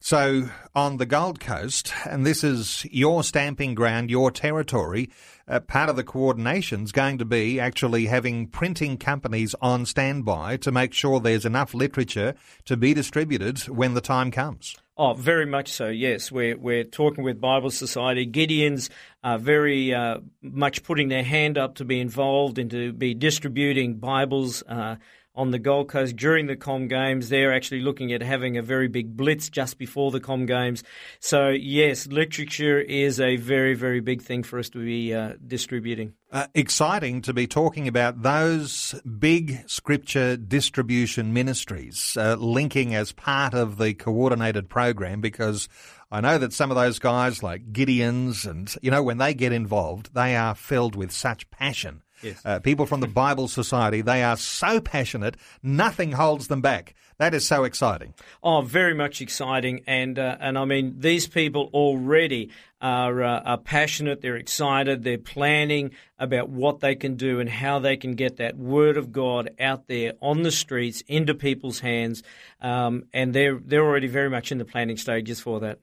So 0.00 0.48
on 0.74 0.96
the 0.96 1.06
Gold 1.06 1.38
Coast, 1.38 1.92
and 2.06 2.26
this 2.26 2.42
is 2.42 2.86
your 2.90 3.22
stamping 3.22 3.74
ground, 3.74 4.10
your 4.10 4.30
territory, 4.30 5.10
uh, 5.48 5.60
part 5.60 5.88
of 5.88 5.96
the 5.96 6.04
coordination 6.04 6.82
is 6.84 6.92
going 6.92 7.18
to 7.18 7.24
be 7.24 7.58
actually 7.58 8.06
having 8.06 8.46
printing 8.46 8.96
companies 8.96 9.54
on 9.60 9.86
standby 9.86 10.56
to 10.58 10.70
make 10.70 10.92
sure 10.92 11.20
there's 11.20 11.46
enough 11.46 11.74
literature 11.74 12.34
to 12.64 12.76
be 12.76 12.94
distributed 12.94 13.60
when 13.68 13.94
the 13.94 14.00
time 14.00 14.30
comes. 14.30 14.76
Oh, 15.00 15.14
very 15.14 15.46
much 15.46 15.70
so. 15.70 15.86
Yes, 15.86 16.32
we're 16.32 16.56
we're 16.56 16.82
talking 16.82 17.22
with 17.22 17.40
Bible 17.40 17.70
Society. 17.70 18.26
Gideons 18.26 18.90
are 19.22 19.38
very 19.38 19.94
uh, 19.94 20.18
much 20.42 20.82
putting 20.82 21.08
their 21.08 21.22
hand 21.22 21.56
up 21.56 21.76
to 21.76 21.84
be 21.84 22.00
involved 22.00 22.58
and 22.58 22.68
to 22.72 22.92
be 22.92 23.14
distributing 23.14 23.98
Bibles. 23.98 24.64
Uh, 24.64 24.96
on 25.38 25.52
the 25.52 25.58
Gold 25.58 25.88
Coast 25.88 26.16
during 26.16 26.48
the 26.48 26.56
Com 26.56 26.88
Games. 26.88 27.28
They're 27.28 27.54
actually 27.54 27.80
looking 27.80 28.12
at 28.12 28.22
having 28.22 28.58
a 28.58 28.62
very 28.62 28.88
big 28.88 29.16
blitz 29.16 29.48
just 29.48 29.78
before 29.78 30.10
the 30.10 30.18
Com 30.18 30.46
Games. 30.46 30.82
So, 31.20 31.48
yes, 31.48 32.08
literature 32.08 32.80
is 32.80 33.20
a 33.20 33.36
very, 33.36 33.74
very 33.74 34.00
big 34.00 34.20
thing 34.20 34.42
for 34.42 34.58
us 34.58 34.68
to 34.70 34.84
be 34.84 35.14
uh, 35.14 35.34
distributing. 35.46 36.14
Uh, 36.32 36.48
exciting 36.54 37.22
to 37.22 37.32
be 37.32 37.46
talking 37.46 37.86
about 37.86 38.22
those 38.22 39.00
big 39.18 39.62
scripture 39.66 40.36
distribution 40.36 41.32
ministries 41.32 42.16
uh, 42.18 42.34
linking 42.34 42.94
as 42.94 43.12
part 43.12 43.54
of 43.54 43.78
the 43.78 43.94
coordinated 43.94 44.68
program 44.68 45.20
because 45.20 45.68
I 46.10 46.20
know 46.20 46.36
that 46.36 46.52
some 46.52 46.70
of 46.70 46.76
those 46.76 46.98
guys 46.98 47.42
like 47.42 47.72
Gideons 47.72 48.44
and, 48.44 48.74
you 48.82 48.90
know, 48.90 49.04
when 49.04 49.18
they 49.18 49.34
get 49.34 49.52
involved, 49.52 50.14
they 50.14 50.34
are 50.34 50.54
filled 50.54 50.96
with 50.96 51.12
such 51.12 51.48
passion 51.50 52.02
Yes. 52.22 52.40
Uh, 52.44 52.58
people 52.60 52.86
from 52.86 53.00
the 53.00 53.06
Bible 53.06 53.48
Society, 53.48 54.00
they 54.00 54.22
are 54.22 54.36
so 54.36 54.80
passionate, 54.80 55.36
nothing 55.62 56.12
holds 56.12 56.48
them 56.48 56.60
back. 56.60 56.94
That 57.18 57.34
is 57.34 57.44
so 57.44 57.64
exciting. 57.64 58.14
Oh, 58.44 58.60
very 58.60 58.94
much 58.94 59.20
exciting, 59.20 59.82
and 59.88 60.20
uh, 60.20 60.36
and 60.38 60.56
I 60.56 60.64
mean 60.64 61.00
these 61.00 61.26
people 61.26 61.68
already 61.74 62.50
are 62.80 63.22
uh, 63.22 63.40
are 63.40 63.58
passionate. 63.58 64.20
They're 64.20 64.36
excited. 64.36 65.02
They're 65.02 65.18
planning 65.18 65.90
about 66.16 66.48
what 66.48 66.78
they 66.78 66.94
can 66.94 67.16
do 67.16 67.40
and 67.40 67.48
how 67.50 67.80
they 67.80 67.96
can 67.96 68.14
get 68.14 68.36
that 68.36 68.56
word 68.56 68.96
of 68.96 69.10
God 69.10 69.50
out 69.58 69.88
there 69.88 70.12
on 70.20 70.44
the 70.44 70.52
streets 70.52 71.02
into 71.08 71.34
people's 71.34 71.80
hands, 71.80 72.22
um, 72.60 73.04
and 73.12 73.34
they're 73.34 73.58
they're 73.58 73.84
already 73.84 74.06
very 74.06 74.30
much 74.30 74.52
in 74.52 74.58
the 74.58 74.64
planning 74.64 74.96
stages 74.96 75.40
for 75.40 75.58
that. 75.58 75.80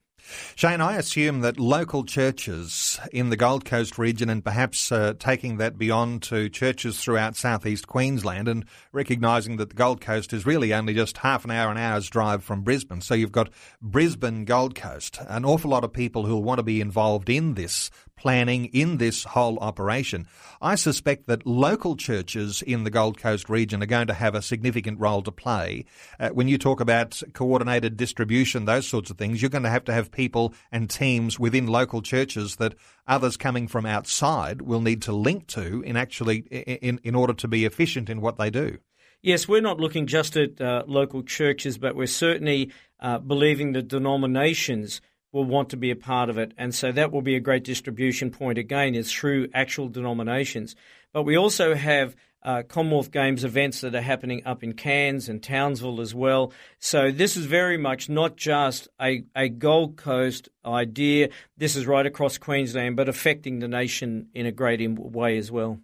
Shane, 0.56 0.82
I 0.82 0.98
assume 0.98 1.42
that 1.42 1.60
local 1.60 2.04
churches 2.04 3.00
in 3.12 3.30
the 3.30 3.38
Gold 3.38 3.66
Coast 3.66 3.98
region 3.98 4.30
and 4.30 4.44
perhaps 4.44 4.92
uh, 4.92 5.14
taking 5.20 5.58
that 5.58 5.78
beyond 5.78 6.24
to 6.24 6.50
churches 6.50 7.00
throughout 7.00 7.36
southeast 7.36 7.88
Queensland 7.88 8.48
and 8.48 8.66
recognising 8.92 9.58
that 9.58 9.70
the 9.70 9.76
Gold 9.76 10.02
Coast 10.02 10.34
is 10.34 10.46
really 10.46 10.74
only 10.74 10.94
just 10.94 11.18
half 11.18 11.46
an 11.46 11.52
hour, 11.52 11.72
an 11.72 11.78
hour's 11.78 12.10
drive 12.10 12.44
from 12.44 12.62
Brisbane. 12.62 13.02
So 13.02 13.14
you've 13.14 13.32
got 13.32 13.50
Brisbane, 13.82 14.46
Gold 14.46 14.76
Coast, 14.76 15.20
an 15.28 15.46
awful 15.46 15.72
lot 15.72 15.84
of 15.84 15.94
people 15.94 16.26
who 16.26 16.34
will 16.34 16.44
want 16.44 16.60
to 16.60 16.64
be 16.64 16.82
involved 16.82 17.30
in 17.30 17.54
this 17.54 17.92
planning 18.18 18.66
in 18.66 18.98
this 18.98 19.24
whole 19.24 19.58
operation. 19.60 20.28
I 20.62 20.76
suspect 20.76 21.28
that 21.28 21.46
local 21.46 21.96
churches 21.96 22.62
in 22.62 22.84
the 22.84 22.90
Gold 22.90 23.20
Coast 23.20 23.50
region 23.50 23.84
are 23.84 23.88
going 23.88 24.08
to 24.08 24.14
have 24.14 24.36
a 24.36 24.42
significant 24.42 25.00
role 25.00 25.22
to 25.24 25.32
play. 25.32 25.86
Uh, 26.20 26.30
when 26.30 26.48
you 26.48 26.58
talk 26.58 26.80
about 26.80 27.22
coordinated 27.34 27.98
distribution, 27.98 28.66
those 28.66 28.88
sorts 28.88 29.10
of 29.10 29.18
things, 29.18 29.42
you're 29.42 29.50
going 29.50 29.64
to 29.64 29.70
have 29.70 29.86
to 29.86 29.94
have 29.94 30.12
people 30.12 30.54
and 30.72 30.90
teams 30.90 31.40
within 31.40 31.68
local 31.68 32.02
churches 32.02 32.56
that 32.58 32.76
others 33.08 33.38
coming 33.38 33.68
from 33.68 33.86
outside 33.86 34.62
will 34.62 34.82
need 34.82 35.02
to 35.04 35.12
link 35.12 35.48
to 35.48 35.82
in 35.82 35.98
actually 35.98 36.38
in, 36.38 37.00
in 37.04 37.16
order 37.16 37.34
to 37.34 37.48
be 37.48 37.66
efficient 37.66 38.10
in 38.10 38.22
what 38.22 38.38
they 38.38 38.50
do. 38.50 38.78
Yes, 39.22 39.48
we're 39.48 39.62
not 39.62 39.80
looking 39.80 40.06
just 40.06 40.38
at 40.38 40.62
uh, 40.62 40.84
local 40.86 41.24
churches, 41.24 41.80
but 41.80 41.96
we're 41.96 42.06
certainly 42.06 42.72
uh, 43.00 43.18
believing 43.18 43.74
that 43.74 43.88
denominations 43.88 45.02
will 45.36 45.44
want 45.44 45.70
to 45.72 45.78
be 45.78 45.92
a 45.92 45.98
part 45.98 46.30
of 46.30 46.38
it. 46.38 46.54
And 46.58 46.74
so 46.74 46.94
that 46.94 47.12
will 47.12 47.22
be 47.22 47.36
a 47.36 47.42
great 47.42 47.66
distribution 47.66 48.32
point 48.32 48.58
again, 48.58 48.96
is 48.96 49.12
through 49.12 49.50
actual 49.54 49.90
denominations. 49.90 50.78
But 51.12 51.24
we 51.24 51.36
also 51.36 51.76
have 51.76 52.16
uh, 52.42 52.64
Commonwealth 52.64 53.12
Games 53.12 53.44
events 53.44 53.82
that 53.82 53.94
are 53.96 54.02
happening 54.02 54.44
up 54.46 54.64
in 54.64 54.72
Cairns 54.74 55.28
and 55.28 55.44
Townsville 55.44 56.00
as 56.00 56.16
well. 56.16 56.54
So 56.80 57.12
this 57.12 57.36
is 57.36 57.48
very 57.48 57.78
much 57.78 58.08
not 58.08 58.38
just 58.38 58.88
a, 59.02 59.26
a 59.36 59.50
Gold 59.50 59.98
Coast 59.98 60.48
idea. 60.66 61.30
This 61.58 61.76
is 61.76 61.86
right 61.86 62.06
across 62.06 62.38
Queensland, 62.38 62.96
but 62.96 63.10
affecting 63.10 63.60
the 63.60 63.68
nation 63.68 64.30
in 64.34 64.46
a 64.46 64.54
great 64.54 64.80
way 64.90 65.38
as 65.38 65.52
well. 65.52 65.82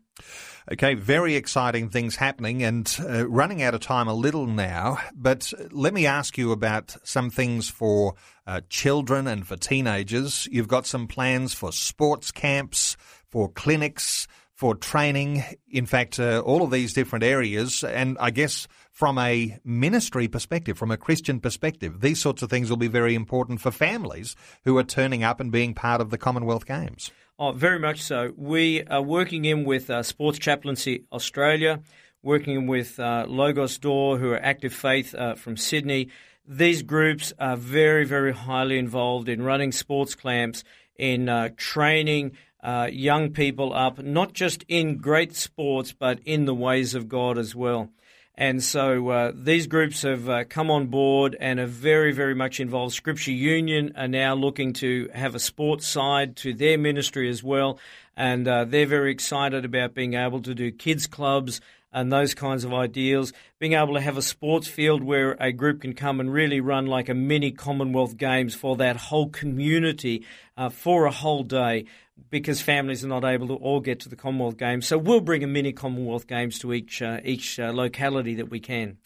Okay, 0.72 0.94
very 0.94 1.36
exciting 1.36 1.90
things 1.90 2.16
happening 2.16 2.64
and 2.64 2.98
uh, 3.02 3.28
running 3.28 3.62
out 3.62 3.74
of 3.74 3.82
time 3.82 4.08
a 4.08 4.14
little 4.14 4.48
now. 4.48 5.00
But 5.14 5.52
let 5.70 5.94
me 5.94 6.06
ask 6.06 6.38
you 6.38 6.54
about 6.54 6.96
some 7.04 7.30
things 7.30 7.70
for 7.70 8.16
uh, 8.48 8.62
children 8.70 9.28
and 9.28 9.46
for 9.46 9.58
teenagers. 9.58 10.48
You've 10.50 10.70
got 10.70 10.86
some 10.86 11.08
plans 11.08 11.54
for 11.54 11.74
sports 11.74 12.32
camps, 12.32 12.96
for 13.28 13.50
clinics, 13.50 14.30
for 14.54 14.74
training. 14.74 15.44
In 15.70 15.86
fact, 15.86 16.22
uh, 16.22 16.40
all 16.40 16.64
of 16.64 16.72
these 16.72 16.94
different 16.94 17.26
areas. 17.26 17.84
And 17.84 18.16
I 18.22 18.32
guess 18.32 18.70
from 18.94 19.18
a 19.18 19.60
ministry 19.66 20.30
perspective, 20.30 20.78
from 20.78 20.92
a 20.92 20.96
Christian 20.96 21.42
perspective, 21.42 22.00
these 22.00 22.22
sorts 22.22 22.44
of 22.44 22.50
things 22.50 22.70
will 22.70 22.78
be 22.78 22.88
very 22.88 23.14
important 23.14 23.60
for 23.60 23.72
families 23.72 24.38
who 24.64 24.78
are 24.78 24.84
turning 24.84 25.22
up 25.22 25.42
and 25.42 25.52
being 25.52 25.74
part 25.74 26.00
of 26.00 26.12
the 26.12 26.18
Commonwealth 26.18 26.66
Games. 26.66 27.12
Oh, 27.40 27.52
very 27.52 27.80
much 27.80 28.02
so. 28.02 28.34
We 28.36 28.84
are 28.84 29.02
working 29.02 29.46
in 29.46 29.64
with 29.64 29.90
uh, 29.90 30.04
Sports 30.04 30.38
Chaplaincy 30.38 31.06
Australia, 31.12 31.82
working 32.22 32.68
with 32.68 33.00
uh, 33.00 33.26
Logos 33.28 33.80
Door, 33.80 34.20
who 34.20 34.30
are 34.32 34.40
Active 34.40 34.74
Faith 34.74 35.16
uh, 35.16 35.34
from 35.34 35.58
Sydney. 35.58 36.10
These 36.48 36.84
groups 36.84 37.34
are 37.40 37.58
very, 37.58 38.06
very 38.06 38.34
highly 38.34 38.78
involved 38.78 39.28
in 39.28 39.42
running 39.42 39.72
sports 39.72 40.14
camps, 40.14 40.64
in 40.98 41.30
uh, 41.30 41.50
training 41.58 42.34
uh, 42.62 42.90
young 42.92 43.32
people 43.32 43.74
up, 43.74 43.98
not 44.00 44.34
just 44.34 44.64
in 44.68 44.98
great 44.98 45.36
sports, 45.36 45.94
but 45.94 46.20
in 46.26 46.46
the 46.46 46.54
ways 46.54 46.94
of 46.94 47.10
God 47.10 47.40
as 47.40 47.56
well. 47.56 47.90
And 48.36 48.64
so 48.64 49.10
uh, 49.10 49.32
these 49.36 49.68
groups 49.68 50.04
have 50.04 50.30
uh, 50.30 50.44
come 50.46 50.72
on 50.72 50.88
board 50.88 51.36
and 51.40 51.60
are 51.60 51.66
very, 51.66 52.12
very 52.14 52.34
much 52.34 52.60
involved. 52.60 52.94
Scripture 52.94 53.32
Union 53.32 53.94
are 53.96 54.08
now 54.08 54.34
looking 54.34 54.74
to 54.74 55.10
have 55.14 55.36
a 55.36 55.40
sports 55.40 55.88
side 55.88 56.38
to 56.38 56.54
their 56.54 56.78
ministry 56.78 57.30
as 57.30 57.44
well. 57.44 57.78
And 58.16 58.48
uh, 58.48 58.66
they're 58.66 58.86
very 58.86 59.12
excited 59.12 59.66
about 59.66 59.94
being 59.94 60.14
able 60.14 60.42
to 60.44 60.56
do 60.56 60.72
kids' 60.72 61.08
clubs 61.08 61.62
and 61.94 62.12
those 62.12 62.34
kinds 62.34 62.64
of 62.64 62.74
ideals. 62.74 63.34
Being 63.60 63.74
able 63.74 63.96
to 63.96 64.02
have 64.02 64.18
a 64.18 64.22
sports 64.22 64.68
field 64.68 65.04
where 65.04 65.34
a 65.40 65.52
group 65.52 65.82
can 65.82 65.94
come 65.94 66.20
and 66.20 66.32
really 66.32 66.62
run 66.62 66.86
like 66.86 67.10
a 67.10 67.14
mini 67.14 67.52
Commonwealth 67.52 68.18
Games 68.18 68.56
for 68.56 68.78
that 68.78 68.96
whole 68.96 69.30
community 69.30 70.26
uh, 70.56 70.70
for 70.70 71.06
a 71.06 71.12
whole 71.12 71.44
day 71.44 71.86
because 72.30 72.62
families 72.62 73.04
are 73.04 73.08
not 73.08 73.24
able 73.24 73.48
to 73.48 73.56
all 73.56 73.80
get 73.80 74.00
to 74.02 74.10
the 74.10 74.16
Commonwealth 74.16 74.58
Games. 74.58 74.88
So 74.88 74.98
we'll 74.98 75.22
bring 75.22 75.44
a 75.44 75.48
mini 75.48 75.74
Commonwealth 75.74 76.28
Games 76.28 76.60
to 76.60 76.74
each 76.74 77.02
uh, 77.02 77.20
each 77.24 77.60
uh, 77.60 77.72
locality 77.72 78.36
that 78.36 78.50
we 78.50 78.60
can. 78.60 78.98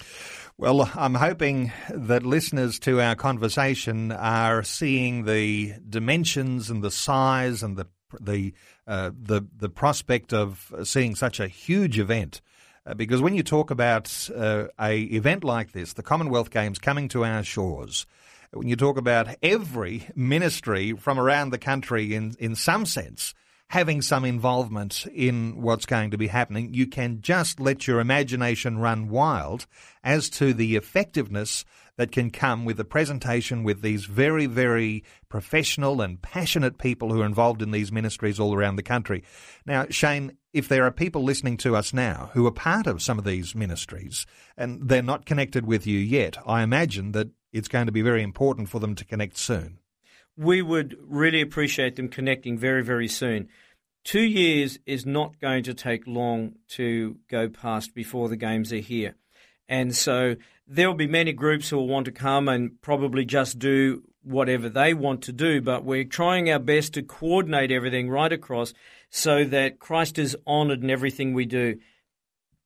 Well, 0.58 0.90
I'm 0.96 1.16
hoping 1.16 1.74
that 1.90 2.24
listeners 2.24 2.80
to 2.80 3.02
our 3.02 3.16
conversation 3.16 4.12
are 4.12 4.64
seeing 4.64 5.26
the 5.26 5.74
dimensions 5.88 6.70
and 6.70 6.82
the 6.82 6.92
size 6.92 7.62
and 7.62 7.78
the 7.78 7.88
the 8.20 8.54
uh, 8.88 9.12
the 9.20 9.42
the 9.56 9.70
prospect 9.70 10.34
of 10.34 10.74
seeing 10.84 11.16
such 11.16 11.40
a 11.40 11.48
huge 11.48 12.00
event. 12.00 12.42
Uh, 12.88 12.94
because 12.94 13.22
when 13.22 13.34
you 13.34 13.42
talk 13.42 13.72
about 13.72 14.30
uh, 14.36 14.66
a 14.80 15.02
event 15.02 15.44
like 15.44 15.72
this, 15.72 15.94
the 15.94 16.04
Commonwealth 16.04 16.52
Games 16.52 16.78
coming 16.78 17.08
to 17.10 17.26
our 17.26 17.44
shores, 17.44 18.06
when 18.56 18.68
you 18.68 18.76
talk 18.76 18.98
about 18.98 19.36
every 19.44 20.08
ministry 20.16 20.94
from 20.94 21.20
around 21.20 21.50
the 21.50 21.58
country, 21.58 22.16
in 22.16 22.36
in 22.40 22.56
some 22.56 22.86
sense, 22.86 23.34
having 23.70 24.02
some 24.02 24.26
involvement 24.26 25.06
in 25.08 25.62
what's 25.62 25.86
going 25.86 26.12
to 26.12 26.18
be 26.18 26.28
happening, 26.28 26.74
you 26.74 26.88
can 26.88 27.22
just 27.22 27.60
let 27.60 27.88
your 27.88 28.00
imagination 28.00 28.78
run 28.78 29.10
wild 29.10 29.66
as 30.04 30.30
to 30.30 30.54
the 30.54 30.76
effectiveness 30.76 31.66
that 31.98 32.12
can 32.12 32.30
come 32.30 32.66
with 32.66 32.78
the 32.78 32.86
presentation 32.86 33.64
with 33.64 33.82
these 33.82 34.06
very, 34.06 34.46
very 34.46 35.04
professional 35.30 36.02
and 36.02 36.22
passionate 36.22 36.78
people 36.78 37.12
who 37.12 37.22
are 37.22 37.26
involved 37.26 37.62
in 37.62 37.72
these 37.72 37.92
ministries 37.92 38.40
all 38.40 38.54
around 38.54 38.76
the 38.76 38.84
country. 38.84 39.24
Now, 39.66 39.86
Shane, 39.90 40.38
if 40.56 40.68
there 40.68 40.86
are 40.86 40.92
people 40.92 41.24
listening 41.24 41.58
to 41.58 41.76
us 41.76 41.94
now 41.94 42.32
who 42.34 42.48
are 42.48 42.52
part 42.52 42.88
of 42.88 43.02
some 43.02 43.20
of 43.20 43.26
these 43.26 43.54
ministries 43.54 44.26
and 44.58 44.90
they're 44.90 45.04
not 45.04 45.26
connected 45.26 45.66
with 45.66 45.86
you 45.86 46.00
yet, 46.00 46.38
I 46.48 46.64
imagine 46.64 47.12
that 47.12 47.30
it's 47.54 47.68
going 47.68 47.86
to 47.86 47.92
be 47.92 48.02
very 48.02 48.24
important 48.24 48.70
for 48.70 48.80
them 48.80 48.96
to 48.96 49.06
connect 49.06 49.38
soon 49.38 49.80
we 50.38 50.62
would 50.62 50.98
really 51.02 51.42
appreciate 51.42 51.96
them 51.96 52.10
connecting 52.10 52.58
very, 52.58 52.84
very 52.84 53.08
soon. 53.08 53.48
Two 54.04 54.22
years 54.22 54.80
is 54.86 55.06
not 55.06 55.40
going 55.40 55.64
to 55.64 55.74
take 55.74 56.06
long 56.06 56.56
to 56.70 57.18
go 57.30 57.50
past 57.50 57.96
before 57.96 58.30
the 58.30 58.36
games 58.36 58.72
are 58.72 58.78
here. 58.78 59.16
And 59.68 59.96
so 59.96 60.36
there 60.68 60.88
will 60.88 60.96
be 60.96 61.08
many 61.08 61.34
groups 61.34 61.70
who 61.70 61.78
will 61.78 61.88
want 61.88 62.06
to 62.06 62.12
come 62.12 62.48
and 62.48 62.80
probably 62.82 63.26
just 63.26 63.58
do 63.58 64.04
whatever 64.22 64.70
they 64.70 64.94
want 64.94 65.22
to 65.24 65.32
do, 65.32 65.62
but 65.62 65.84
we're 65.84 66.04
trying 66.04 66.50
our 66.50 66.60
best 66.60 66.94
to 66.96 67.04
coordinate 67.04 67.72
everything 67.72 68.10
right 68.10 68.34
across 68.34 68.74
so 69.16 69.46
that 69.46 69.80
Christ 69.80 70.20
is 70.20 70.36
honored 70.46 70.84
in 70.84 70.90
everything 70.90 71.34
we 71.34 71.46
do 71.46 71.80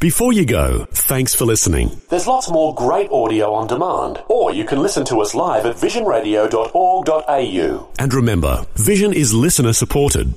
Before 0.00 0.32
you 0.32 0.46
go, 0.46 0.86
thanks 0.92 1.34
for 1.34 1.44
listening. 1.44 1.90
There's 2.08 2.28
lots 2.28 2.48
more 2.48 2.72
great 2.72 3.10
audio 3.10 3.52
on 3.52 3.66
demand, 3.66 4.22
or 4.28 4.52
you 4.52 4.64
can 4.64 4.80
listen 4.80 5.04
to 5.06 5.20
us 5.20 5.34
live 5.34 5.66
at 5.66 5.74
visionradio.org.au. 5.74 7.88
And 7.98 8.14
remember, 8.14 8.64
Vision 8.76 9.12
is 9.12 9.34
listener 9.34 9.72
supported. 9.72 10.36